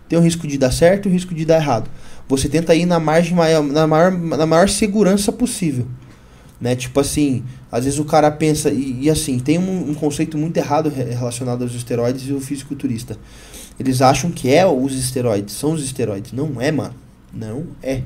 [0.10, 1.90] Tem um risco de dar certo e um risco de dar errado.
[2.28, 5.88] Você tenta ir na margem maior, na maior, na maior segurança possível.
[6.60, 6.76] Né?
[6.76, 8.70] Tipo assim, às vezes o cara pensa.
[8.70, 12.40] E, e assim, tem um, um conceito muito errado re- relacionado aos esteroides e o
[12.40, 13.18] fisiculturista.
[13.80, 16.32] Eles acham que é os esteroides, são os esteroides.
[16.32, 16.94] Não é, mano.
[17.34, 18.04] Não é.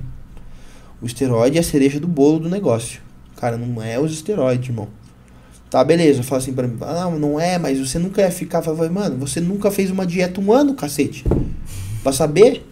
[1.02, 3.02] O esteroide é a cereja do bolo do negócio.
[3.38, 4.90] Cara, não é os esteroides, irmão.
[5.70, 6.24] Tá, beleza.
[6.24, 6.78] Fala assim pra mim.
[6.82, 8.62] Ah, não, não é, mas você nunca ia ficar.
[8.62, 11.24] Fala, mano, você nunca fez uma dieta um ano, cacete.
[12.02, 12.68] Pra saber?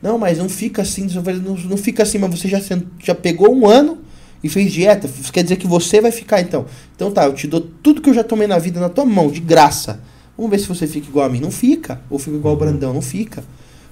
[0.00, 1.08] Não, mas não fica assim.
[1.42, 2.60] Não, não fica assim, mas você já,
[2.98, 3.98] já pegou um ano
[4.44, 5.08] e fez dieta.
[5.32, 6.66] Quer dizer que você vai ficar então.
[6.94, 9.28] Então tá, eu te dou tudo que eu já tomei na vida na tua mão,
[9.28, 10.00] de graça.
[10.36, 11.40] Vamos ver se você fica igual a mim.
[11.40, 12.00] Não fica.
[12.08, 12.94] Ou fica igual o Brandão.
[12.94, 13.42] Não fica.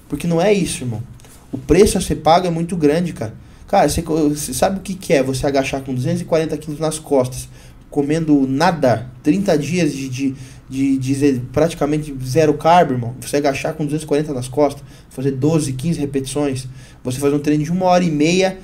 [0.08, 1.02] Porque não é isso, irmão.
[1.50, 3.34] O preço a ser pago é muito grande, cara.
[3.69, 7.49] Cara, você, você sabe o que, que é você agachar com 240 quilos nas costas,
[7.90, 10.35] comendo nada, 30 dias de, de,
[10.69, 13.15] de, de praticamente zero carbo, irmão.
[13.20, 16.66] Você agachar com 240 nas costas, fazer 12, 15 repetições,
[17.05, 18.59] você fazer um treino de uma hora e meia,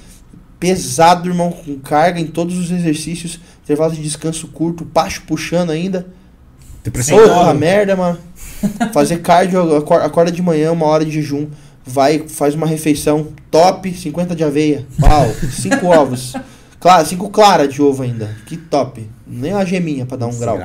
[0.58, 6.06] pesado, irmão, com carga em todos os exercícios, intervalo de descanso curto, baixo puxando ainda.
[6.82, 7.18] Depressão.
[7.18, 8.18] Porra, merda, mano.
[8.92, 11.48] Fazer cardio, acor- acorda de manhã, uma hora de jejum.
[11.86, 14.86] Vai, faz uma refeição top, 50 de aveia.
[14.98, 16.34] Pau, 5 ovos.
[16.80, 18.34] Claro, 5 claras de ovo ainda.
[18.46, 19.08] Que top.
[19.26, 20.56] Nem uma geminha pra dar um grau.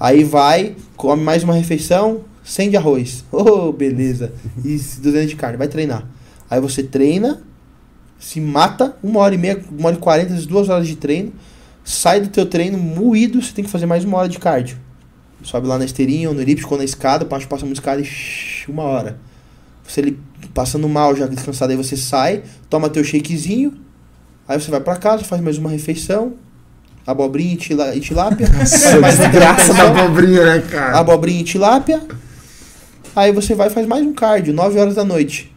[0.00, 3.24] Aí vai, come mais uma refeição, 100 de arroz.
[3.32, 4.32] Oh, beleza.
[4.64, 5.56] E 200 de carne.
[5.56, 6.06] Vai treinar.
[6.50, 7.42] Aí você treina,
[8.18, 11.32] se mata, uma hora e meia, uma hora e quarenta, duas horas de treino.
[11.84, 14.76] Sai do teu treino moído, você tem que fazer mais uma hora de cardio.
[15.42, 18.04] Sobe lá na esteirinha ou no elíptico ou na escada, passa, passa uma escada e
[18.04, 19.18] shhh, uma hora.
[19.92, 20.18] Você ali
[20.54, 23.74] passando mal já descansado, aí você sai, toma teu shakezinho,
[24.48, 26.32] aí você vai pra casa, faz mais uma refeição,
[27.06, 28.46] abobrinha e, tila, e tilápia.
[28.64, 30.98] faz mais Desgraça da abobrinha, né, cara?
[30.98, 32.02] abobrinha e tilápia.
[33.14, 35.54] Aí você vai e faz mais um cardio, 9 horas da noite.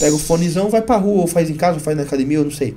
[0.00, 2.44] Pega o fonezão, vai pra rua, ou faz em casa, ou faz na academia, eu
[2.44, 2.76] não sei.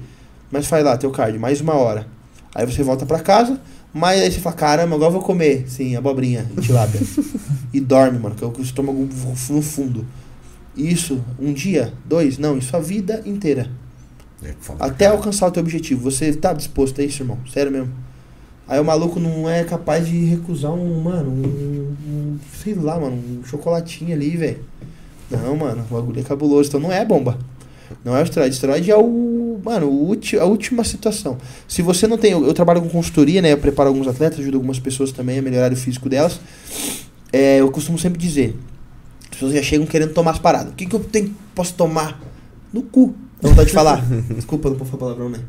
[0.52, 2.06] Mas faz lá, teu cardio, mais uma hora.
[2.54, 3.60] Aí você volta pra casa,
[3.92, 5.66] mas aí você fala, caramba, agora eu vou comer.
[5.68, 7.02] Sim, abobrinha e tilápia.
[7.74, 9.10] e dorme, mano, que é o estômago
[9.50, 10.06] no fundo.
[10.76, 13.70] Isso, um dia, dois, não, isso a vida inteira.
[14.44, 16.02] É Até alcançar o teu objetivo.
[16.10, 17.38] Você tá disposto a isso, irmão?
[17.54, 17.94] Sério mesmo.
[18.68, 23.16] Aí o maluco não é capaz de recusar um, mano, um, um- sei lá, mano,
[23.18, 24.60] um chocolatinho ali, velho.
[25.30, 26.70] Não, mano, o bagulho é cabuloso.
[26.70, 27.38] Então não é bomba.
[28.04, 28.56] Não é o esteroide.
[28.56, 29.60] Esteroide é o.
[29.64, 31.38] Mano, o a última situação.
[31.68, 32.32] Se você não tem.
[32.32, 33.52] Eu, eu trabalho com consultoria, né?
[33.52, 36.40] Eu preparo alguns atletas, ajudo algumas pessoas também a melhorar o físico delas.
[37.32, 38.56] É, eu costumo sempre dizer.
[39.42, 40.72] As pessoas já chegam querendo tomar as paradas.
[40.72, 42.22] O que, que eu tenho, posso tomar?
[42.72, 43.16] No cu.
[43.42, 44.06] Não vontade de falar.
[44.36, 45.40] Desculpa, não posso falar palavrão, né?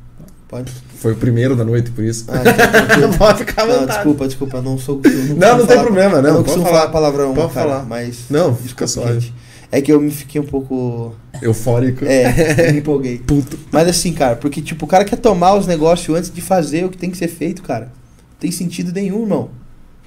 [0.48, 0.73] Pode?
[0.97, 2.24] Foi o primeiro da noite, por isso.
[2.28, 2.55] Ah, então,
[2.86, 3.19] tranquilo.
[3.19, 4.97] Pode ficar à Não, desculpa, desculpa, não sou.
[4.97, 6.78] Não, costumo não tem problema, não, Eu não costumo falar.
[6.81, 7.85] falar palavrão, Pode cara, falar.
[7.85, 8.24] mas.
[8.31, 9.35] Não, fica gente.
[9.70, 11.14] É que eu me fiquei um pouco.
[11.43, 12.05] Eufórico.
[12.06, 13.19] É, me empolguei.
[13.19, 13.59] Puto.
[13.70, 16.89] Mas assim, cara, porque tipo, o cara quer tomar os negócios antes de fazer o
[16.90, 17.86] que tem que ser feito, cara.
[17.86, 19.51] Não tem sentido nenhum, irmão.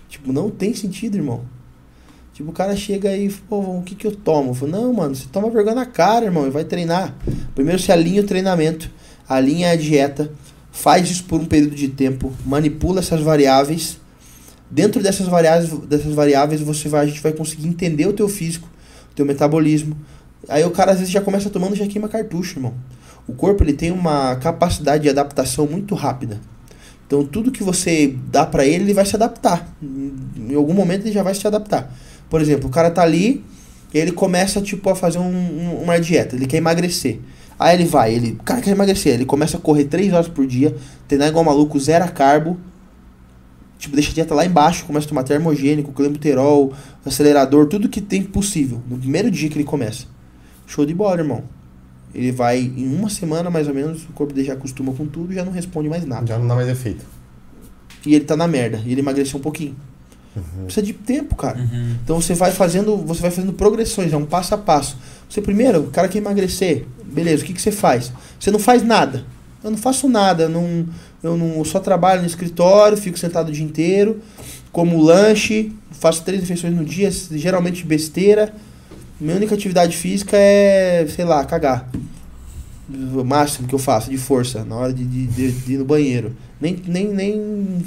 [0.09, 1.41] Tipo, não tem sentido, irmão.
[2.35, 4.49] Tipo, o cara chega aí, pô, o que que eu tomo?
[4.49, 7.15] Eu falo, não, mano, você toma vergonha na cara, irmão, e vai treinar.
[7.55, 8.91] Primeiro você alinha o treinamento,
[9.25, 10.29] alinha a dieta,
[10.69, 14.01] faz isso por um período de tempo, manipula essas variáveis.
[14.69, 18.67] Dentro dessas variáveis, dessas variáveis você vai, a gente vai conseguir entender o teu físico,
[19.13, 19.95] o teu metabolismo.
[20.49, 22.73] Aí o cara às vezes já começa tomando, já queima cartucho, irmão.
[23.25, 26.41] O corpo ele tem uma capacidade de adaptação muito rápida.
[27.07, 29.73] Então tudo que você dá pra ele, ele vai se adaptar.
[29.81, 31.95] Em algum momento ele já vai se adaptar.
[32.29, 33.43] Por exemplo, o cara tá ali,
[33.93, 37.19] ele começa tipo a fazer um- um- uma dieta, ele quer emagrecer.
[37.57, 40.45] Aí ele vai, ele, o cara quer emagrecer, ele começa a correr 3 horas por
[40.45, 40.75] dia,
[41.07, 42.57] treinar igual maluco, zero carbo,
[43.79, 46.73] tipo, deixa a dieta lá embaixo, começa a tomar termogênico, clenbuterol,
[47.05, 50.05] acelerador, tudo que tem possível, no primeiro dia que ele começa.
[50.67, 51.43] Show de bola, irmão.
[52.13, 55.31] Ele vai, em uma semana mais ou menos, o corpo dele já acostuma com tudo
[55.31, 56.25] e já não responde mais nada.
[56.27, 57.05] Já não dá mais efeito.
[58.05, 59.75] E ele tá na merda, e ele emagreceu um pouquinho.
[60.65, 61.57] Precisa de tempo, cara.
[61.57, 61.95] Uhum.
[62.03, 64.97] Então você vai fazendo, você vai fazendo progressões, é um passo a passo.
[65.29, 68.11] Você primeiro, o cara quer emagrecer, beleza, o que, que você faz?
[68.39, 69.25] Você não faz nada.
[69.63, 70.85] Eu não faço nada, eu não,
[71.23, 74.21] eu não eu só trabalho no escritório, fico sentado o dia inteiro,
[74.71, 78.53] como lanche, faço três refeições no dia, geralmente besteira.
[79.19, 81.89] Minha única atividade física é, sei lá, cagar.
[82.87, 85.85] O máximo que eu faço de força na hora de, de, de- de ir no
[85.85, 86.35] banheiro.
[86.61, 87.81] Nem, nem, nem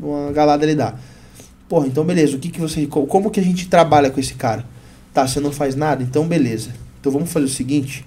[0.00, 0.94] uma galada ele dá.
[1.68, 2.86] Porra, então beleza, o que que você.
[2.86, 4.64] co- Como que a gente trabalha com esse cara?
[5.12, 6.02] Tá, você não faz nada?
[6.02, 6.70] Então beleza.
[7.00, 8.04] Então vamos fazer o seguinte.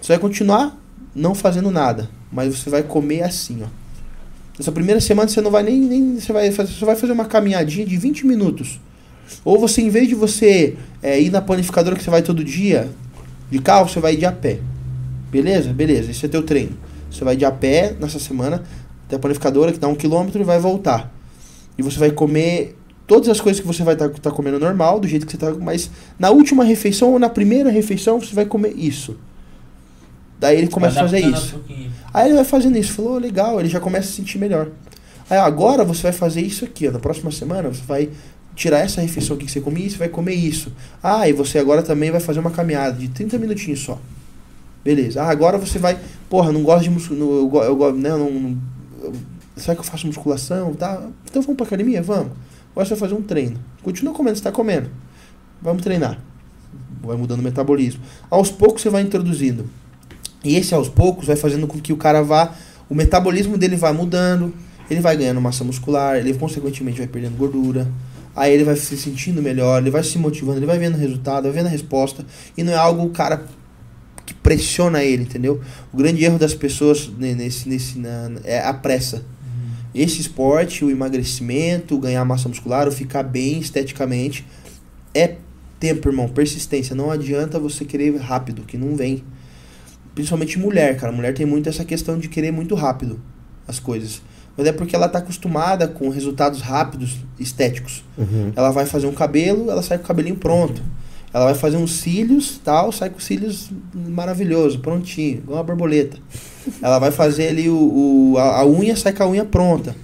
[0.00, 0.78] Você vai continuar
[1.14, 3.66] não fazendo nada, mas você vai comer assim, ó.
[4.58, 5.80] Nessa primeira semana você não vai nem.
[5.80, 8.78] nem você, vai fazer, você vai fazer uma caminhadinha de 20 minutos.
[9.44, 12.90] Ou você, em vez de você é, ir na panificadora que você vai todo dia,
[13.50, 14.58] de carro, você vai de a pé.
[15.30, 15.72] Beleza?
[15.72, 16.76] Beleza, esse é teu treino.
[17.10, 18.62] Você vai de a pé nessa semana
[19.06, 21.10] até a panificadora, que dá um quilômetro, e vai voltar.
[21.78, 22.76] E você vai comer
[23.12, 25.90] todas as coisas que você vai estar comendo normal, do jeito que você tá, mas
[26.18, 29.18] na última refeição ou na primeira refeição você vai comer isso.
[30.40, 31.62] Daí ele começa a fazer isso.
[31.68, 31.90] um.
[32.14, 34.68] Aí ele vai fazendo isso, falou, legal, ele já começa a se sentir melhor.
[35.28, 38.08] Aí agora você vai fazer isso aqui, ó, na próxima semana você vai
[38.56, 40.72] tirar essa refeição aqui que você comia e você vai comer isso.
[41.02, 44.00] Ah, e você agora também vai fazer uma caminhada de 30 minutinhos só.
[44.82, 45.22] Beleza.
[45.22, 45.98] Ah, agora você vai,
[46.30, 48.58] porra, não gosto de musculação, eu, eu, né, não, não,
[49.54, 51.06] será que eu faço musculação, tá?
[51.28, 52.32] Então vamos pra academia, vamos.
[52.72, 53.58] Agora você vai fazer um treino.
[53.82, 54.90] Continua comendo, você tá comendo.
[55.60, 56.18] Vamos treinar.
[57.02, 58.00] Vai mudando o metabolismo.
[58.30, 59.68] Aos poucos você vai introduzindo.
[60.44, 62.54] E esse aos poucos vai fazendo com que o cara vá.
[62.88, 64.54] O metabolismo dele vai mudando.
[64.90, 66.16] Ele vai ganhando massa muscular.
[66.16, 67.88] Ele consequentemente vai perdendo gordura.
[68.34, 69.80] Aí ele vai se sentindo melhor.
[69.82, 70.58] Ele vai se motivando.
[70.58, 71.44] Ele vai vendo o resultado.
[71.44, 72.24] Vai vendo a resposta.
[72.56, 73.44] E não é algo, cara,
[74.24, 75.60] que pressiona ele, entendeu?
[75.92, 79.24] O grande erro das pessoas ne- nesse, nesse, na, é a pressa.
[79.94, 84.46] Esse esporte, o emagrecimento, ganhar massa muscular, o ficar bem esteticamente,
[85.14, 85.36] é
[85.78, 86.94] tempo, irmão, persistência.
[86.94, 89.22] Não adianta você querer rápido, que não vem.
[90.14, 91.12] Principalmente mulher, cara.
[91.12, 93.20] Mulher tem muito essa questão de querer muito rápido
[93.66, 94.22] as coisas.
[94.56, 98.04] Mas é porque ela tá acostumada com resultados rápidos, estéticos.
[98.16, 98.52] Uhum.
[98.54, 100.82] Ela vai fazer um cabelo, ela sai com o cabelinho pronto.
[101.32, 106.18] Ela vai fazer uns cílios, tal, sai com os cílios maravilhoso, prontinho, igual uma borboleta.
[106.82, 109.96] Ela vai fazer ali o, o- a, a unha, sai com a unha pronta.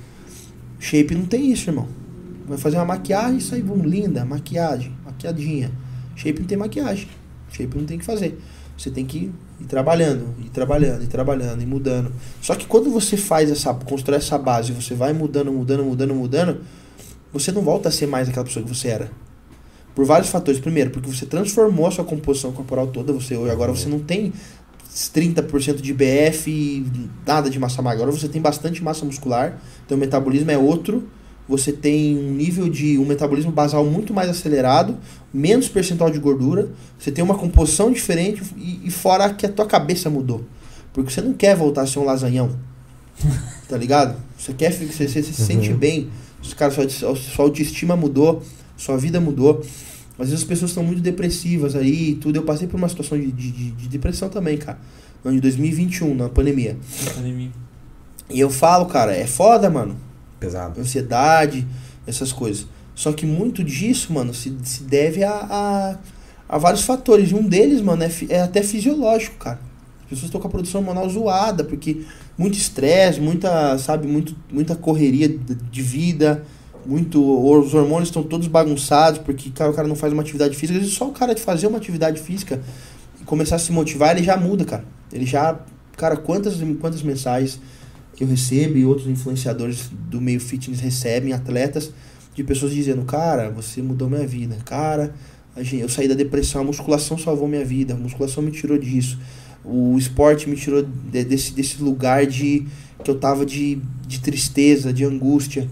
[0.78, 1.86] Shape não tem isso, irmão.
[2.46, 5.70] Vai fazer uma maquiagem, sai bom, linda, maquiagem, maquiadinha.
[6.16, 7.08] Shape não tem maquiagem.
[7.52, 8.38] Shape não tem que fazer.
[8.76, 9.30] Você tem que
[9.60, 12.12] ir trabalhando, ir trabalhando, ir trabalhando, ir mudando.
[12.40, 16.60] Só que quando você faz essa, constrói essa base, você vai mudando, mudando, mudando, mudando,
[17.32, 19.10] você não volta a ser mais aquela pessoa que você era.
[19.98, 20.60] Por vários fatores.
[20.60, 23.12] Primeiro, porque você transformou a sua composição corporal toda.
[23.12, 24.32] Você hoje agora você não tem
[24.94, 26.86] 30% de BF e
[27.26, 28.04] nada de massa magra.
[28.04, 29.60] Agora você tem bastante massa muscular.
[29.84, 31.08] Então o metabolismo é outro.
[31.48, 34.96] Você tem um nível de um metabolismo basal muito mais acelerado,
[35.34, 36.68] menos percentual de gordura.
[36.96, 40.44] Você tem uma composição diferente e, e fora que a tua cabeça mudou.
[40.92, 42.56] Porque você não quer voltar a ser um lasanhão.
[43.68, 44.16] Tá ligado?
[44.38, 46.08] Você quer você, você, se sente bem.
[46.40, 48.44] Os caras, sua, sua autoestima mudou,
[48.76, 49.60] sua vida mudou.
[50.18, 52.36] Às vezes as pessoas estão muito depressivas aí e tudo.
[52.36, 54.78] Eu passei por uma situação de, de, de- de depressão também, cara.
[55.22, 56.76] No ano de 2021, na pandemia.
[57.14, 57.50] Pandemia.
[58.30, 59.96] E eu falo, cara, é foda, mano.
[60.40, 60.80] Pesado.
[60.80, 61.66] Ansiedade,
[62.06, 62.66] essas coisas.
[62.94, 65.98] Só que muito disso, mano, se, se deve a, a,
[66.48, 67.30] a vários fatores.
[67.30, 69.60] E um deles, mano, é, é até fisiológico, cara.
[70.02, 72.02] As pessoas estão com a produção hormonal zoada, porque
[72.36, 76.44] muito estresse, muita, sabe, muito, muita correria de vida,
[76.88, 77.22] muito.
[77.22, 80.78] Os hormônios estão todos bagunçados, porque cara, o cara não faz uma atividade física.
[80.78, 82.60] Às vezes só o cara de fazer uma atividade física
[83.20, 84.84] e começar a se motivar, ele já muda, cara.
[85.12, 85.60] Ele já.
[85.96, 87.60] Cara, quantas, quantas mensagens
[88.14, 91.92] que eu recebo e outros influenciadores do meio fitness recebem, atletas,
[92.34, 95.12] de pessoas dizendo, cara, você mudou minha vida, cara,
[95.72, 99.18] eu saí da depressão, a musculação salvou minha vida, a musculação me tirou disso,
[99.64, 102.64] o esporte me tirou de- desse, desse lugar de
[103.04, 105.68] que eu tava de, de tristeza, de angústia.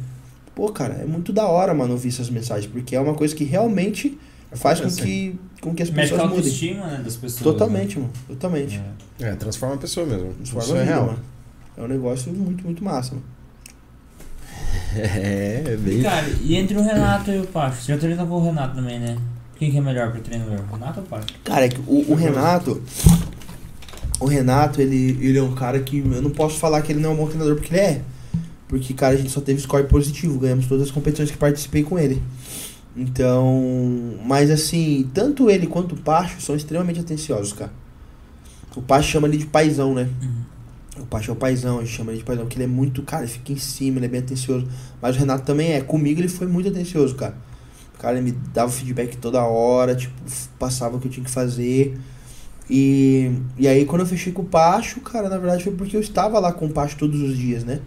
[0.57, 3.45] Pô, cara, é muito da hora, mano, ouvir essas mensagens, porque é uma coisa que
[3.45, 4.19] realmente
[4.53, 6.37] faz com que, com que as Mexe com a pessoas mudem.
[6.39, 7.43] autoestima né, das pessoas.
[7.43, 8.78] Totalmente, mano, totalmente.
[8.78, 8.85] né?
[9.20, 10.33] É, transforma a pessoa mesmo.
[10.33, 11.07] Transforma Isso a é vida, real.
[11.07, 11.19] mano.
[11.77, 13.24] É um negócio muito, muito massa, mano.
[14.97, 16.03] É, é E, bem.
[16.03, 17.83] cara, e entre o Renato e o Pacho?
[17.83, 19.19] Você já treinou com o Renato também, né?
[19.59, 20.59] Quem que é melhor pro treinador?
[20.70, 21.27] O Renato ou o Pacho?
[21.45, 22.83] Cara, é que o, o Renato.
[24.19, 25.99] O Renato, ele, ele é um cara que.
[25.99, 28.01] Eu não posso falar que ele não é um bom treinador, porque ele é.
[28.69, 30.39] Porque, cara, a gente só teve score positivo.
[30.39, 32.23] Ganhamos todas as competições que participei com ele.
[32.97, 34.15] Então.
[34.25, 37.73] Mas assim, tanto ele quanto o Pacho são extremamente atenciosos, cara.
[38.75, 40.09] O Pacho chama ele de paizão, né?
[40.99, 43.03] O Pacho é o paizão, a gente chama ele de paizão, porque ele é muito,
[43.03, 44.67] cara, ele fica em cima, ele é bem atencioso.
[45.01, 45.81] Mas o Renato também é.
[45.81, 47.37] Comigo ele foi muito atencioso, cara.
[47.95, 50.15] O cara ele me dava feedback toda hora, tipo,
[50.59, 51.99] passava o que eu tinha que fazer.
[52.69, 56.01] E, e aí quando eu fechei com o Pacho, cara, na verdade foi porque eu
[56.01, 57.81] estava lá com o Pacho todos os dias, né?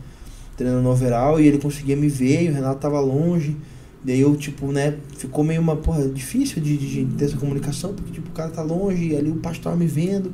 [0.59, 3.55] Treinando no overall e ele conseguia me ver e o Renato tava longe.
[4.03, 7.93] Daí eu, tipo, né, ficou meio uma, porra, difícil de, de, de ter essa comunicação,
[7.93, 10.33] porque, tipo, o cara tá longe e ali o Pacho tava me vendo.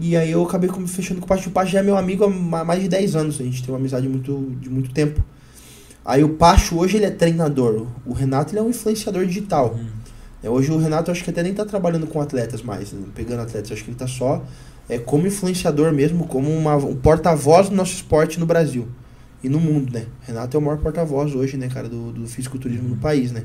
[0.00, 1.50] E aí eu acabei fechando com o Pacho.
[1.50, 3.70] O Pacho já é meu amigo há ma- mais de 10 anos, a gente tem
[3.74, 5.22] uma amizade muito, de muito tempo.
[6.02, 9.78] Aí o Pacho hoje ele é treinador, o Renato ele é um influenciador digital.
[9.78, 10.48] Hum.
[10.48, 13.70] Hoje o Renato acho que até nem tá trabalhando com atletas mais, né, pegando atletas,
[13.70, 14.42] acho que ele tá só
[14.88, 18.86] é, como influenciador mesmo, como uma, um porta-voz do nosso esporte no Brasil
[19.42, 20.06] e no mundo, né?
[20.22, 23.44] Renato é o maior porta-voz hoje, né, cara, do, do fisiculturismo no país, né?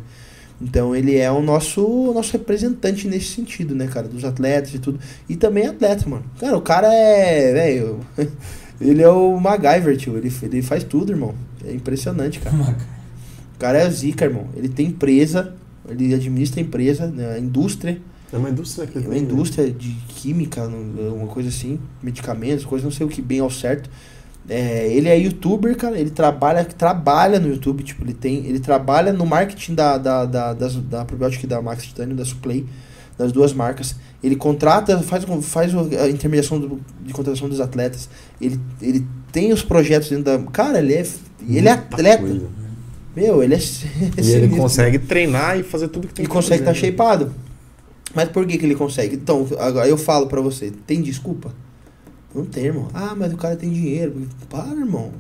[0.62, 4.80] Então ele é o nosso, o nosso representante nesse sentido, né, cara, dos atletas e
[4.80, 5.00] tudo.
[5.28, 6.24] E também atleta, mano.
[6.40, 8.00] Cara, o cara é, velho,
[8.80, 11.34] ele é o MacGyver, tio, ele, ele faz tudo, irmão.
[11.66, 12.56] É impressionante, cara.
[13.56, 14.48] O cara é zica, irmão.
[14.56, 15.54] Ele tem empresa,
[15.88, 18.02] ele administra a empresa, né, a indústria,
[18.34, 19.18] É uma indústria aqui é uma né?
[19.20, 23.52] indústria de química, não- uma coisa assim, medicamentos, coisa não sei o que bem ao
[23.52, 23.88] certo.
[24.54, 29.14] É, ele é youtuber, cara, ele trabalha, trabalha no YouTube, tipo, ele tem, ele trabalha
[29.14, 32.66] no marketing da, da, da, das, da probiótica e da Max Titânio, da Suplay,
[33.18, 33.96] das duas marcas.
[34.22, 38.10] Ele contrata, faz, faz a intermediação do- de contratação dos atletas.
[38.42, 40.38] Ele, ele tem os projetos dentro da.
[40.52, 41.06] Cara, ele é,
[41.48, 42.22] ele é atleta.
[42.22, 42.48] coisa.
[43.16, 43.60] Meu, ele é.
[44.22, 46.88] E ele consegue treinar e fazer tudo que tem Ele que consegue estar fazer.
[46.88, 46.92] né?
[46.92, 47.34] shapeado.
[48.14, 49.16] Mas por que, que ele consegue?
[49.16, 51.54] Então, agora eu falo pra você, tem desculpa?
[52.34, 52.88] Não tem, irmão.
[52.94, 54.28] Ah, mas o cara tem dinheiro.
[54.50, 55.12] Para, irmão.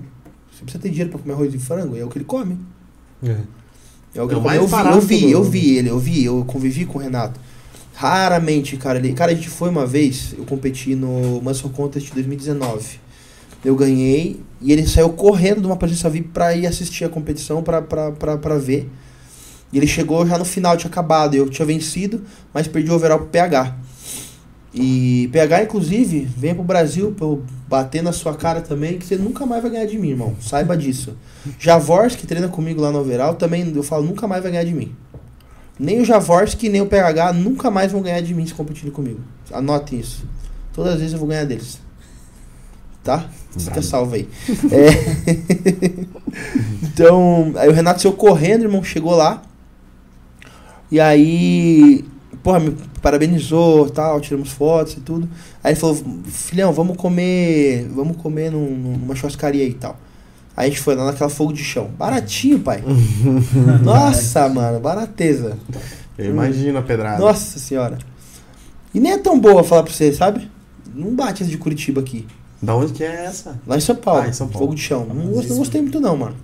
[0.51, 2.57] Você precisa ter dinheiro pra comer arroz e frango, é o que ele come.
[3.23, 3.37] É.
[4.13, 4.69] É o que É ele come.
[4.69, 7.39] mais Eu vi, eu vi, eu vi ele, eu vi, eu convivi com o Renato.
[7.93, 9.13] Raramente, cara, ele.
[9.13, 12.99] Cara, a gente foi uma vez, eu competi no Muscle Contest 2019.
[13.63, 17.61] Eu ganhei e ele saiu correndo de uma presença VIP pra ir assistir a competição,
[17.61, 18.89] pra, pra, pra, pra ver.
[19.71, 21.35] E ele chegou já no final, tinha acabado.
[21.35, 22.23] Eu tinha vencido,
[22.53, 23.77] mas perdi o overall pro PH.
[24.73, 29.17] E PH, inclusive, venha pro Brasil pra eu bater na sua cara também, que você
[29.17, 30.35] nunca mais vai ganhar de mim, irmão.
[30.39, 31.17] Saiba disso.
[31.59, 34.73] Javors, que treina comigo lá no overall, também eu falo, nunca mais vai ganhar de
[34.73, 34.95] mim.
[35.77, 39.19] Nem o Javorski, nem o PH nunca mais vão ganhar de mim se competirem comigo.
[39.51, 40.25] Anotem isso.
[40.73, 41.79] Todas as vezes eu vou ganhar deles.
[43.03, 43.25] Tá?
[43.57, 44.29] Fica salvo aí.
[44.71, 46.05] É.
[46.85, 49.41] então, aí o Renato saiu correndo, irmão, chegou lá.
[50.91, 52.05] E aí,
[52.43, 55.27] porra, me parabenizou, tal, tiramos fotos e tudo.
[55.63, 59.97] Aí ele falou, filhão, vamos comer, vamos comer num- numa churrascaria e tal.
[60.55, 61.89] Aí a gente foi lá naquela fogo de chão.
[61.97, 62.83] Baratinho, pai.
[63.83, 65.57] Nossa, mano, barateza.
[66.17, 67.19] Eu imagino a pedrada.
[67.19, 67.97] Nossa senhora.
[68.93, 70.49] E nem é tão boa falar pra você, sabe?
[70.93, 72.27] Não bate essa de Curitiba aqui.
[72.61, 73.59] Da onde que é essa?
[73.65, 74.21] Lá em São Paulo.
[74.23, 74.65] Ah, em São Paulo.
[74.67, 75.05] Fogo de chão.
[75.05, 75.57] Não, não Famosíssimo.
[75.57, 76.35] gostei muito não, mano.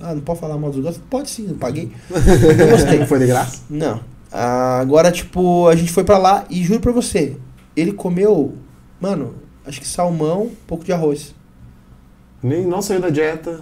[0.00, 1.02] Ah, não pode falar mal dos gostos?
[1.10, 1.92] Pode sim, eu paguei.
[2.10, 3.06] Não gostei.
[3.06, 3.60] Foi de graça?
[3.70, 4.00] Não.
[4.32, 7.36] Ah, agora, tipo, a gente foi pra lá e juro pra você,
[7.76, 8.56] ele comeu,
[9.00, 9.34] mano,
[9.66, 11.34] acho que salmão, um pouco de arroz.
[12.42, 13.60] Nem não saiu da dieta.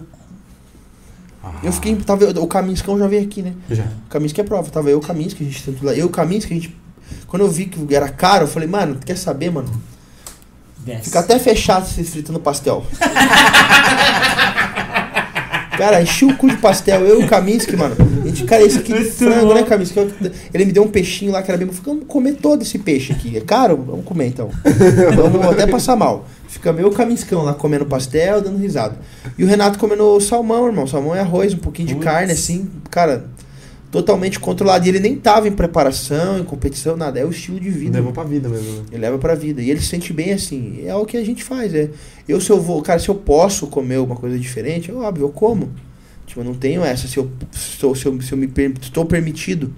[1.62, 1.96] Eu fiquei.
[1.96, 3.54] Tava, o Kaminsky já veio aqui, né?
[3.70, 3.84] Já.
[3.84, 4.70] O Kaminsky é prova.
[4.70, 5.92] Tava eu e o Kaminsky, a gente tentou lá.
[5.92, 6.76] Eu e o Kaminsky, a gente.
[7.26, 9.70] Quando eu vi que era caro, eu falei, mano, tu quer saber, mano?
[10.78, 11.04] Desce.
[11.04, 12.84] Fica até fechado se fritando pastel.
[15.76, 17.96] Cara, enchi o cu de pastel, eu e o Kaminsky, mano.
[18.36, 19.54] Gente, cara, esse aqui de Muito frango, bom.
[19.54, 19.64] né?
[19.96, 21.66] Eu- Ele me deu um peixinho lá que era bem.
[21.66, 23.36] Eu falei, vamos comer todo esse peixe aqui.
[23.36, 23.76] É caro?
[23.76, 24.50] Vamos comer então.
[25.16, 26.26] Vamos até passar mal.
[26.48, 28.96] Fica meio Kaminscão lá comendo pastel, dando risada.
[29.38, 30.86] E o Renato comendo salmão, irmão.
[30.86, 33.26] Salmão é arroz, um pouquinho de carne, assim, cara,
[33.90, 34.84] totalmente controlado.
[34.86, 37.18] E ele nem tava em preparação, em competição, nada.
[37.20, 37.98] É o estilo de vida.
[37.98, 38.82] Levou pra vida mesmo, né?
[38.92, 39.60] Ele leva pra vida.
[39.62, 40.82] E ele se sente bem assim.
[40.84, 41.74] É o que a gente faz.
[41.74, 41.88] É.
[42.28, 42.82] Eu, se eu vou.
[42.82, 45.70] Cara, se eu posso comer uma coisa diferente, é óbvio, eu como.
[46.30, 47.08] Tipo, eu não tenho essa.
[47.08, 49.72] Se eu, se eu, se eu, se eu me per- estou permitido.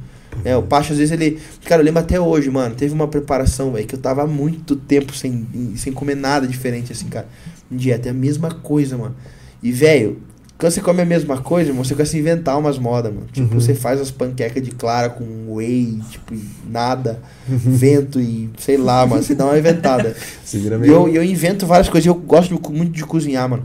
[0.45, 1.39] É, o Pacho, às vezes, ele.
[1.65, 2.75] Cara, eu lembro até hoje, mano.
[2.75, 5.47] Teve uma preparação, velho, que eu tava há muito tempo sem,
[5.77, 7.27] sem comer nada diferente, assim, cara.
[7.71, 8.09] Em dieta.
[8.09, 9.17] É a mesma coisa, mano.
[9.63, 10.21] E, velho.
[10.59, 13.27] Quando você come a mesma coisa, irmão, você começa a inventar umas modas, mano.
[13.33, 13.61] Tipo, Uhum.
[13.61, 15.25] você faz as panquecas de clara com
[15.55, 17.19] whey, tipo, e nada,
[17.49, 19.23] vento e sei lá, mano.
[19.25, 20.15] Você dá uma inventada.
[20.55, 22.07] E eu, eu invento várias coisas.
[22.07, 23.65] Eu gosto muito de cozinhar, mano.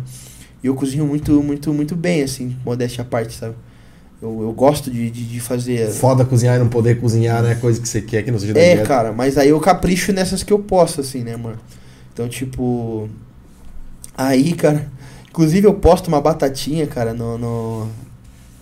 [0.63, 3.55] E eu cozinho muito, muito, muito bem, assim, modéstia à parte, sabe?
[4.21, 5.89] Eu, eu gosto de, de, de fazer.
[5.89, 7.55] Foda cozinhar e não poder cozinhar, né?
[7.55, 10.51] Coisa que você quer que não seja É, cara, mas aí eu capricho nessas que
[10.51, 11.57] eu posso, assim, né, mano?
[12.11, 13.07] Então, tipo.
[14.17, 14.91] Aí, cara.
[15.29, 17.87] Inclusive eu posto uma batatinha, cara, no, no,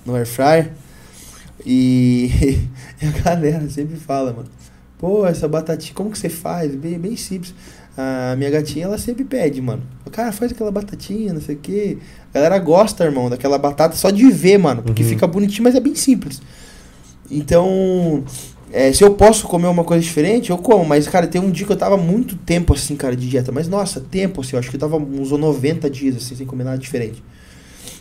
[0.06, 0.72] no Air Fryer.
[1.66, 2.30] E,
[3.02, 4.50] e a galera sempre fala, mano.
[4.98, 6.76] Pô, essa batatinha, como que você faz?
[6.76, 7.54] Bem, bem simples.
[7.98, 9.82] A minha gatinha, ela sempre pede, mano.
[10.12, 11.98] Cara, faz aquela batatinha, não sei o quê.
[12.32, 14.82] A galera gosta, irmão, daquela batata só de ver, mano.
[14.84, 15.10] Porque Uhum.
[15.10, 16.42] fica bonitinho, mas é bem simples.
[17.32, 18.24] Então,
[18.72, 20.86] é, se eu posso comer uma coisa diferente, eu como.
[20.86, 23.52] Mas, cara, tem um dia que eu tava muito tempo assim, cara, de dieta.
[23.52, 26.64] Mas, nossa, tempo, assim, eu acho que eu tava uns 90 dias, assim, sem comer
[26.66, 27.24] nada diferente.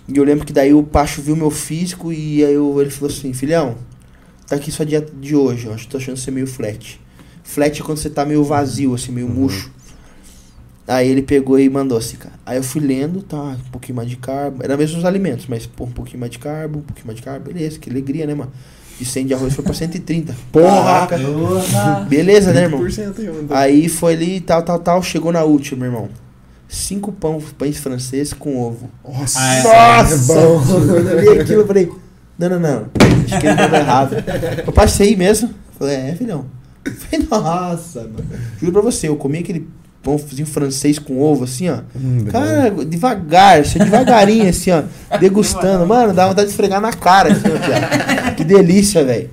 [0.08, 3.14] E eu lembro que daí o Pacho viu meu físico e aí eu, ele falou
[3.14, 3.76] assim, filhão,
[4.46, 7.00] tá aqui sua dieta de hoje, eu acho que tô achando você meio flat.
[7.42, 9.32] Flat é quando você tá meio vazio, assim, meio Uhum.
[9.32, 9.70] murcho.
[10.86, 12.34] Aí ele pegou e mandou assim, cara.
[12.44, 14.62] Aí eu fui lendo, tá, um pouquinho mais de carbo.
[14.62, 17.22] Era mesmo os alimentos, mas, pô, um pouquinho mais de carbo, um pouquinho mais de
[17.22, 18.52] carbo, beleza, que alegria, né, mano?
[18.98, 20.36] De 100 de arroz foi pra 130.
[20.52, 21.08] Porra!
[22.08, 22.80] Beleza, né, irmão?
[22.80, 23.48] 30% aí, mano.
[23.50, 26.08] Aí foi ali, tal, tal, tal, chegou na última, irmão.
[26.68, 28.90] Cinco pão, pães francês com ovo.
[29.02, 29.38] Nossa!
[29.40, 29.62] Ah, é.
[29.62, 30.14] Nossa!
[30.14, 30.62] É bom.
[30.66, 31.90] Quando eu vi aquilo, eu falei,
[32.38, 32.86] não, não, não.
[33.24, 34.16] Acho que ele mandou errado.
[34.66, 35.50] Eu passei mesmo.
[35.78, 36.44] Falei, é, filhão.
[36.84, 38.24] Eu Falei, nossa, mano.
[38.60, 39.66] Juro pra você, eu comi aquele
[40.04, 41.78] pãozinho francês com ovo, assim, ó.
[41.96, 44.82] Hum, Cara, devagar, assim, devagarinho, assim, ó.
[45.18, 45.86] Degustando.
[45.86, 48.34] Mano, dá vontade de esfregar na cara, assim, ó.
[48.36, 49.30] Que delícia, velho.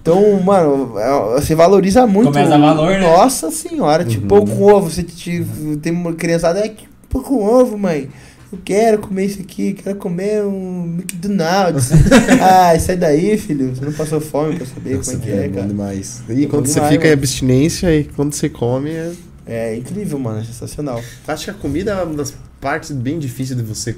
[0.00, 2.26] Então, mano, é, você valoriza muito.
[2.32, 3.00] Começa a valor, né?
[3.00, 4.44] Nossa senhora, tipo, Uhum.
[4.44, 4.90] pão com ovo.
[4.90, 5.44] Você te,
[5.82, 8.08] tem uma criançada, é que pão com ovo, mãe.
[8.52, 11.90] Eu quero comer isso aqui, quero comer um McDonald's.
[12.40, 13.74] ah, sai daí, filho.
[13.74, 15.66] Você não passou fome pra saber Nossa, como é que é, bom cara.
[15.66, 16.22] demais.
[16.28, 17.20] E É quando você demais, fica em mano.
[17.20, 19.10] abstinência e quando você come, é...
[19.46, 20.40] É incrível, mano.
[20.40, 21.02] É sensacional.
[21.28, 23.96] acho que a comida é uma das partes bem difíceis de você.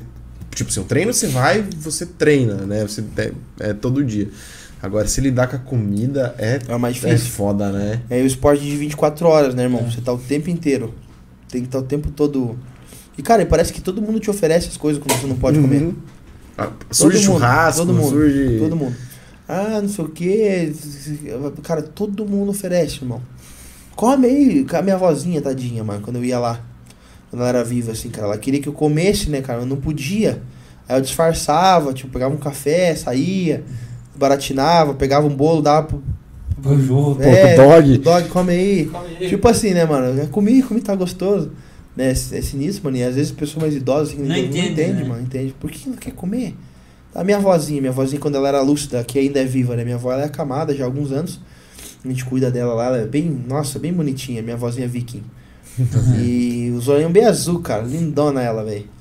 [0.54, 2.82] Tipo, seu treino você vai, você treina, né?
[2.82, 4.28] Você é, é todo dia.
[4.82, 7.32] Agora, se lidar com a comida é, É mais é difícil.
[7.32, 8.00] foda, né?
[8.10, 9.88] É o esporte de 24 horas, né, irmão?
[9.90, 10.94] Você tá o tempo inteiro.
[11.48, 12.58] Tem que estar o tempo todo.
[13.16, 15.82] E, cara, parece que todo mundo te oferece as coisas quando você não pode comer.
[15.82, 15.94] Uhum.
[16.58, 18.58] Ah, Surge Todo mundo, churrasco, todo mundo, surge.
[18.58, 18.96] Todo mundo.
[19.48, 20.72] Ah, não sei o quê.
[21.62, 23.20] Cara, todo mundo oferece, irmão.
[23.96, 24.64] Come aí.
[24.64, 26.60] Com a minha vozinha, tadinha, mano, quando eu ia lá.
[27.30, 28.28] Quando ela era viva, assim, cara.
[28.28, 29.60] Ela queria que eu comesse, né, cara?
[29.62, 30.42] Eu não podia.
[30.88, 33.64] Aí eu disfarçava, tipo, pegava um café, saía,
[34.14, 36.02] baratinava, pegava um bolo, dava pro.
[36.62, 37.16] Pro jogo.
[37.16, 37.98] Pô, É, dog.
[37.98, 38.90] Dog, come aí.
[39.28, 40.20] Tipo assim, né, mano?
[40.20, 41.50] Eu comi, comi, tá gostoso.
[41.96, 42.08] Né?
[42.08, 42.96] É, é sinistro, mano.
[42.98, 45.08] E às vezes pessoas mais idosas assim, Não não, entende, entende, né?
[45.08, 45.22] mano.
[45.22, 45.54] Entende.
[45.58, 46.54] Por que não quer comer?
[47.14, 49.84] A minha avózinha, minha avózinha, quando ela era lúcida, que ainda é viva, né?
[49.84, 51.40] Minha avó ela é acamada já há alguns anos.
[52.04, 55.22] A gente cuida dela lá, ela é bem, nossa, bem bonitinha, minha avózinha é viking.
[56.18, 58.96] e os olhinhos bem azul, cara, lindona ela, velho.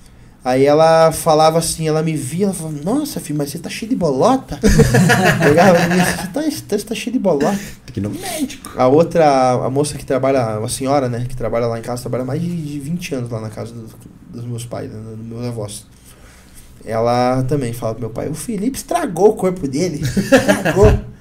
[0.45, 3.89] Aí ela falava assim, ela me via, ela falava, nossa, filho, mas você tá cheio
[3.89, 4.59] de bolota.
[5.41, 7.57] Pegava, você tá, você tá cheio de bolota.
[7.83, 8.71] Tem que ir no médico.
[8.77, 12.23] A outra, a moça que trabalha, a senhora, né, que trabalha lá em casa, trabalha
[12.23, 13.95] mais de, de 20 anos lá na casa dos,
[14.29, 15.87] dos meus pais, né, dos meus avós.
[16.85, 20.03] Ela também fala pro meu pai, o Felipe estragou o corpo dele.
[20.05, 21.14] Estragou.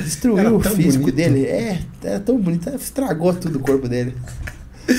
[0.00, 1.16] Era Destruiu o físico bonito.
[1.16, 1.44] dele.
[1.46, 4.14] É, era tão bonito, estragou tudo o corpo dele.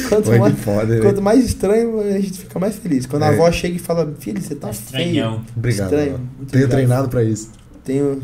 [0.07, 1.01] Quanto Foi mais, foda, né?
[1.01, 3.05] quanto mais estranho, a gente fica mais feliz.
[3.05, 3.33] Quando a É.
[3.33, 4.83] avó chega e fala, filho, você tá feio.
[4.85, 5.41] estranhão.
[5.55, 5.87] Obrigado.
[5.89, 6.13] Estranho.
[6.13, 6.69] Tenho obrigado.
[6.69, 7.49] treinado pra isso.
[7.83, 8.21] Tenho,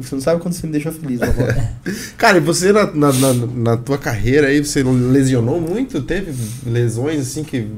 [0.00, 1.46] você não sabe quando você me deixou feliz, vovó.
[2.18, 6.02] Cara, e você na, na, na, na tua carreira aí, você lesionou muito?
[6.02, 6.32] Teve
[6.66, 7.68] lesões assim que.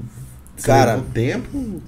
[0.62, 1.82] Cara, tempo?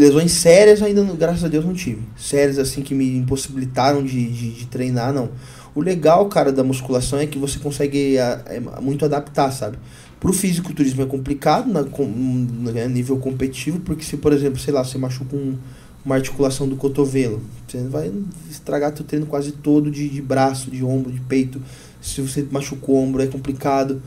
[0.00, 2.00] Lesões sérias ainda, graças a Deus, não tive.
[2.16, 5.30] Sérias, assim, que me impossibilitaram de, de, de treinar, não.
[5.74, 9.78] O legal, cara, da musculação é que você consegue a- é, muito adaptar, sabe?
[10.18, 14.82] Pro fisiculturismo é complicado, na, com, no nível competitivo, porque se, por exemplo, sei lá,
[14.84, 15.56] você machuca um-
[16.04, 18.10] uma articulação do cotovelo, você vai
[18.50, 21.60] estragar teu treino quase todo de, de braço, de ombro, de peito.
[22.00, 24.00] Se você machucou o ombro, é complicado.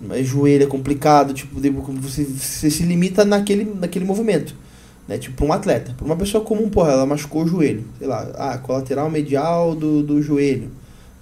[0.00, 1.58] Mas joelho é complicado, tipo,
[2.00, 4.54] você, você se limita naquele, naquele movimento.
[5.06, 5.18] Né?
[5.18, 5.92] Tipo, pra um atleta.
[5.96, 7.84] Pra uma pessoa comum, porra, ela machucou o joelho.
[7.98, 10.70] Sei lá, ah, colateral medial do, do joelho.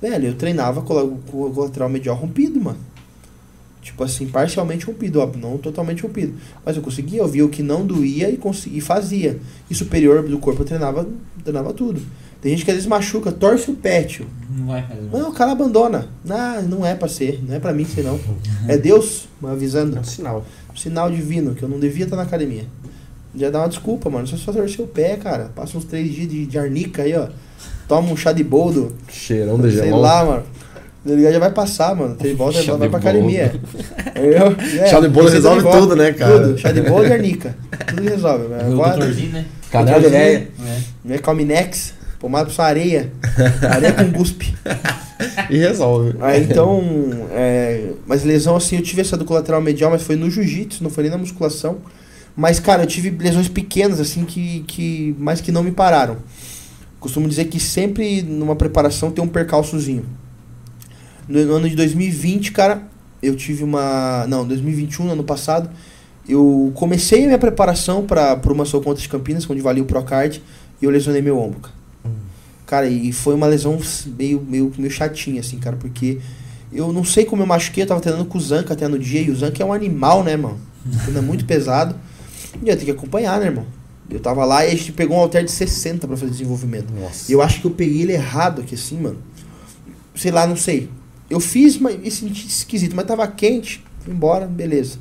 [0.01, 2.79] Velho, eu treinava com o colateral medial rompido, mano.
[3.83, 6.35] Tipo assim, parcialmente rompido, óbvio, não totalmente rompido.
[6.65, 9.41] Mas eu conseguia, eu via o que não doía e, consegui, e fazia.
[9.69, 11.07] E superior do corpo eu treinava,
[11.43, 12.01] treinava tudo.
[12.41, 14.27] Tem gente que às vezes machuca, torce o pé, tio.
[14.51, 15.03] Não vai fazer.
[15.13, 16.09] Não, o cara abandona.
[16.29, 18.21] Ah, não é pra ser, não é pra mim ser não.
[18.69, 19.97] É Deus me avisando.
[19.97, 20.45] É um sinal.
[20.73, 22.65] Um sinal divino, que eu não devia estar na academia.
[23.35, 24.27] Já dá uma desculpa, mano.
[24.27, 25.51] Você só torcer o pé, cara.
[25.55, 27.29] Passa uns três dias de, de arnica aí, ó.
[27.89, 28.95] Toma um chá de boldo.
[29.09, 30.01] Cheirão de Sei gelão.
[30.01, 30.43] lá, mano.
[31.05, 32.15] Já vai passar, mano.
[32.15, 33.09] Tem volta Chá vai de pra boldo.
[33.09, 33.61] academia.
[34.15, 35.79] Eu, é, Chá de boldo resolve volta.
[35.79, 36.41] tudo, né, cara?
[36.49, 36.59] Tudo.
[36.59, 37.57] Chá de boldo e arnica.
[37.89, 38.45] Tudo resolve.
[38.47, 39.45] O Agora, doutorzinho, né?
[39.71, 40.49] Cadê a ideia?
[41.09, 41.19] É.
[41.19, 43.11] Calminex, pomada pra sua areia.
[43.69, 44.55] Areia com guspe.
[45.49, 46.15] E resolve.
[46.21, 46.83] Aí então,
[47.31, 50.91] é, mas lesão assim, eu tive essa do colateral medial, mas foi no jiu-jitsu, não
[50.91, 51.77] foi nem na musculação.
[52.37, 55.15] Mas, cara, eu tive lesões pequenas, assim, que, que.
[55.19, 56.17] mas que não me pararam.
[56.99, 60.05] Costumo dizer que sempre numa preparação tem um percalçozinho.
[61.29, 62.83] No, no ano de 2020, cara,
[63.23, 64.27] eu tive uma.
[64.29, 65.71] Não, 2021, ano passado,
[66.29, 70.43] eu comecei a minha preparação para uma Sou Contra de Campinas, onde valia o Procard,
[70.81, 71.83] e eu lesionei meu ombro, cara.
[72.67, 73.79] Cara, e foi uma lesão
[74.19, 76.21] meio, meio, meio chatinha, assim, cara, porque
[76.73, 79.21] eu não sei como eu machuquei, eu tava treinando com o Zanca até no dia,
[79.21, 80.59] e o Zanca é um animal, né, mano?
[81.07, 81.95] Ele é muito pesado.
[82.63, 83.67] E eu tenho que acompanhar, né, irmão?
[84.11, 86.93] Eu tava lá e a gente pegou um halter de 60 pra fazer desenvolvimento.
[86.93, 87.31] Nossa.
[87.31, 89.19] E eu acho que eu peguei ele errado aqui assim, mano.
[90.15, 90.91] Sei lá, não sei.
[91.31, 93.83] Eu fiz, mas e senti esquisito, mas tava quente.
[94.01, 94.99] Fui embora, beleza.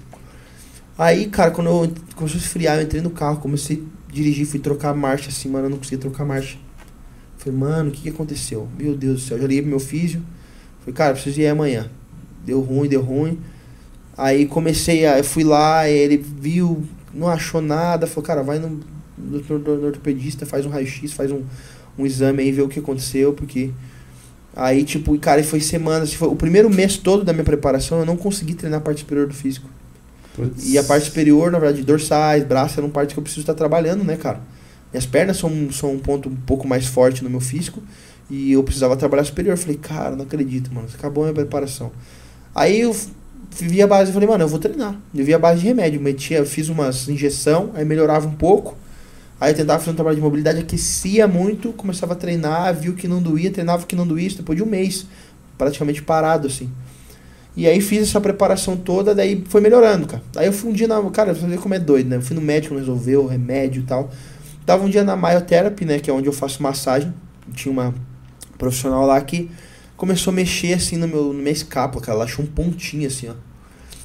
[0.98, 4.60] Aí, cara, quando eu começou a esfriar, eu entrei no carro, comecei a dirigir, fui
[4.60, 6.57] trocar marcha assim, mano, eu não conseguia trocar marcha.
[7.38, 8.68] Falei, mano, o que, que aconteceu?
[8.78, 10.22] Meu Deus do céu, eu já liguei pro meu físio.
[10.82, 11.90] Falei, cara, preciso ir amanhã.
[12.45, 13.40] Deu ruim, deu ruim.
[14.15, 15.18] Aí comecei a.
[15.18, 16.84] Eu fui lá, ele viu,
[17.14, 18.80] não achou nada, falou, cara, vai no,
[19.18, 21.44] no, no- no ortopedista, faz um raio-x, faz um,
[21.98, 23.72] um exame aí, vê o que aconteceu, porque.
[24.56, 26.14] Aí, tipo, cara, foi semanas.
[26.14, 29.28] Foi, o primeiro mês todo da minha preparação eu não consegui treinar a parte superior
[29.28, 29.70] do físico.
[30.64, 34.04] E a parte superior, na verdade, dorsais, braços, eram partes que eu preciso estar trabalhando,
[34.04, 34.42] né, cara?
[34.94, 37.82] Minhas pernas são, são um ponto um pouco mais forte no meu físico.
[38.30, 39.54] E eu precisava trabalhar superior.
[39.54, 40.88] Eu falei, cara, não acredito, mano.
[40.94, 41.92] Acabou a minha preparação.
[42.56, 42.96] Aí eu
[43.52, 44.95] vi a base e falei, mano, eu vou treinar.
[45.14, 45.99] Eu vi a base de remédio.
[45.99, 48.78] Metia, fiz umas injeção, aí melhorava um pouco.
[49.40, 53.07] Aí eu tentava fazer um trabalho de mobilidade, aquecia muito, começava a treinar, viu que
[53.07, 55.07] não doía, treinava que não doía, depois de um mês,
[55.57, 56.69] praticamente parado, assim.
[57.57, 60.23] E aí fiz essa preparação toda, daí foi melhorando, cara.
[60.36, 61.02] Aí eu fui um dia na.
[61.10, 62.18] Cara, você vê como é doido, né?
[62.18, 64.11] Eu fui no médico, resolveu, remédio e tal.
[64.65, 65.99] Tava um dia na Myotherapy, né?
[65.99, 67.14] Que é onde eu faço massagem.
[67.53, 67.94] Tinha uma
[68.57, 69.49] profissional lá que
[70.02, 72.15] começou a mexer assim no meu, na minha escápula, cara.
[72.18, 73.34] Ela achou um pontinho assim, ó.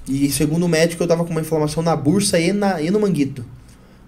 [0.07, 3.01] E segundo o médico, eu tava com uma inflamação na bursa e, na, e no
[3.01, 3.43] manguito.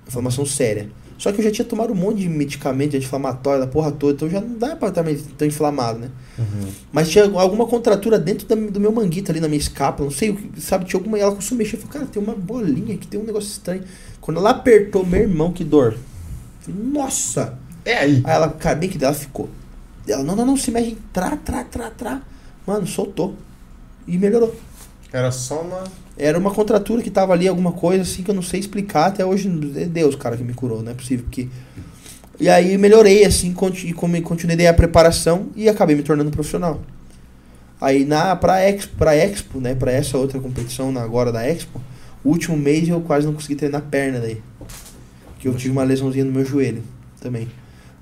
[0.07, 0.91] Inflamação séria.
[1.17, 4.29] Só que eu já tinha tomado um monte de medicamento anti-inflamatório da porra toda, então
[4.29, 5.03] já não dá pra estar
[5.37, 6.11] tão inflamado, né?
[6.39, 6.69] Uhum.
[6.93, 10.31] Mas tinha alguma contratura dentro da- do meu manguito ali na minha escápula, não sei
[10.31, 10.85] o que, sabe?
[10.85, 11.19] Tinha alguma.
[11.19, 11.77] Ela começou a mexer.
[11.77, 13.83] Eu falei, cara, tem uma bolinha aqui, tem um negócio estranho.
[14.21, 15.97] Quando ela apertou, meu irmão, que dor.
[16.61, 17.59] Falei, Nossa!
[17.85, 18.21] É aí.
[18.25, 19.49] Aí ela, cara, bem que dela ficou.
[20.09, 20.97] Ela, não, não, não, se mexe.
[21.13, 22.23] Trá, trá, trá, trá.
[22.67, 23.37] Mano, soltou.
[24.07, 24.55] E melhorou.
[25.13, 25.85] Era só uma.
[26.17, 29.07] Era uma contratura que tava ali, alguma coisa assim que eu não sei explicar.
[29.07, 31.25] Até hoje, é Deus, cara, que me curou, não é possível.
[31.25, 31.49] Porque...
[32.41, 36.81] E aí melhorei, assim, conti- come- continuei a preparação e acabei me tornando profissional.
[37.81, 41.81] Aí na, pra, Expo, pra Expo, né, pra essa outra competição na, agora da Expo,
[42.25, 44.41] o último mês eu quase não consegui treinar perna daí.
[45.39, 46.83] Que eu tive uma lesãozinha no meu joelho
[47.21, 47.49] também.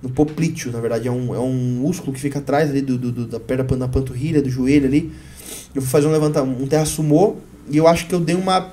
[0.02, 3.10] No poplíteo, na verdade, é um, é um músculo que fica atrás ali do, do,
[3.10, 5.12] do- da perna da panturrilha, do joelho ali.
[5.74, 7.36] Eu fui fazer um levanta, um terra sumô
[7.70, 8.70] e eu acho que eu dei uma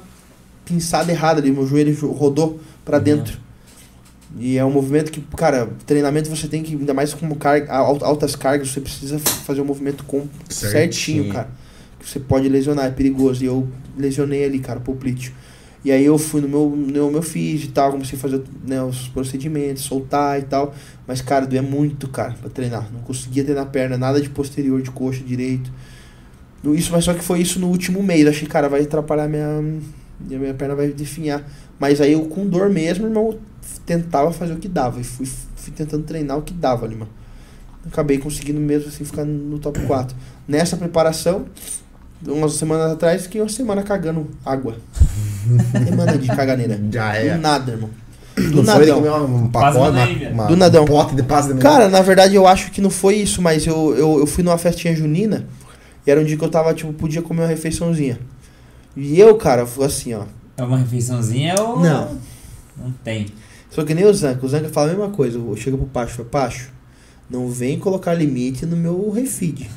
[0.65, 3.03] pinçada errada ali, meu joelho jo- rodou pra Uhum.
[3.03, 3.37] dentro.
[4.37, 8.03] E é um movimento que, cara, treinamento você tem que, ainda mais como carga, al-
[8.03, 10.71] altas cargas, você precisa fazer o movimento com certinho,
[11.23, 11.33] Certinho.
[11.33, 11.49] cara.
[11.99, 13.43] Que você pode lesionar, é perigoso.
[13.43, 13.67] E eu
[13.97, 15.31] lesionei ali, cara, poplíteo.
[15.83, 18.81] E aí eu fui no meu, no meu físio e tal, comecei a fazer né,
[18.81, 20.73] os procedimentos, soltar e tal.
[21.05, 22.89] Mas, cara, doía muito, cara, pra treinar.
[22.93, 25.71] Não conseguia treinar perna, nada de posterior, de coxa direito.
[26.63, 28.25] Isso, mas só que foi isso no último mês.
[28.25, 29.27] Achei, cara, vai atrapalhar.
[29.27, 29.81] Minha,
[30.21, 31.45] minha perna vai definhar.
[31.77, 33.37] Mas aí eu com dor mesmo, irmão,
[33.85, 35.01] tentava fazer o que dava.
[35.01, 37.11] E fui, fui tentando treinar o que dava ali, mano.
[37.85, 40.15] Acabei conseguindo mesmo assim ficar no top 4.
[40.47, 41.45] Nessa preparação,
[42.25, 44.77] umas semanas atrás, fiquei uma semana cagando água.
[45.71, 46.79] Semana de caganeira.
[46.91, 47.35] Já é.
[47.35, 47.89] Do nada, irmão.
[48.35, 48.95] Do Não foi nadão.
[48.95, 50.83] comer um pacote, uma, uma, Do nadão.
[50.83, 51.23] um pote de
[51.59, 54.57] Cara, na verdade eu acho que não foi isso, mas eu, eu, eu fui numa
[54.57, 55.45] festinha junina
[56.05, 58.19] e era um dia que eu tava, tipo, podia comer uma refeiçãozinha.
[58.97, 60.23] E eu, cara, fui assim, ó.
[60.57, 61.79] É uma refeiçãozinha ou.
[61.79, 62.17] Não.
[62.75, 63.27] Não tem.
[63.69, 64.45] Sou que nem o Zanca.
[64.45, 65.37] O Zanca fala a mesma coisa.
[65.37, 66.69] Eu chego pro Pacho e falo, Pacho,
[67.29, 69.67] não vem colocar limite no meu refeed.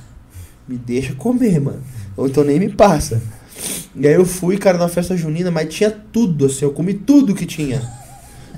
[0.68, 1.82] Me deixa comer, mano.
[2.16, 3.22] Ou então nem me passa.
[3.98, 7.34] E aí eu fui, cara, na festa junina, mas tinha tudo, assim, eu comi tudo
[7.34, 7.80] que tinha.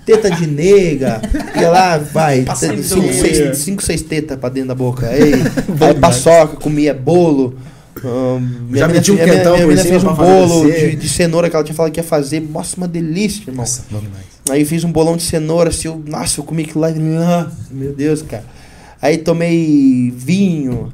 [0.04, 1.20] Teta de nega,
[1.54, 5.06] ia lá, vai, cinco, seis, cinco, seis tetas pra dentro da boca.
[5.06, 5.34] Aí,
[5.80, 7.56] aí paçoca, comia bolo.
[8.68, 11.50] Minha Já meti um minha quentão minha mina cima fez um bolo de, de cenoura
[11.50, 12.40] que ela tinha falado que ia fazer.
[12.40, 13.56] Nossa, uma delícia, irmão.
[13.56, 14.24] Nossa, bom demais.
[14.48, 16.90] Aí fiz um bolão de cenoura, assim, eu, nossa, eu comi aquilo lá,
[17.70, 18.44] meu Deus, cara.
[19.00, 20.92] Aí tomei vinho,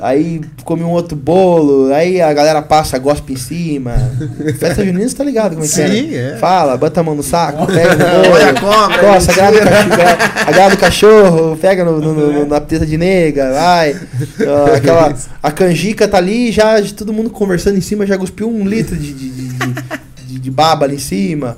[0.00, 3.92] aí comi um outro bolo, aí a galera passa, gospe em cima.
[4.58, 5.88] Festa junina, você tá ligado como é que é?
[5.88, 6.36] Sim, é.
[6.38, 8.34] Fala, bota a mão no saco, pega no bolo.
[8.34, 10.76] Olha a cobra, Coça, mentira.
[10.78, 13.96] cachorro, pega no, no- no- na teta de nega, vai.
[14.76, 18.64] Aquela, a canjica tá ali, já já todo mundo conversando em cima, já cuspiu um
[18.66, 19.48] litro de, de, de,
[20.26, 21.56] de- de baba ali em cima.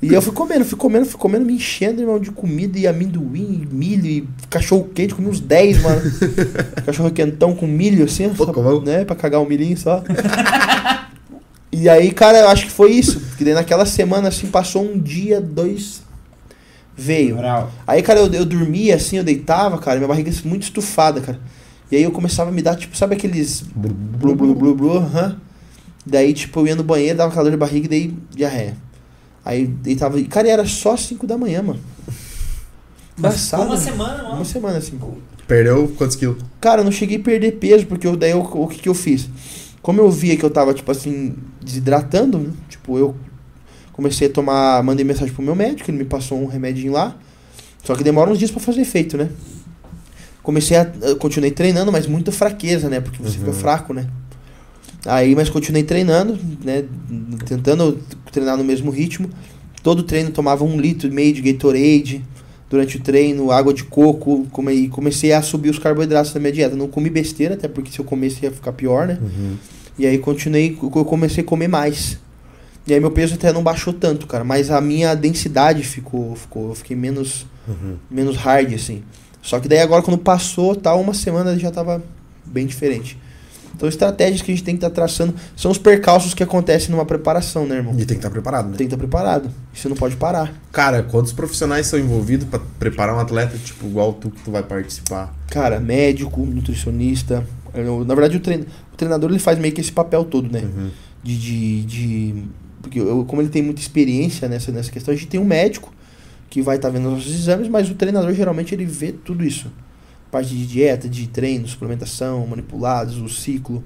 [0.00, 3.62] E eu fui comendo, fui comendo, fui comendo, me enchendo, irmão, de comida e amendoim,
[3.68, 6.00] e milho e cachorro quente, comi uns 10, mano.
[6.86, 10.02] cachorro quentão com milho, assim, Pô, só, como- né, pra cagar o milhinho só.
[11.70, 13.20] E aí, cara, eu acho que foi isso.
[13.20, 16.02] Porque daí naquela semana, assim, passou um dia, dois,
[16.96, 17.36] veio.
[17.36, 17.70] Moral.
[17.86, 21.38] Aí, cara, eu, eu dormia assim, eu deitava, cara, minha barriga muito estufada, cara.
[21.92, 25.36] E aí eu começava a me dar, tipo, sabe aqueles blu blu blu blu, aham.
[26.04, 28.74] Daí, tipo, eu ia no banheiro, dava calor de barriga e daí diarreia.
[29.48, 30.22] Aí deitava.
[30.24, 31.80] Cara, e era só 5 da manhã, mano.
[33.18, 33.62] Engraçado.
[33.66, 34.44] Uma semana, Uma mano.
[34.44, 35.00] semana assim.
[35.46, 36.36] Perdeu quantos quilos?
[36.60, 38.94] Cara, eu não cheguei a perder peso, porque eu, daí eu, o que, que eu
[38.94, 39.26] fiz?
[39.80, 42.50] Como eu via que eu tava, tipo assim, desidratando, né?
[42.68, 43.16] tipo, eu
[43.94, 47.16] comecei a tomar, mandei mensagem pro meu médico, ele me passou um remedinho lá.
[47.82, 49.30] Só que demora uns dias pra fazer efeito, né?
[50.42, 50.84] Comecei a.
[51.18, 53.00] continuei treinando, mas muita fraqueza, né?
[53.00, 53.44] Porque você Uhum.
[53.46, 54.06] fica fraco, né?
[55.06, 56.84] Aí, mas continuei treinando, né?
[57.46, 57.98] Tentando
[58.32, 59.30] treinar no mesmo ritmo.
[59.82, 62.22] Todo treino tomava um litro e meio de Gatorade
[62.68, 64.46] durante o treino, água de coco.
[64.50, 66.74] Come, comecei a subir os carboidratos da minha dieta.
[66.76, 69.18] Não comi besteira, até porque se eu comesse ia ficar pior, né?
[69.98, 72.18] E aí continuei, eu comecei a comer mais.
[72.86, 74.44] E aí meu peso até não baixou tanto, cara.
[74.44, 77.96] Mas a minha densidade ficou, ficou eu fiquei menos, Uhum.
[78.10, 79.02] menos hard, assim.
[79.42, 82.02] Só que daí agora quando passou, tal, uma semana já tava
[82.44, 83.16] bem diferente.
[83.74, 87.04] Então estratégias que a gente tem que estar traçando são os percalços que acontecem numa
[87.04, 87.92] preparação, né, irmão?
[87.94, 88.76] E tem que estar preparado, né?
[88.76, 89.50] Tem que estar preparado.
[89.72, 90.52] Você não pode parar.
[90.72, 94.62] Cara, quantos profissionais são envolvidos pra preparar um atleta, tipo, igual tu que tu vai
[94.62, 95.34] participar?
[95.48, 97.46] Cara, médico, nutricionista.
[97.74, 100.60] eu- Na verdade, o, trein- o treinador ele faz meio que esse papel todo, né?
[100.62, 100.90] Uhum.
[101.22, 102.44] de, de, de-
[102.80, 105.92] porque eu, como ele tem muita experiência nessa, nessa questão, a gente tem um médico
[106.48, 109.70] que vai estar vendo os nossos exames, mas o treinador geralmente ele vê tudo isso.
[110.30, 113.82] Parte de dieta, de treino, suplementação, manipulados, o ciclo.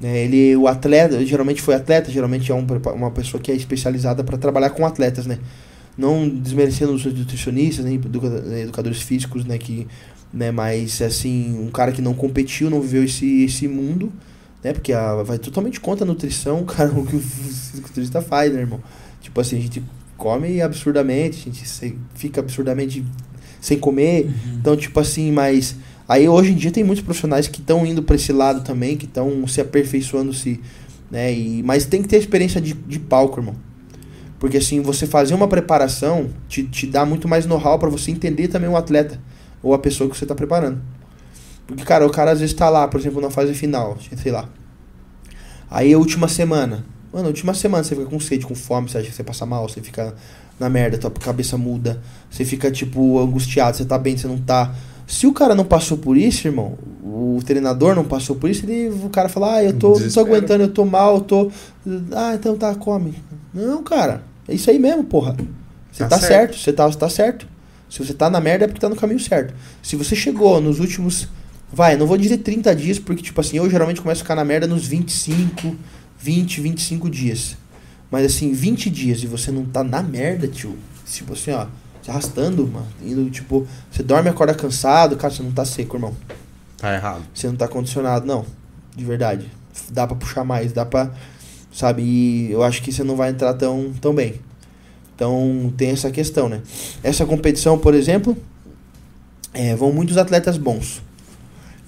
[0.00, 0.24] né?
[0.24, 4.38] ele, o atleta, geralmente foi atleta, geralmente é um, uma pessoa que é especializada para
[4.38, 5.38] trabalhar com atletas, né?
[5.96, 9.56] Não desmerecendo os nutricionistas, nem educa- educadores físicos, né?
[9.58, 9.86] Que,
[10.32, 10.50] né?
[10.50, 14.12] Mas, assim, um cara que não competiu, não viveu esse, esse mundo,
[14.62, 14.72] né?
[14.72, 18.82] Porque a, vai totalmente contra a nutrição, cara, o que o fisiculturista faz, né, irmão?
[19.22, 19.82] Tipo assim, a gente
[20.16, 23.04] come absurdamente, a gente fica absurdamente
[23.60, 24.30] sem comer.
[24.58, 25.76] Então, tipo assim, mas
[26.08, 29.06] aí hoje em dia tem muitos profissionais que estão indo para esse lado também, que
[29.06, 30.60] estão se aperfeiçoando, se,
[31.10, 31.32] né?
[31.32, 33.54] E, mas tem que ter experiência de, de palco, irmão.
[34.38, 38.48] Porque assim, você fazer uma preparação te, te dá muito mais know-how para você entender
[38.48, 39.20] também o atleta
[39.62, 40.80] ou a pessoa que você tá preparando.
[41.66, 44.48] Porque, cara, o cara às vezes tá lá, por exemplo, na fase final, sei lá.
[45.70, 46.84] Aí a última semana.
[47.12, 49.46] Mano, a última semana você fica com sede, com fome, você acha que você passa
[49.46, 50.14] mal, você fica
[50.58, 52.00] na merda, tua cabeça muda,
[52.30, 54.74] você fica, tipo, angustiado, você tá bem, você não tá.
[55.06, 58.88] Se o cara não passou por isso, irmão, o treinador não passou por isso, ele,
[58.88, 61.50] o cara fala, ah, eu tô, não tô aguentando, eu tô mal, eu tô.
[62.12, 63.14] Ah, então tá, come.
[63.54, 65.36] Não, cara, é isso aí mesmo, porra.
[65.92, 66.28] Você Tá tá, certo.
[66.28, 67.46] certo, você tá, você tá certo.
[67.88, 69.54] Se você tá na merda é porque tá no caminho certo.
[69.82, 71.28] Se você chegou nos últimos.
[71.72, 74.44] Vai, não vou dizer 30 dias, porque, tipo assim, eu geralmente começo a ficar na
[74.44, 75.76] merda nos 25,
[76.18, 77.56] 20, 25 dias.
[78.10, 80.76] Mas assim, 20 dias e você não tá na merda, tio.
[81.04, 81.66] Se você, ó,
[82.02, 85.96] se arrastando, mano, indo, tipo, você dorme e acorda cansado, cara, você não tá seco,
[85.96, 86.14] irmão.
[86.78, 87.22] Tá errado.
[87.34, 88.44] Você não tá condicionado, não.
[88.94, 89.50] De verdade.
[89.90, 91.10] Dá pra puxar mais, dá pra.
[91.72, 92.02] Sabe?
[92.02, 94.40] E eu acho que você não vai entrar tão, tão bem.
[95.14, 96.62] Então tem essa questão, né?
[97.02, 98.36] Essa competição, por exemplo,
[99.52, 101.02] é, vão muitos atletas bons.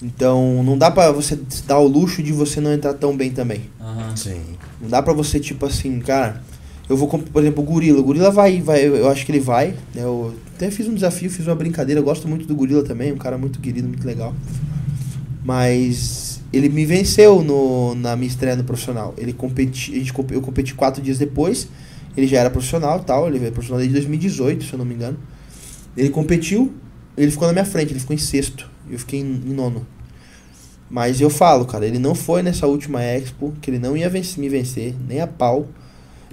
[0.03, 3.31] Então não dá pra você se dar o luxo de você não entrar tão bem
[3.31, 3.63] também.
[3.81, 4.17] Aham.
[4.17, 4.43] Sim.
[4.81, 6.43] Não dá pra você, tipo assim, cara,
[6.89, 8.01] eu vou, por exemplo, o Gorila.
[8.01, 9.75] O Gorila vai, vai, eu acho que ele vai.
[9.95, 10.03] Né?
[10.03, 12.01] Eu até fiz um desafio, fiz uma brincadeira.
[12.01, 14.35] Eu gosto muito do Gorila também, um cara muito querido, muito legal.
[15.45, 19.15] Mas ele me venceu no, na minha estreia no profissional.
[19.19, 21.69] Ele competi, a gente, eu competi quatro dias depois.
[22.17, 23.29] Ele já era profissional tal.
[23.29, 25.19] Ele é profissional desde 2018, se eu não me engano.
[25.95, 26.73] Ele competiu,
[27.17, 28.69] ele ficou na minha frente, ele ficou em sexto.
[28.91, 29.87] Eu fiquei em, em nono.
[30.91, 34.39] Mas eu falo, cara, ele não foi nessa última Expo, que ele não ia vencer-
[34.41, 35.67] me vencer, nem a pau.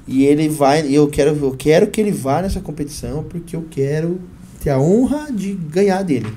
[0.07, 4.21] E ele vai, eu quero, eu quero que ele vá nessa competição, porque eu quero
[4.61, 6.31] ter a honra de ganhar dele.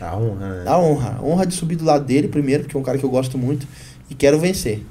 [0.00, 0.70] A honra, né?
[0.70, 1.16] A honra.
[1.18, 3.36] A honra de subir do lado dele primeiro, porque é um cara que eu gosto
[3.36, 3.66] muito.
[4.08, 4.82] E quero vencer.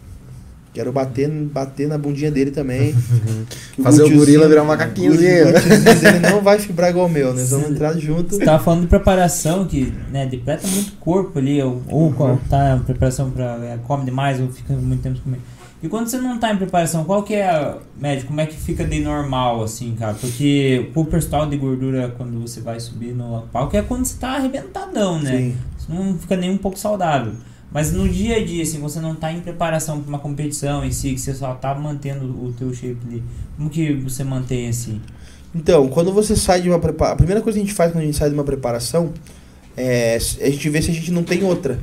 [0.77, 2.93] Quero bater, bater na bundinha dele também.
[3.81, 5.47] Fazer o gorila virar um macaquinhozinho.
[5.47, 7.39] O dele não vai fibrar igual o meu, né?
[7.41, 8.35] Nós vamos entrar junto.
[8.35, 12.79] Você tava falando de preparação, que né, depleta muito corpo ali, ou, ou qual tá
[12.85, 13.57] preparação pra.
[13.63, 15.41] é, come demais, ou fica muito tempo comendo.
[15.81, 18.23] E quando você não tá em preparação, qual que é a média?
[18.27, 20.13] Como é que fica de normal, assim, cara?
[20.13, 24.35] Porque o percentual de gordura quando você vai subir no palco é quando você tá
[24.35, 25.37] arrebentadão, né?
[25.37, 25.57] Sim.
[25.75, 27.33] Você não fica nem um pouco saudável.
[27.71, 30.91] Mas no dia a dia, assim, você não tá em preparação para uma competição em
[30.91, 33.23] si, que você só tá mantendo o teu shape ali.
[33.57, 35.01] Como que você mantém assim?
[35.53, 37.13] Então, quando você sai de uma preparação.
[37.13, 39.11] A primeira coisa que a gente faz quando a gente sai de uma preparação
[39.75, 41.79] é a gente vê se a gente não tem outra.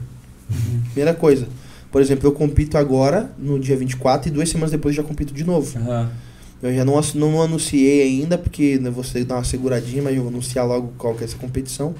[0.93, 1.47] Primeira coisa.
[1.93, 5.44] Por exemplo, eu compito agora, no dia 24, e duas semanas depois já compito de
[5.44, 5.78] novo.
[5.78, 6.11] Aham.
[6.62, 10.31] Eu já não, não anunciei ainda, porque né, você dá uma seguradinha, mas eu vou
[10.31, 11.94] anunciar logo qual que é essa competição.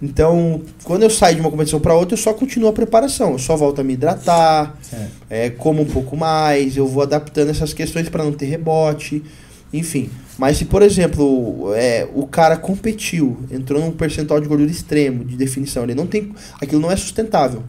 [0.00, 3.32] Então, quando eu saio de uma competição para outra, eu só continuo a preparação.
[3.32, 4.78] Eu só volto a me hidratar,
[5.28, 9.24] é, como um pouco mais, eu vou adaptando essas questões para não ter rebote,
[9.72, 10.08] enfim.
[10.38, 15.36] Mas se, por exemplo, é, o cara competiu, entrou num percentual de gordura extremo, de
[15.36, 16.32] definição, ele não tem.
[16.60, 17.64] Aquilo não é sustentável.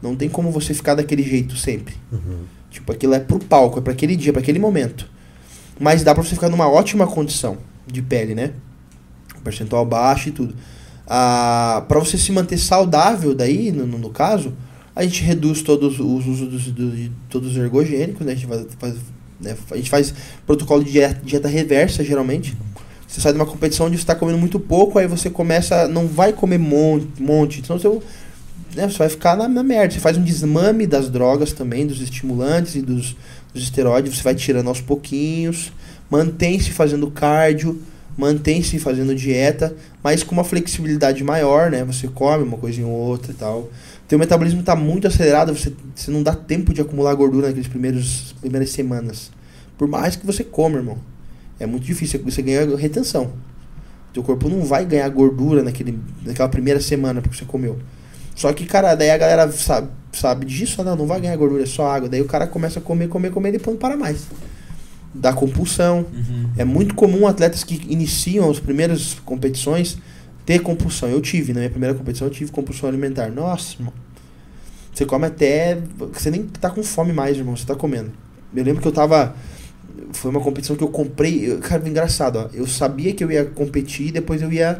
[0.00, 1.94] Não tem como você ficar daquele jeito sempre.
[2.70, 5.06] Tipo, aquilo é pro palco, é para aquele dia, para aquele momento.
[5.78, 8.52] Mas dá pra você ficar numa ótima condição de pele, né?
[9.44, 10.54] Percentual baixo e tudo.
[11.14, 14.54] Ah, para você se manter saudável daí, no, no- caso,
[14.96, 18.32] a gente reduz todos os usos de todos os ergogênicos, né?
[18.32, 18.94] A gente faz, faz-
[19.38, 19.54] né?
[19.70, 20.14] a gente faz
[20.46, 22.56] protocolo de dieta, dieta reversa, geralmente.
[23.06, 26.06] Você sai de uma competição onde você está comendo muito pouco, aí você começa, não
[26.06, 27.88] vai comer monte, monte senão você,
[28.74, 29.92] né, você vai ficar na, na merda.
[29.92, 33.14] Você faz um desmame das drogas também, dos estimulantes e dos,
[33.52, 35.70] dos esteroides, você vai tirando aos pouquinhos,
[36.10, 37.82] mantém-se fazendo cardio,
[38.16, 41.84] mantém-se fazendo dieta, mas com uma flexibilidade maior, né?
[41.84, 43.70] Você come uma coisinha ou outra e tal.
[44.06, 48.34] Teu metabolismo está muito acelerado, você, você não dá tempo de acumular gordura naqueles primeiros
[48.40, 49.30] primeiras semanas.
[49.78, 50.98] Por mais que você coma, irmão.
[51.58, 53.32] É muito difícil, você ganha retenção.
[54.12, 57.78] Teu corpo não vai ganhar gordura naquele, naquela primeira semana porque você comeu.
[58.34, 61.62] Só que, cara, daí a galera sabe, sabe disso, ah, não, não vai ganhar gordura,
[61.62, 62.08] é só água.
[62.08, 64.26] Daí o cara começa a comer, comer, comer e depois não para mais.
[65.14, 66.06] Dá compulsão.
[66.12, 66.50] Uhum.
[66.56, 69.98] É muito comum atletas que iniciam as primeiras competições
[70.46, 71.08] ter compulsão.
[71.08, 73.30] Eu tive, na minha primeira competição, eu tive compulsão alimentar.
[73.30, 73.92] Nossa, irmão.
[74.94, 75.78] Você come até.
[76.12, 77.56] Você nem tá com fome mais, irmão.
[77.56, 78.10] Você tá comendo.
[78.54, 79.34] Eu lembro que eu tava.
[80.12, 81.50] Foi uma competição que eu comprei.
[81.52, 82.48] eu- Cara, engraçado, ó.
[82.52, 84.78] Eu sabia que eu ia competir e depois eu ia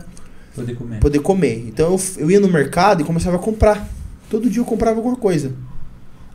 [0.55, 0.99] Poder comer.
[1.01, 1.65] poder comer.
[1.69, 3.89] Então eu, eu ia no mercado e começava a comprar.
[4.31, 5.53] Todo dia eu comprava alguma coisa.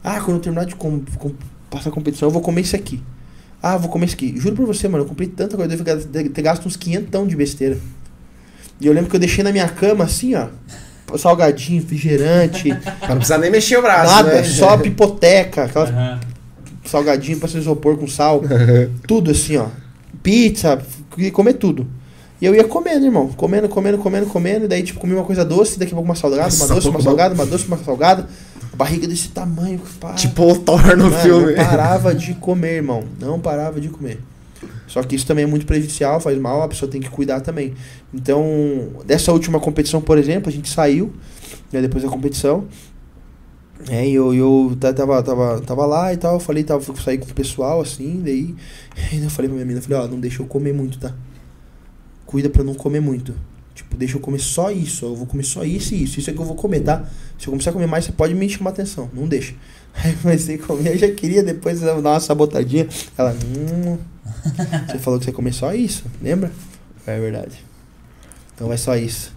[0.03, 1.33] Ah, quando eu terminar de com, com-
[1.69, 3.01] passar a competição, eu vou comer isso aqui.
[3.61, 4.33] Ah, vou comer isso aqui.
[4.37, 7.35] Juro pra você, mano, eu comprei tanta coisa, eu devo ter- gasto uns quinhentão de
[7.35, 7.77] besteira.
[8.79, 10.47] E eu lembro que eu deixei na minha cama assim, ó.
[11.17, 12.69] Salgadinho, refrigerante,
[12.99, 14.43] Pra não precisar nem mexer o braço, nada, né?
[14.43, 16.19] só pipoteca, aquela Aham.
[16.85, 18.41] salgadinho pra se isopor com sal.
[19.07, 19.67] tudo assim, ó.
[20.21, 20.79] Pizza,
[21.33, 21.87] comer tudo.
[22.39, 23.29] E eu ia comendo, irmão.
[23.29, 24.65] Comendo, comendo, comendo, comendo.
[24.65, 26.91] E daí, tipo, comia uma coisa doce, daqui a pouco uma salgada, uma doce, uma
[26.91, 28.27] pouco salgada, uma doce, uma salgada.
[28.77, 30.13] Barriga desse tamanho, pá.
[30.13, 31.55] Tipo o Thor no Mano, filme.
[31.55, 33.03] Não parava de comer, irmão.
[33.19, 34.19] Não parava de comer.
[34.87, 37.73] Só que isso também é muito prejudicial, faz mal, a pessoa tem que cuidar também.
[38.13, 38.43] Então,
[39.05, 41.11] dessa última competição, por exemplo, a gente saiu,
[41.71, 42.65] né, depois da competição.
[43.89, 47.17] É, e eu, eu ta- tava, tava, tava lá e tal, eu falei, tava, sair
[47.19, 48.55] com o pessoal, assim, daí.
[49.11, 51.13] Aí eu falei pra minha menina, falei, ó, não deixa eu comer muito, tá?
[52.25, 53.35] Cuida pra não comer muito.
[53.77, 56.19] Tipo, deixa eu comer só isso, eu vou comer só isso e isso.
[56.19, 57.05] Isso é que eu vou comer, tá?
[57.37, 59.07] Se eu começar a comer mais, você pode me chamar atenção.
[59.13, 59.53] Não deixa.
[59.93, 62.87] Aí eu comecei a comer, eu já queria depois dar uma sabotadinha.
[63.15, 63.97] Ela, hum,
[64.87, 66.51] você falou que você comer só isso, lembra?
[67.05, 67.63] É verdade.
[68.55, 69.31] Então é só isso.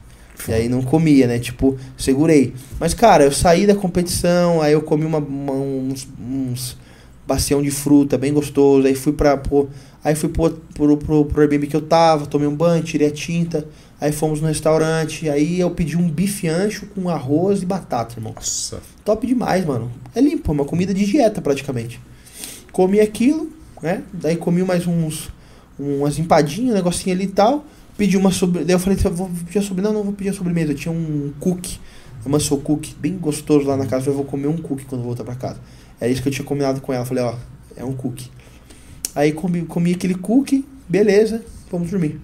[0.48, 1.38] E aí não comia, né?
[1.38, 2.54] Tipo, segurei.
[2.78, 6.78] Mas, cara, eu saí da competição, aí eu comi uma, uma- uns, uns
[7.26, 8.86] bacião de fruta, bem gostoso.
[8.86, 9.36] Aí fui pra.
[9.36, 9.68] Pô,
[10.02, 13.10] aí fui pro, pro, pro, pro Airbnb que eu tava, tomei um banho, tirei a
[13.10, 13.68] tinta.
[14.00, 15.28] Aí fomos no restaurante.
[15.28, 18.32] Aí eu pedi um bife ancho com arroz e batata, irmão.
[18.34, 18.80] Nossa.
[19.04, 19.90] Top demais, mano.
[20.14, 22.00] É limpo, é uma comida de dieta praticamente.
[22.72, 23.50] Comi aquilo,
[23.82, 24.02] né?
[24.12, 25.30] Daí comi mais uns.
[25.78, 27.64] Umas empadinhas, um negocinho ali e tal.
[27.96, 28.64] Pedi uma sobre.
[28.64, 29.92] Daí eu falei, vou pedir a sobremesa.
[29.92, 30.72] Não, não vou pedir a sobremesa.
[30.72, 31.78] Eu tinha um cookie.
[32.24, 34.08] Uma sou cookie bem gostoso lá na casa.
[34.08, 35.58] Eu vou comer um cookie quando voltar pra casa.
[36.00, 37.02] É isso que eu tinha combinado com ela.
[37.02, 37.34] Eu falei, ó,
[37.76, 38.30] é um cookie.
[39.14, 42.20] Aí comi, comi aquele cookie, beleza, vamos dormir.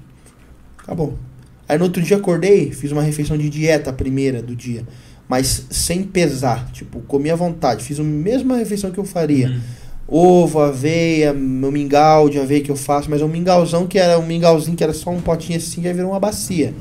[0.78, 1.18] Acabou.
[1.68, 4.84] Aí no outro dia acordei, fiz uma refeição de dieta, a primeira do dia.
[5.28, 6.70] Mas sem pesar.
[6.72, 7.82] Tipo, comi à vontade.
[7.82, 9.48] Fiz a mesma refeição que eu faria.
[9.48, 9.60] Uhum.
[10.08, 14.16] Ovo, aveia, meu mingau de aveia que eu faço, mas é um mingauzão que era
[14.18, 16.72] um mingauzinho que era só um potinho assim, já virou uma bacia.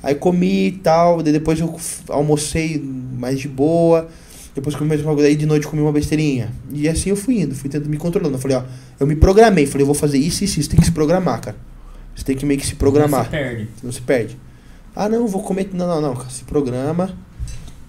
[0.00, 1.76] Aí comi e tal, depois eu
[2.08, 2.80] almocei
[3.18, 4.08] mais de boa,
[4.54, 6.52] depois comi mais uma coisa, aí de noite comi uma besteirinha.
[6.72, 8.36] E assim eu fui indo, fui tentando me controlando.
[8.36, 8.62] Eu falei, ó,
[9.00, 11.56] eu me programei, falei, eu vou fazer isso, isso, isso, tem que se programar, cara.
[12.14, 13.24] Você tem que meio que se programar.
[13.24, 13.68] Você perde.
[13.82, 14.38] Não se perde.
[14.94, 15.70] Ah, não, vou comer.
[15.72, 16.14] Não, não, não.
[16.16, 17.16] cara, Se programa.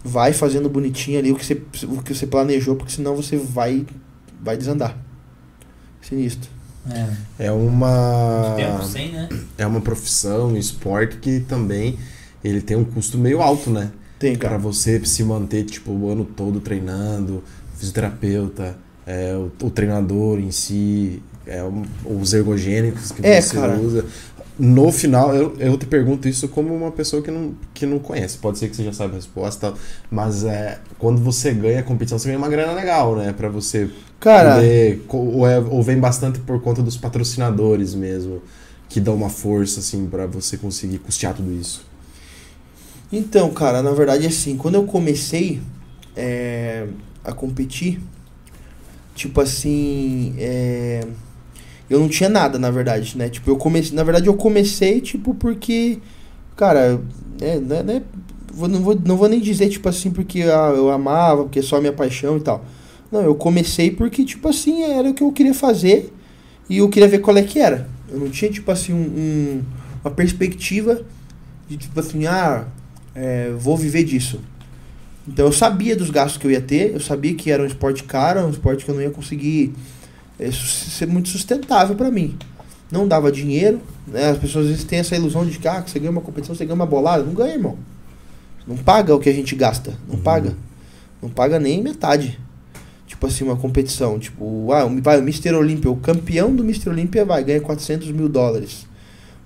[0.05, 3.85] Vai fazendo bonitinho ali o que você, o que você planejou, porque senão você vai,
[4.41, 4.97] vai desandar.
[6.01, 6.49] Sinistro.
[7.39, 7.45] É.
[7.45, 8.53] É uma.
[8.57, 9.29] Tempo sem, né?
[9.57, 11.97] É uma profissão, um esporte que também
[12.43, 13.91] ele tem um custo meio alto, né?
[14.19, 14.61] Tem, Pra cara.
[14.61, 17.41] você se manter, tipo, o ano todo treinando,
[17.77, 21.61] fisioterapeuta, é, o, o treinador em si, é,
[22.05, 23.79] os ergogênicos que É, você cara.
[23.79, 24.05] usa.
[24.57, 28.37] No final, eu, eu te pergunto isso como uma pessoa que não, que não conhece.
[28.37, 29.73] Pode ser que você já saiba a resposta,
[30.11, 33.33] mas é, quando você ganha a competição, você ganha uma grana legal, né?
[33.33, 33.89] Pra você
[34.19, 35.03] Cara, poder.
[35.09, 38.41] Ou, é- ou vem bastante por conta dos patrocinadores mesmo,
[38.87, 41.83] que dão uma força, assim, pra você conseguir custear tudo isso.
[43.11, 45.61] então, cara, na verdade, assim, quando eu comecei
[46.15, 46.87] é,
[47.23, 47.99] a competir,
[49.15, 51.05] tipo assim, é,
[51.89, 53.29] eu não tinha nada, na verdade, né?
[53.29, 55.99] Tipo, eu comecei, na verdade, eu comecei, tipo, porque,
[56.55, 56.99] cara,
[57.39, 58.01] né, né,
[58.53, 61.61] vou- não, vou, não vou nem dizer, tipo assim, porque ah, eu amava, porque é
[61.61, 62.63] só minha paixão e tal.
[63.11, 66.11] Não, eu comecei porque, tipo assim, era o que eu queria fazer
[66.69, 67.87] e eu queria ver qual é que era.
[68.09, 69.61] Eu não tinha, tipo assim, um, um-
[70.03, 71.01] uma perspectiva
[71.69, 72.65] de, tipo assim, ah,
[73.15, 74.39] é, vou viver disso.
[75.27, 78.03] Então eu sabia dos gastos que eu ia ter, eu sabia que era um esporte
[78.03, 79.73] caro, um esporte que eu não ia conseguir
[80.43, 82.37] é, su- ser muito sustentável pra mim.
[82.91, 84.29] Não dava dinheiro, né?
[84.29, 86.55] As pessoas às vezes têm essa ilusão de que, ah, que você ganha uma competição,
[86.55, 87.23] você ganha uma bolada.
[87.23, 87.77] Não ganha, irmão.
[88.67, 89.93] Não paga o que a gente gasta.
[90.07, 90.21] Não Uhum.
[90.21, 90.55] paga.
[91.21, 92.39] Não paga nem metade.
[93.07, 94.19] Tipo assim, uma competição.
[94.19, 95.53] Tipo, ah, vai, o Mr.
[95.55, 96.89] Olympia, o campeão do Mr.
[96.89, 98.85] Olympia vai, ganha 400 mil dólares.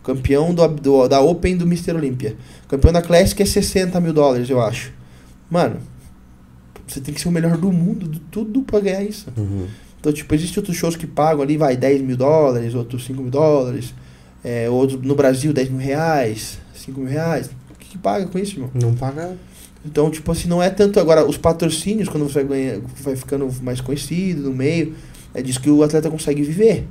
[0.02, 1.94] O campeão do, do- da Open do Mr.
[1.96, 2.36] Olympia.
[2.66, 4.92] O campeão da Classic é 60 mil dólares, eu acho.
[5.50, 5.78] Mano,
[6.88, 9.28] você tem que ser o melhor do mundo, de tudo pra ganhar isso.
[10.00, 13.32] Então, tipo, existem outros shows que pagam ali, vai, 10 mil dólares, outros 5 mil
[13.32, 13.94] dólares.
[14.44, 17.50] É, outros no Brasil, 10 mil reais, 5 mil reais.
[17.70, 18.70] O que, que paga com isso, irmão?
[18.74, 19.36] Não paga.
[19.86, 23.50] Então, tipo assim, não é tanto agora os patrocínios, quando você vai, ganhar, vai ficando
[23.62, 24.94] mais conhecido no meio,
[25.34, 26.88] é disso que o atleta consegue viver.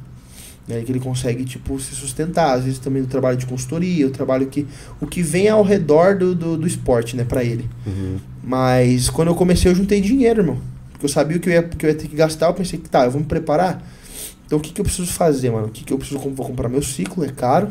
[0.66, 0.82] Né?
[0.82, 2.56] Que ele consegue, tipo, se sustentar.
[2.58, 4.66] Às vezes também o trabalho de consultoria, o trabalho que.
[5.00, 7.68] O que vem ao redor do, do, do esporte, né, pra ele.
[7.86, 8.16] Uhum.
[8.42, 10.58] Mas quando eu comecei, eu juntei dinheiro, irmão.
[10.96, 12.46] Porque eu sabia o que eu ia, que eu ia ter que gastar.
[12.46, 13.86] Eu pensei que tá, eu vou me preparar.
[14.46, 15.66] Então o que, que eu preciso fazer, mano?
[15.66, 16.18] O que, que eu preciso?
[16.18, 17.70] Vou comprar meu ciclo, é caro.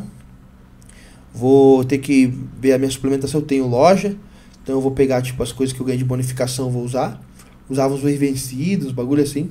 [1.34, 3.40] Vou ter que ver a minha suplementação.
[3.40, 4.14] Eu tenho loja.
[4.62, 7.20] Então eu vou pegar, tipo, as coisas que eu ganhei de bonificação, vou usar.
[7.68, 9.50] Usava os vencidos, bagulho assim.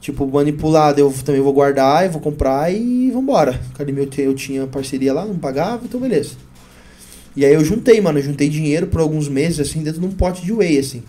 [0.00, 3.60] Tipo, manipulado, eu também vou guardar e vou comprar e vambora.
[3.74, 6.36] Academia eu, eu tinha parceria lá, não pagava, então beleza.
[7.36, 10.12] E aí eu juntei, mano, eu juntei dinheiro por alguns meses, assim, dentro de um
[10.12, 11.02] pote de whey, assim.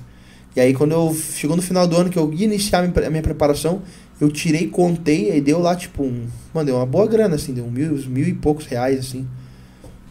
[0.58, 3.22] E aí quando eu chegou no final do ano que eu ia iniciar a minha
[3.22, 3.84] preparação,
[4.20, 6.26] eu tirei, contei, aí deu lá, tipo, um.
[6.52, 9.28] Mano, deu uma boa grana, assim, deu mil, mil e poucos reais, assim.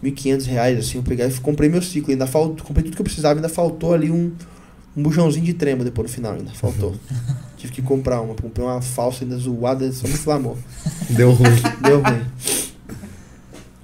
[0.00, 2.12] Mil e quinhentos reais, assim, eu peguei e comprei meu ciclo.
[2.12, 4.30] Ainda faltou, comprei tudo que eu precisava, ainda faltou ali um,
[4.96, 6.94] um bujãozinho de trema depois no final, ainda faltou.
[7.58, 10.56] Tive que comprar uma, comprei uma falsa ainda zoada, só me inflamou.
[11.10, 11.50] Deu ruim.
[11.82, 12.22] Deu ruim.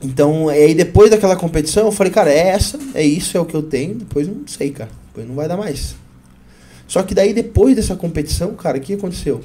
[0.00, 3.56] Então, aí depois daquela competição, eu falei, cara, é essa, é isso, é o que
[3.56, 3.96] eu tenho.
[3.96, 4.90] Depois não sei, cara.
[5.08, 6.00] Depois não vai dar mais.
[6.92, 9.40] Só que daí, depois dessa competição, cara, o que aconteceu?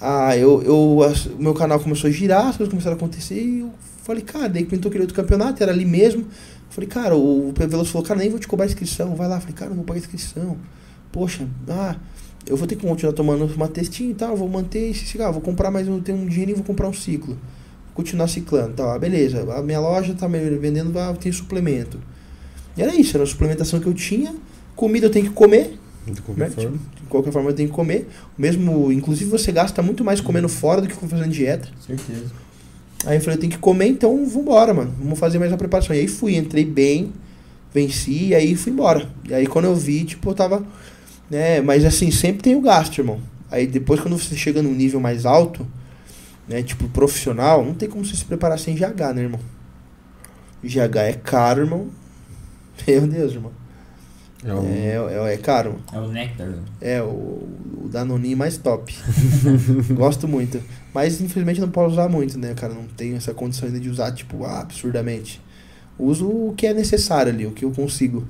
[0.00, 0.98] Ah, eu, eu,
[1.38, 3.70] meu canal começou a girar, as coisas começaram a acontecer e eu
[4.02, 6.22] falei, cara, daí pintou aquele outro campeonato, era ali mesmo.
[6.22, 9.36] Eu falei, cara, o, o Veloso falou, cara, nem vou te cobrar inscrição, vai lá.
[9.36, 10.56] Eu falei, cara, não vou pagar inscrição.
[11.12, 11.94] Poxa, ah,
[12.44, 15.42] eu vou ter que continuar tomando uma testinha e tal, vou manter esse cigarro, vou
[15.42, 17.38] comprar mais um, tenho um dinheirinho, vou comprar um ciclo.
[17.94, 19.46] Continuar ciclando, tá, ah, beleza.
[19.54, 22.00] A minha loja tá vendendo, ah, tem suplemento.
[22.76, 24.34] E era isso, era a suplementação que eu tinha.
[24.74, 25.78] Comida eu tenho que comer,
[26.12, 26.70] De qualquer forma.
[26.70, 28.08] de De qualquer forma eu tenho que comer.
[28.36, 31.68] Mesmo, inclusive você gasta muito mais comendo fora do que fazendo dieta.
[31.86, 32.32] Certeza.
[33.06, 34.92] Aí eu falei, eu tenho que comer, então vambora, mano.
[34.98, 35.94] Vamos fazer mais uma preparação.
[35.94, 37.12] E aí fui, entrei bem,
[37.72, 39.08] venci, e aí fui embora.
[39.28, 40.64] E aí quando eu vi, tipo, eu tava.
[41.30, 43.20] Né, mas assim, sempre tem o gasto, irmão.
[43.50, 45.66] Aí depois quando você chega num nível mais alto,
[46.48, 49.40] né, tipo profissional, não tem como você se preparar sem GH, né, irmão?
[50.64, 51.88] GH é caro, irmão.
[52.86, 53.52] Meu Deus, irmão.
[54.44, 55.76] É um- É, é, é caro.
[55.92, 56.48] É o Nectar.
[56.80, 57.06] É, o,
[57.84, 58.94] o Danoninho mais top.
[59.94, 60.60] Gosto muito.
[60.94, 62.72] Mas infelizmente não posso usar muito, né, cara?
[62.74, 65.40] Não tenho essa condição ainda de usar, tipo, absurdamente.
[65.98, 68.26] Uso o que é necessário ali, o que eu consigo.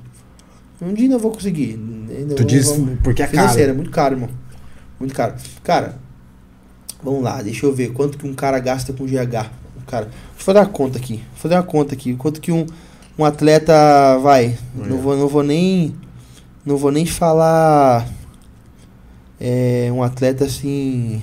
[0.81, 1.73] Um dia ainda vou conseguir.
[2.09, 3.75] Ainda Tu vou- diz vamos- porque é Financeira, caro.
[3.75, 4.29] muito caro, irmão.
[4.99, 5.33] Muito caro.
[5.63, 5.95] Cara,
[7.03, 9.51] vamos lá, deixa eu ver quanto que um cara gasta com GH.
[9.77, 11.17] Um cara, deixa eu fazer uma conta aqui.
[11.17, 12.15] Vou fazer uma conta aqui.
[12.15, 12.65] Quanto que um,
[13.19, 14.57] um atleta vai?
[14.73, 15.93] Não vou, não vou nem.
[16.65, 18.07] Não vou nem falar.
[19.37, 21.21] É, um atleta assim.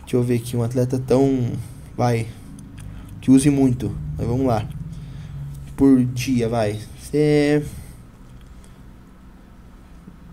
[0.00, 1.52] Deixa eu ver aqui, um atleta tão.
[1.94, 2.26] Vai.
[3.20, 3.94] Que use muito.
[4.16, 4.66] Mas vamos lá.
[5.76, 6.80] Por dia, vai.
[7.12, 7.62] É.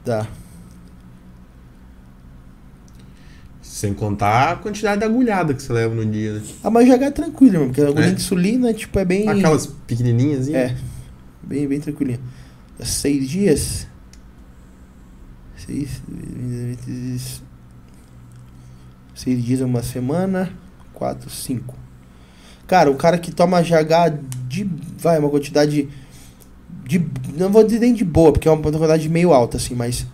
[0.05, 0.25] Dá.
[3.83, 6.41] Sem contar a quantidade de agulhada que você leva no dia, né?
[6.63, 8.09] Ah, mas GH é tranquilo, irmão, porque a agulha É?
[8.11, 9.27] de insulina, tipo, é bem.
[9.27, 10.47] Aquelas pequenininhas.
[10.47, 10.55] hein?
[10.55, 10.75] É.
[11.43, 12.19] Bem, bem tranquilinho.
[12.81, 13.85] Seis dias.
[15.57, 16.01] Seis.
[19.13, 20.49] Seis dias é uma semana.
[20.93, 21.75] Quatro, cinco.
[22.65, 24.63] Cara, o cara que toma GH de.
[24.97, 25.89] Vai, uma quantidade.
[26.85, 27.05] De.
[27.37, 30.05] Não vou dizer nem de boa, porque é uma quantidade meio alta, assim, mas.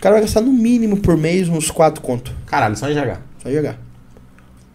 [0.00, 2.34] O cara vai gastar no mínimo por mês uns quatro conto.
[2.46, 3.18] Caralho, só em GH.
[3.42, 3.76] Só GH.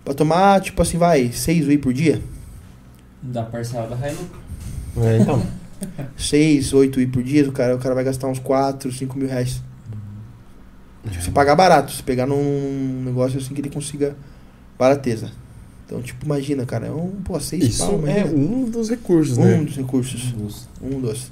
[0.03, 2.21] Pra tomar, tipo assim, vai, seis whey por dia.
[3.23, 4.29] Da parcela da Hilux.
[4.97, 5.41] É, então.
[6.15, 9.27] 6, 8 whey por dia, o cara, o cara vai gastar uns 4, 5 mil
[9.27, 9.63] reais.
[11.09, 14.15] Tipo, você pagar barato, você pegar num negócio assim que ele consiga
[14.77, 15.31] barateza.
[15.87, 19.43] Então, tipo, imagina, cara, é um, pô, 6 Isso pau, é um dos recursos, um
[19.43, 19.57] né?
[19.57, 20.33] dos recursos.
[20.33, 20.67] Luz.
[20.79, 21.31] Um dos.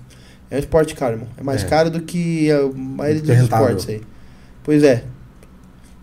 [0.54, 1.28] É um esporte caro, irmão.
[1.36, 1.68] É mais É.
[1.68, 3.66] caro do que a maioria Do dos rentável.
[3.76, 4.02] esportes aí.
[4.64, 5.04] Pois é.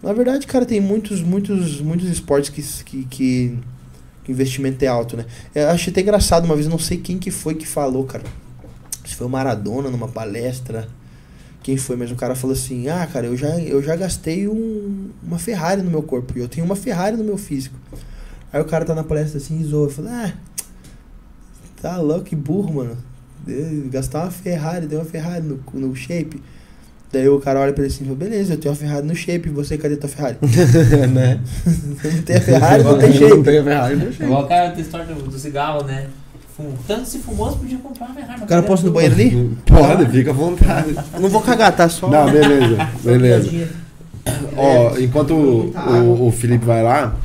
[0.02, 3.58] Na verdade, cara, tem muitos, muitos, muitos esportes que, que, que,
[4.24, 5.24] que o investimento é alto, né?
[5.54, 8.24] Eu achei até engraçado uma vez, não sei quem que foi que falou, cara.
[9.04, 10.88] Se foi o Maradona numa palestra.
[11.62, 15.10] Quem foi, mas o cara falou assim: Ah, cara, eu já, eu já gastei um,
[15.22, 16.36] uma Ferrari no meu corpo.
[16.36, 17.76] E eu tenho uma Ferrari no meu físico.
[18.52, 19.86] Aí o cara tá na palestra assim e zoa.
[19.86, 20.32] Eu falei: Ah,
[21.80, 22.96] tá louco, que burro, mano.
[23.90, 26.40] Gastar uma Ferrari, deu uma Ferrari no, no shape.
[27.12, 29.14] Daí o cara olha pra ele assim e fala: Beleza, eu tenho uma Ferrari no
[29.16, 29.48] shape.
[29.48, 30.36] E você, cadê tua Ferrari?
[31.12, 31.40] né?
[32.14, 33.42] não tem a Ferrari, não tem Não shape.
[33.42, 36.06] tem a Ferrari, não tem Igual o cara da história do, do cigarro, né?
[36.56, 38.42] Fum- Tanto se fumou, você podia comprar uma Ferrari.
[38.42, 39.50] O cara posso ir no banheiro ali?
[39.66, 40.94] Pode, fica à vontade.
[41.20, 41.88] Não vou cagar, tá?
[41.88, 42.08] Só.
[42.08, 43.68] Não, beleza, beleza.
[44.56, 47.16] Ó, enquanto o, o, o Felipe vai lá,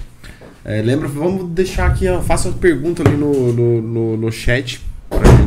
[0.63, 4.81] é, lembra, vamos deixar aqui, ó, faça uma pergunta ali no, no, no, no chat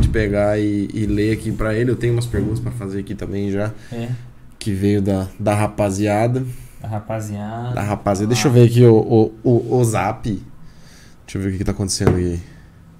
[0.09, 1.91] pegar e, e ler aqui pra ele.
[1.91, 4.09] Eu tenho umas perguntas pra fazer aqui também já, É,
[4.57, 6.45] que veio da, da rapaziada.
[6.83, 7.73] a rapaziada.
[7.75, 8.33] Da rapaziada.
[8.33, 10.23] Deixa eu ver aqui o, o, o, o zap.
[10.29, 12.39] Deixa eu ver o que, que tá acontecendo aqui.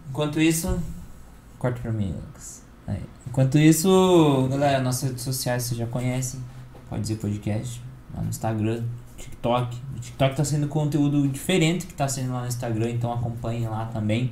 [0.09, 0.79] Enquanto isso.
[1.57, 2.61] Corta pra mim, Lucas.
[2.87, 3.01] Aí.
[3.27, 6.39] Enquanto isso, galera, nossas redes sociais vocês já conhecem.
[6.89, 7.81] Pode dizer podcast.
[8.15, 8.83] Lá no Instagram,
[9.17, 9.77] TikTok.
[9.95, 13.85] O TikTok tá sendo conteúdo diferente que tá sendo lá no Instagram, então acompanhem lá
[13.85, 14.31] também.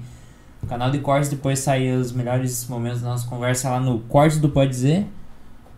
[0.63, 4.37] O canal de cortes depois sair os melhores momentos da nossa conversa lá no Cortes
[4.39, 5.05] do Pode Dizer.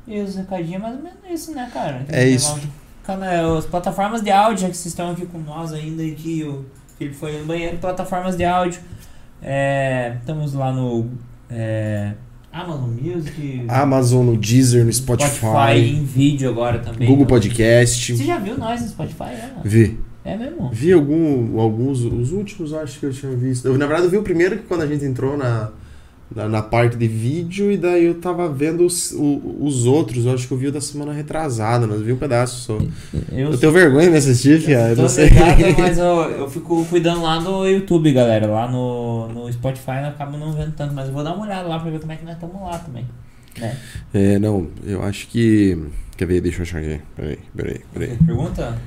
[0.08, 2.06] E os recadinhos é mais ou menos isso, né, cara?
[2.10, 2.60] É isso.
[3.04, 6.44] Cana- As plataformas de áudio, já que vocês estão aqui com nós ainda e que
[6.44, 6.66] o
[6.98, 8.80] Felipe foi no banheiro, plataformas de áudio.
[9.42, 11.10] É, estamos lá no
[11.50, 12.14] é,
[12.52, 17.08] Amazon Music, Amazon, no Deezer, no Spotify, em vídeo agora também.
[17.08, 18.16] Google Podcast.
[18.18, 19.24] Você já viu nós no Spotify?
[19.26, 19.52] É?
[19.64, 20.00] Vi.
[20.34, 20.70] É mesmo?
[20.72, 23.68] Vi algum, alguns, os últimos acho que eu tinha visto.
[23.68, 25.70] Eu, na verdade, eu vi o primeiro que quando a gente entrou na,
[26.36, 30.26] na, na parte de vídeo, e daí eu tava vendo os, o- os outros.
[30.26, 32.78] Eu acho que eu vi o da semana retrasada, mas vi um pedaço só.
[33.32, 34.90] Eu, Eu tenho vergonha de me assistir, Fia.
[34.90, 35.30] Eu não sei.
[35.30, 38.46] ligado, mas eu, eu fico cuidando lá no YouTube, galera.
[38.48, 41.68] Lá no, no Spotify eu acabo não vendo tanto, mas eu vou dar uma olhada
[41.68, 43.06] lá pra ver como é que nós estamos lá também.
[43.60, 43.76] Né?
[44.14, 45.78] É, não, eu acho que.
[46.16, 46.42] Quer ver?
[46.42, 47.00] Deixa eu achar aqui.
[47.16, 48.18] Peraí, peraí, peraí.
[48.26, 48.78] Pergunta?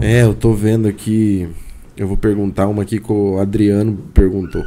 [0.00, 1.48] É, eu tô vendo aqui.
[1.96, 4.64] Eu vou perguntar uma aqui que o Adriano perguntou.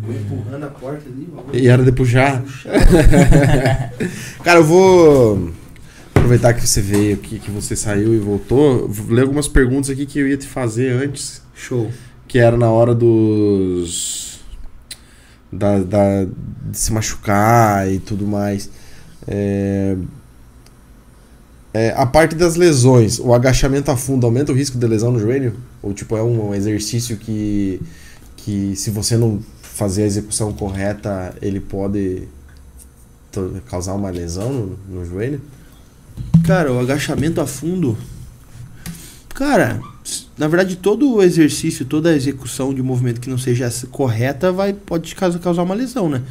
[0.00, 2.42] Vou empurrando a porta ali, E era de puxar?
[4.42, 5.50] Cara, eu vou
[6.14, 8.88] aproveitar que você veio aqui, que você saiu e voltou.
[8.88, 11.90] Vou ler algumas perguntas aqui que eu ia te fazer antes, Show.
[12.26, 14.40] que era na hora dos.
[15.52, 18.70] Da, da- de se machucar e tudo mais.
[19.28, 19.96] É,
[21.74, 25.18] é, a parte das lesões, o agachamento a fundo aumenta o risco de lesão no
[25.18, 25.54] joelho?
[25.82, 27.80] Ou tipo, é um exercício que,
[28.36, 32.28] que se você não fazer a execução correta, ele pode
[33.66, 35.40] causar uma lesão no, no joelho?
[36.44, 37.96] Cara, o agachamento a fundo.
[39.34, 39.80] Cara,
[40.36, 44.74] na verdade, todo o exercício, toda a execução de movimento que não seja correta vai,
[44.74, 46.22] pode causar uma lesão, né?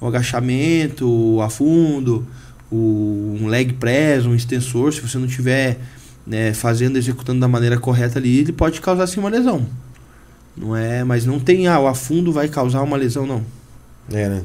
[0.00, 2.24] O agachamento, a fundo,
[2.70, 5.78] o, um leg press, um extensor, se você não tiver
[6.26, 9.66] né, fazendo, executando da maneira correta ali, ele pode causar sim uma lesão.
[10.56, 13.44] Não é, mas não tem, ah, o afundo vai causar uma lesão, não.
[14.10, 14.42] É, né?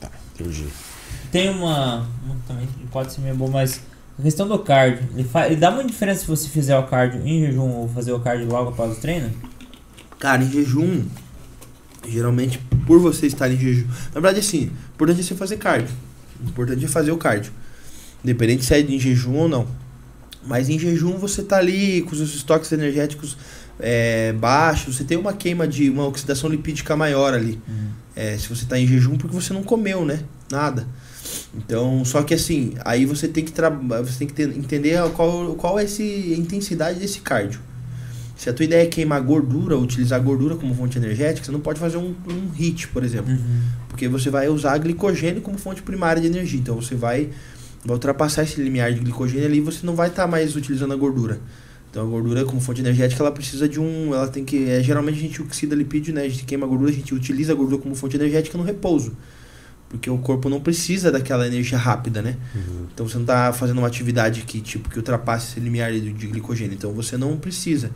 [0.00, 0.66] Tá, entendi.
[1.30, 3.80] Tem uma, uma também pode ser meio bom, mas
[4.18, 7.26] a questão do cardio, ele, fa, ele dá uma diferença se você fizer o cardio
[7.26, 9.30] em jejum ou fazer o cardio logo após o treino?
[10.18, 11.04] Cara, em jejum,
[12.08, 15.94] geralmente por você estar em jejum, na verdade assim, importante é você fazer cardio.
[16.42, 17.52] O importante é fazer o cardio.
[18.24, 19.66] Independente se é em jejum ou não.
[20.46, 23.36] Mas em jejum você tá ali com os estoques energéticos
[23.78, 27.60] é, baixos, você tem uma queima de uma oxidação lipídica maior ali.
[27.68, 27.88] Uhum.
[28.14, 30.20] É, se você está em jejum, porque você não comeu, né?
[30.50, 30.86] Nada.
[31.54, 35.78] Então, só que assim, aí você tem que, você tem que ter, entender qual, qual
[35.78, 37.60] é esse, a intensidade desse cardio.
[38.40, 41.78] Se a tua ideia é queimar gordura, utilizar gordura como fonte energética, você não pode
[41.78, 43.30] fazer um, um HIT, por exemplo.
[43.30, 43.62] Uhum.
[43.86, 46.58] Porque você vai usar glicogênio como fonte primária de energia.
[46.58, 47.28] Então você vai,
[47.84, 50.94] vai ultrapassar esse limiar de glicogênio ali e você não vai estar tá mais utilizando
[50.94, 51.38] a gordura.
[51.90, 55.18] Então a gordura como fonte energética, ela precisa de um, ela tem que, é, geralmente
[55.18, 56.22] a gente oxida lipídio, né?
[56.22, 59.14] A gente queima a gordura, a gente utiliza a gordura como fonte energética no repouso.
[59.90, 62.38] Porque o corpo não precisa daquela energia rápida, né?
[62.54, 62.86] Uhum.
[62.94, 66.26] Então você não está fazendo uma atividade que tipo que ultrapasse esse limiar de, de
[66.26, 67.90] glicogênio, então você não precisa.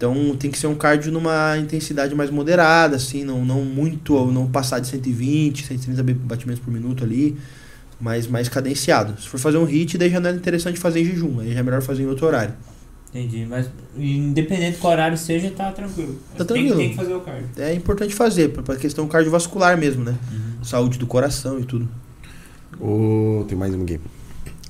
[0.00, 4.50] Então tem que ser um cardio numa intensidade mais moderada, assim, não, não muito, não
[4.50, 7.36] passar de 120, 130 batimentos por minuto ali,
[8.00, 9.20] mas mais cadenciado.
[9.20, 11.60] Se for fazer um hit, daí já não é interessante fazer em jejum, aí já
[11.60, 12.54] é melhor fazer em outro horário.
[13.10, 16.18] Entendi, mas independente do horário seja, tá tranquilo.
[16.34, 16.76] Tá tranquilo.
[16.76, 17.48] Tem, tem, que fazer o cardio.
[17.58, 20.16] É importante fazer, pra questão cardiovascular mesmo, né?
[20.32, 20.64] Uhum.
[20.64, 21.86] Saúde do coração e tudo.
[22.80, 24.00] Oh, tem mais um aqui.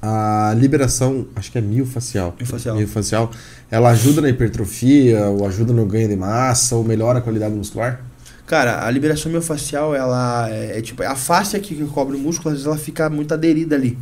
[0.02, 2.34] A liberação, acho que é miofacial.
[2.38, 2.76] Miofacial.
[2.76, 3.30] Miofacial
[3.70, 8.02] ela ajuda na hipertrofia, ou ajuda no ganho de massa, ou melhora a qualidade muscular?
[8.46, 12.48] Cara, a liberação miofascial, ela é, é tipo, a face aqui que cobre o músculo,
[12.48, 13.96] às vezes ela fica muito aderida ali.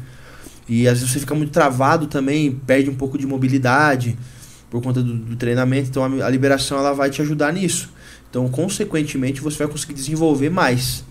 [0.69, 4.16] E às vezes você fica muito travado também, perde um pouco de mobilidade
[4.70, 5.89] por conta do, do treinamento.
[5.89, 7.91] Então a, a, liberação ela vai te ajudar nisso.
[8.31, 11.05] Então, consequentemente, você vai conseguir desenvolver mais.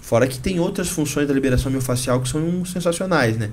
[0.00, 3.50] Fora que tem outras funções da liberação miofascial que são sensacionais, né?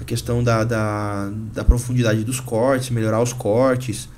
[0.00, 4.08] A questão da, da, da profundidade dos cortes, melhorar os cortes.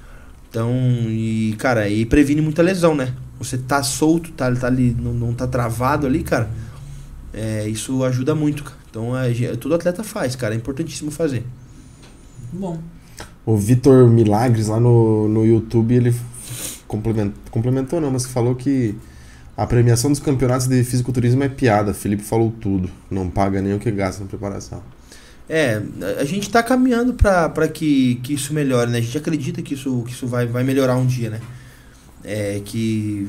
[0.51, 0.73] Então,
[1.09, 3.15] e cara, e previne muita lesão, né?
[3.39, 6.51] Você tá solto, tá, tá ali, não, não tá travado ali, cara.
[7.33, 8.77] É, isso ajuda muito, cara.
[8.91, 10.55] Então, é, todo atleta faz, cara.
[10.55, 11.45] É importantíssimo fazer.
[12.53, 12.79] Bom.
[13.45, 16.15] O Vitor Milagres lá no, no YouTube, ele
[16.87, 18.95] complementou, complementou não, mas falou que
[19.57, 21.93] a premiação dos campeonatos de fisiculturismo é piada.
[21.95, 22.91] Felipe falou tudo.
[23.11, 24.83] Não paga nem o que gasta na preparação.
[25.49, 25.83] É,
[26.21, 28.99] a gente está caminhando para que, que isso melhore, né?
[28.99, 31.41] A gente acredita que isso, que isso vai, vai melhorar um dia, né?
[32.23, 33.27] É, que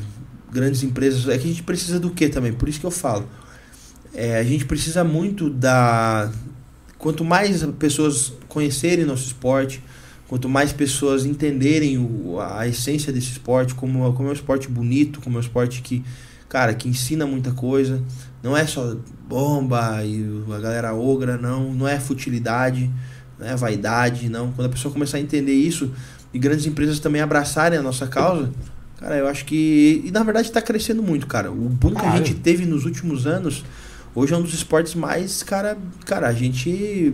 [0.52, 1.28] grandes empresas.
[1.30, 2.52] É que a gente precisa do que também?
[2.52, 3.28] Por isso que eu falo.
[4.14, 6.32] É, a gente precisa muito da.
[6.98, 9.82] Quanto mais pessoas conhecerem nosso esporte,
[10.28, 15.22] quanto mais pessoas entenderem o, a essência desse esporte, como, como é um esporte bonito,
[15.22, 16.04] como é um esporte que,
[16.50, 18.02] cara, que ensina muita coisa.
[18.42, 18.96] Não é só
[19.28, 21.74] bomba e a galera ogra, não.
[21.74, 22.90] Não é futilidade,
[23.38, 24.52] não é vaidade, não.
[24.52, 25.92] Quando a pessoa começar a entender isso
[26.34, 28.52] e grandes empresas também abraçarem a nossa causa,
[28.98, 30.02] cara, eu acho que.
[30.06, 31.52] E na verdade está crescendo muito, cara.
[31.52, 33.64] O boom que a gente teve nos últimos anos,
[34.16, 35.78] hoje é um dos esportes mais, cara.
[36.06, 37.14] Cara, a gente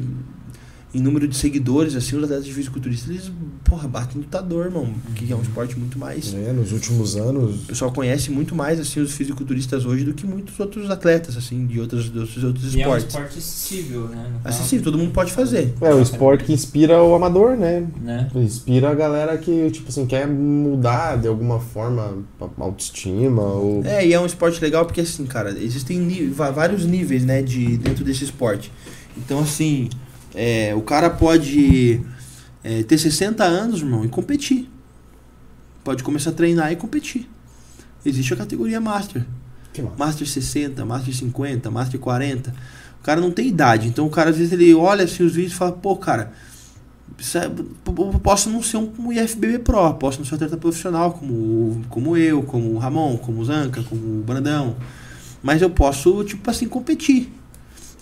[0.95, 3.31] em número de seguidores, assim, os atletas de fisiculturistas, eles,
[3.65, 4.93] porra, batem lutador, irmão.
[5.13, 6.34] Que é um esporte muito mais.
[6.34, 7.63] É, nos últimos anos.
[7.63, 11.67] O pessoal conhece muito mais, assim, os fisiculturistas hoje do que muitos outros atletas, assim,
[11.67, 13.03] de outros, de outros, outros e esportes.
[13.03, 14.31] é um esporte acessível, né?
[14.45, 15.73] Acessível, todo mundo pode fazer.
[15.81, 17.85] É, o esporte que inspira o amador, né?
[18.01, 18.30] né?
[18.34, 23.84] Inspira a galera que, tipo assim, quer mudar de alguma forma a autoestima ou...
[23.84, 28.05] É, e é um esporte legal porque, assim, cara, existem vários níveis, né, de, dentro
[28.05, 28.72] desse esporte.
[29.17, 29.89] Então, assim,
[30.36, 32.02] é, o cara pode
[32.64, 34.70] é, ter 60 anos, irmão, e competir.
[35.84, 37.30] Pode começar a treinar e competir.
[38.06, 39.26] Existe a categoria Master.
[39.98, 42.53] Master 60, Master 50, Master 40.
[42.99, 43.88] O cara não tem idade.
[43.88, 46.32] Então o cara às vezes ele olha assim os vídeos e fala, pô, cara,
[47.36, 52.18] é, posso não ser um IFBB Pro, posso não ser um atleta profissional como, como
[52.18, 54.76] eu, como o Ramon, como o Zanca, como o Brandão.
[55.41, 57.32] Mas eu posso, tipo assim, competir.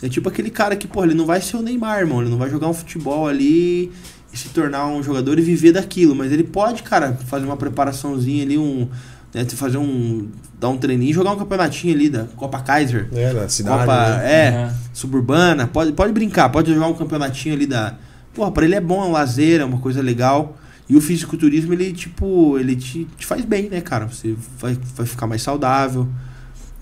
[0.02, 2.22] É tipo aquele cara que, pô, ele não vai ser o Neymar, irmão.
[2.22, 3.92] Ele não vai jogar um futebol ali
[4.34, 6.14] e se tornar um jogador e viver daquilo.
[6.16, 8.88] Mas ele pode, cara, fazer uma preparaçãozinha ali, um.
[9.34, 10.28] Né, fazer um.
[10.60, 13.08] dar um treininho e jogar um campeonatinho ali da Copa Kaiser.
[13.14, 13.80] É, na cidade.
[13.80, 14.32] Copa, né?
[14.32, 14.74] é, Uhum.
[14.94, 17.96] suburbana, pode, pode brincar, pode jogar um campeonatinho ali da.
[18.34, 20.58] Porra, pra ele é bom, é um lazer, é uma coisa legal.
[20.90, 24.06] E o fisiculturismo, ele, tipo, ele te, te faz bem, né, cara?
[24.08, 26.08] Você vai, vai ficar mais saudável.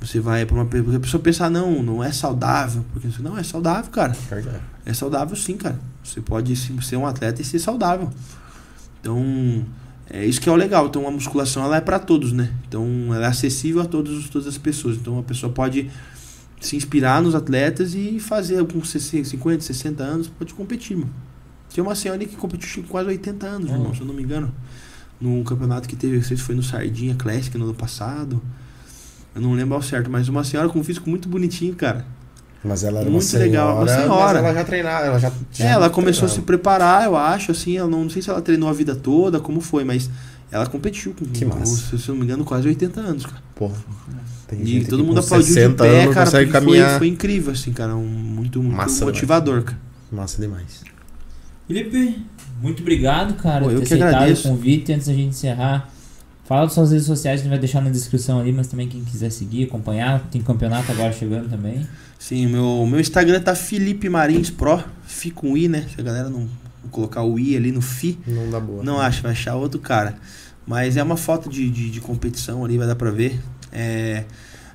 [0.02, 2.84] Você vai pra uma pe- porque a pessoa pensar, não, não é saudável.
[2.92, 4.16] Porque não, é saudável, cara.
[4.86, 5.80] É saudável sim, cara.
[6.04, 8.10] Você pode sim, ser um atleta e ser saudável.
[9.00, 9.66] Então,
[10.10, 10.88] é isso que é o legal.
[10.88, 12.52] Então, a musculação ela é para todos, né?
[12.68, 14.98] Então, ela é acessível a todos, todas as pessoas.
[14.98, 15.90] Então, a pessoa pode
[16.60, 21.10] se inspirar nos atletas e fazer com 60, 50, 60 anos, pode competir, mano.
[21.74, 23.74] Tem uma senhora ali que competiu com quase 80 anos, Hum.
[23.74, 24.52] irmão, se eu não me engano.
[25.20, 28.42] Num campeonato que teve, não sei se foi no Sardinha Classic no ano passado.
[29.36, 32.06] Eu não lembro ao certo, mas uma senhora com um físico muito bonitinho, cara.
[32.64, 34.34] Mas ela era uma Muito senhora, legal, uma senhora.
[34.42, 37.52] Mas ela já treinava, ela já, já É, ela começou a se preparar, eu acho,
[37.52, 40.10] assim, ela não, não sei se ela treinou a vida toda, como foi, mas
[40.52, 41.98] ela competiu com, Que com, massa.
[41.98, 43.42] se eu não me engano, quase 80 anos, cara.
[43.56, 43.76] Porra.
[44.48, 46.98] Tem E todo mundo com aplaudiu de 60 pé, cara, porque foi, caminhar.
[47.00, 49.80] foi incrível, assim, cara, um, muito, muito Massa motivador, cara.
[50.12, 50.84] Massa demais.
[51.68, 52.22] Felipe,
[52.62, 54.48] muito obrigado, cara, Pô, por eu ter que aceitado agradeço.
[54.48, 54.92] o convite.
[54.94, 55.90] Antes da gente encerrar,
[56.44, 59.04] fala das suas redes sociais, a gente vai deixar na descrição ali, mas também quem
[59.04, 61.88] quiser seguir, acompanhar, tem campeonato agora chegando também.
[62.20, 65.86] Sim, meu, meu Instagram tá Felipe Marins Pro, Fi com I, né?
[65.94, 66.48] Se a galera não,
[66.92, 68.84] colocar o I ali no Fi, Não dá boa.
[68.84, 70.16] não acha, vai achar outro cara.
[70.68, 73.40] Mas é uma foto de, de, de competição ali, vai dar pra ver.
[73.72, 74.26] É,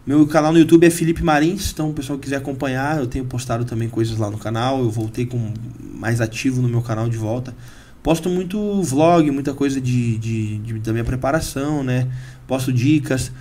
[0.07, 3.65] meu canal no YouTube é Felipe Marins, então o pessoal quiser acompanhar, eu tenho postado
[3.65, 4.81] também coisas lá no canal.
[4.81, 7.55] Eu voltei com mais ativo no meu canal de volta.
[8.07, 12.07] Posto muito vlog, muita coisa de, de, de- da minha preparação, né?
[12.47, 13.33] Posto dicas.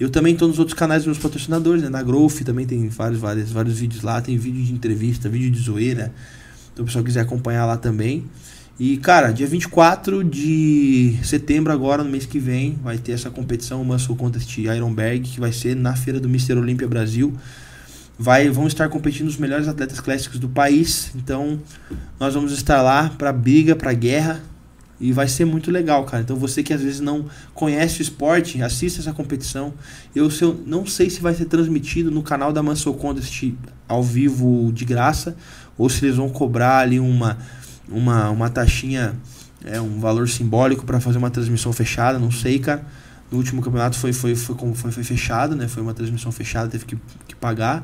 [0.00, 1.90] Eu também tô nos outros canais dos meus patrocinadores, né?
[1.90, 4.22] Na Growth também tem vários, vários, vários vídeos lá.
[4.22, 6.10] Tem vídeo de entrevista, vídeo de zoeira.
[6.72, 8.24] Então o pessoal quiser acompanhar lá também.
[8.80, 13.84] E, cara, dia 24 de setembro, agora, no mês que vem, vai ter essa competição,
[13.84, 16.54] Muscle Contest Ironberg, que vai ser na feira do Mr.
[16.58, 17.30] Olímpia Brasil.
[18.18, 21.10] Vai, vão estar competindo os melhores atletas clássicos do país.
[21.14, 21.60] Então,
[22.18, 24.40] nós vamos estar lá pra briga, pra guerra.
[25.00, 26.22] E vai ser muito legal, cara.
[26.22, 29.74] Então, você que às vezes não conhece o esporte, assista essa competição.
[30.14, 33.52] Eu, se eu não sei se vai ser transmitido no canal da Muscle Contest
[33.88, 35.36] ao vivo de graça,
[35.76, 37.36] ou se eles vão cobrar ali uma
[37.88, 39.14] uma, uma taxinha,
[39.64, 42.84] é, um valor simbólico para fazer uma transmissão fechada, não sei, cara.
[43.30, 45.66] No último campeonato foi, foi, foi, foi, foi fechado, né?
[45.66, 46.96] Foi uma transmissão fechada, teve que,
[47.26, 47.82] que pagar.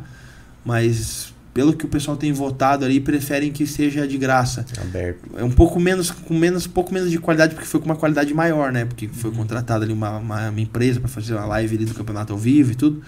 [0.65, 4.65] Mas pelo que o pessoal tem votado ali, preferem que seja de graça.
[4.81, 5.19] Aberto.
[5.37, 8.33] É um pouco menos, com menos, pouco menos de qualidade, porque foi com uma qualidade
[8.33, 8.85] maior, né?
[8.85, 9.13] Porque Uhum.
[9.13, 12.39] foi contratada ali uma, uma, uma empresa para fazer uma live ali do campeonato ao
[12.39, 13.03] vivo e tudo.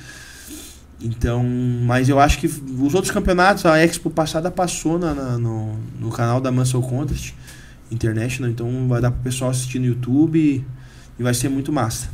[1.01, 1.43] Então,
[1.85, 6.11] mas eu acho que os outros campeonatos, a Expo passada passou na, na- no, no
[6.11, 7.35] canal da Muscle Contest
[7.91, 10.65] International, então vai dar pro pessoal assistir no YouTube e,
[11.19, 12.09] e vai ser muito massa.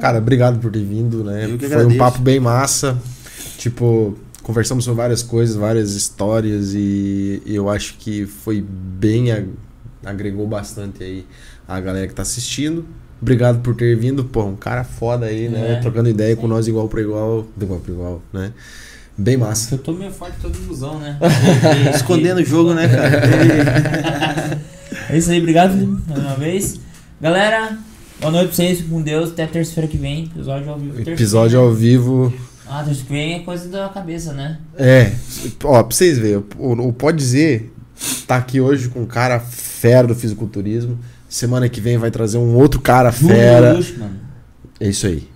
[0.00, 1.44] Cara, obrigado por ter vindo, né?
[1.44, 2.98] Eu que Foi um papo bem massa.
[3.56, 9.30] Tipo, conversamos sobre várias coisas, várias histórias e, eu acho que foi bem.
[9.32, 9.50] ag-
[10.04, 11.24] agregou bastante aí
[11.66, 12.84] a galera que tá assistindo.
[13.20, 15.72] Obrigado por ter vindo, pô, um cara foda aí, né?
[15.72, 16.48] É, Trocando ideia com sim.
[16.48, 18.52] nós igual pra igual, de igual pra igual, né?
[19.18, 19.74] Bem massa.
[19.74, 21.18] Eu tô meio forte, tô de ilusão, né?
[21.94, 24.60] Escondendo o jogo, né, cara?
[25.08, 25.74] É isso aí, obrigado
[26.08, 26.80] mais uma vez.
[27.20, 27.78] Galera,
[28.20, 29.30] boa noite pra vocês, com Deus.
[29.30, 31.00] Até terça-feira que vem, episódio ao vivo.
[31.10, 32.32] Episódio ao vivo.
[32.68, 34.58] Ah, terça que vem é coisa da cabeça, né?
[34.76, 35.12] É,
[35.64, 37.72] ó, pra vocês verem, o, o Pode Dizer
[38.26, 40.98] tá aqui hoje com um cara fera do fisiculturismo.
[41.28, 43.72] Semana que vem vai trazer um outro cara Júlio fera.
[43.72, 44.10] Lushman.
[44.80, 45.28] É isso aí.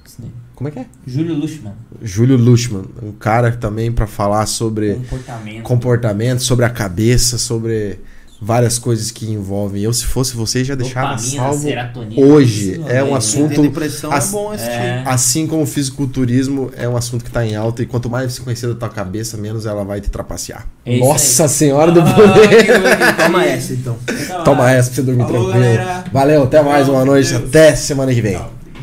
[0.55, 0.87] Como é que é?
[1.07, 1.73] Júlio Lushman.
[2.03, 5.63] Júlio Lushman, um cara também pra falar sobre Comportamento.
[5.63, 7.99] comportamento, sobre a cabeça, sobre
[8.41, 9.83] várias coisas que envolvem.
[9.83, 11.69] Eu, se fosse você, já deixava dopamina, salvo.
[12.17, 12.81] hoje.
[12.89, 13.17] É um né?
[13.19, 14.71] assunto- depressão, As- é bom assistir.
[14.73, 15.03] É.
[15.05, 18.41] Assim como o fisiculturismo é um assunto que tá em alta e quanto mais você
[18.43, 20.67] conhecer da tua cabeça, menos ela vai te trapacear.
[20.87, 21.49] É Nossa aí.
[21.49, 22.49] senhora do Ah, poder!
[22.65, 23.17] que bonito.
[23.27, 23.97] Toma essa, então.
[24.45, 24.77] Toma vai.
[24.77, 25.63] essa pra você dormir Falou, tranquilo.
[25.77, 26.05] galera.
[26.13, 27.31] Valeu, até mais, uma noite.
[27.31, 27.45] Deus.
[27.45, 28.37] Até semana que vem.
[28.37, 28.60] Tchau.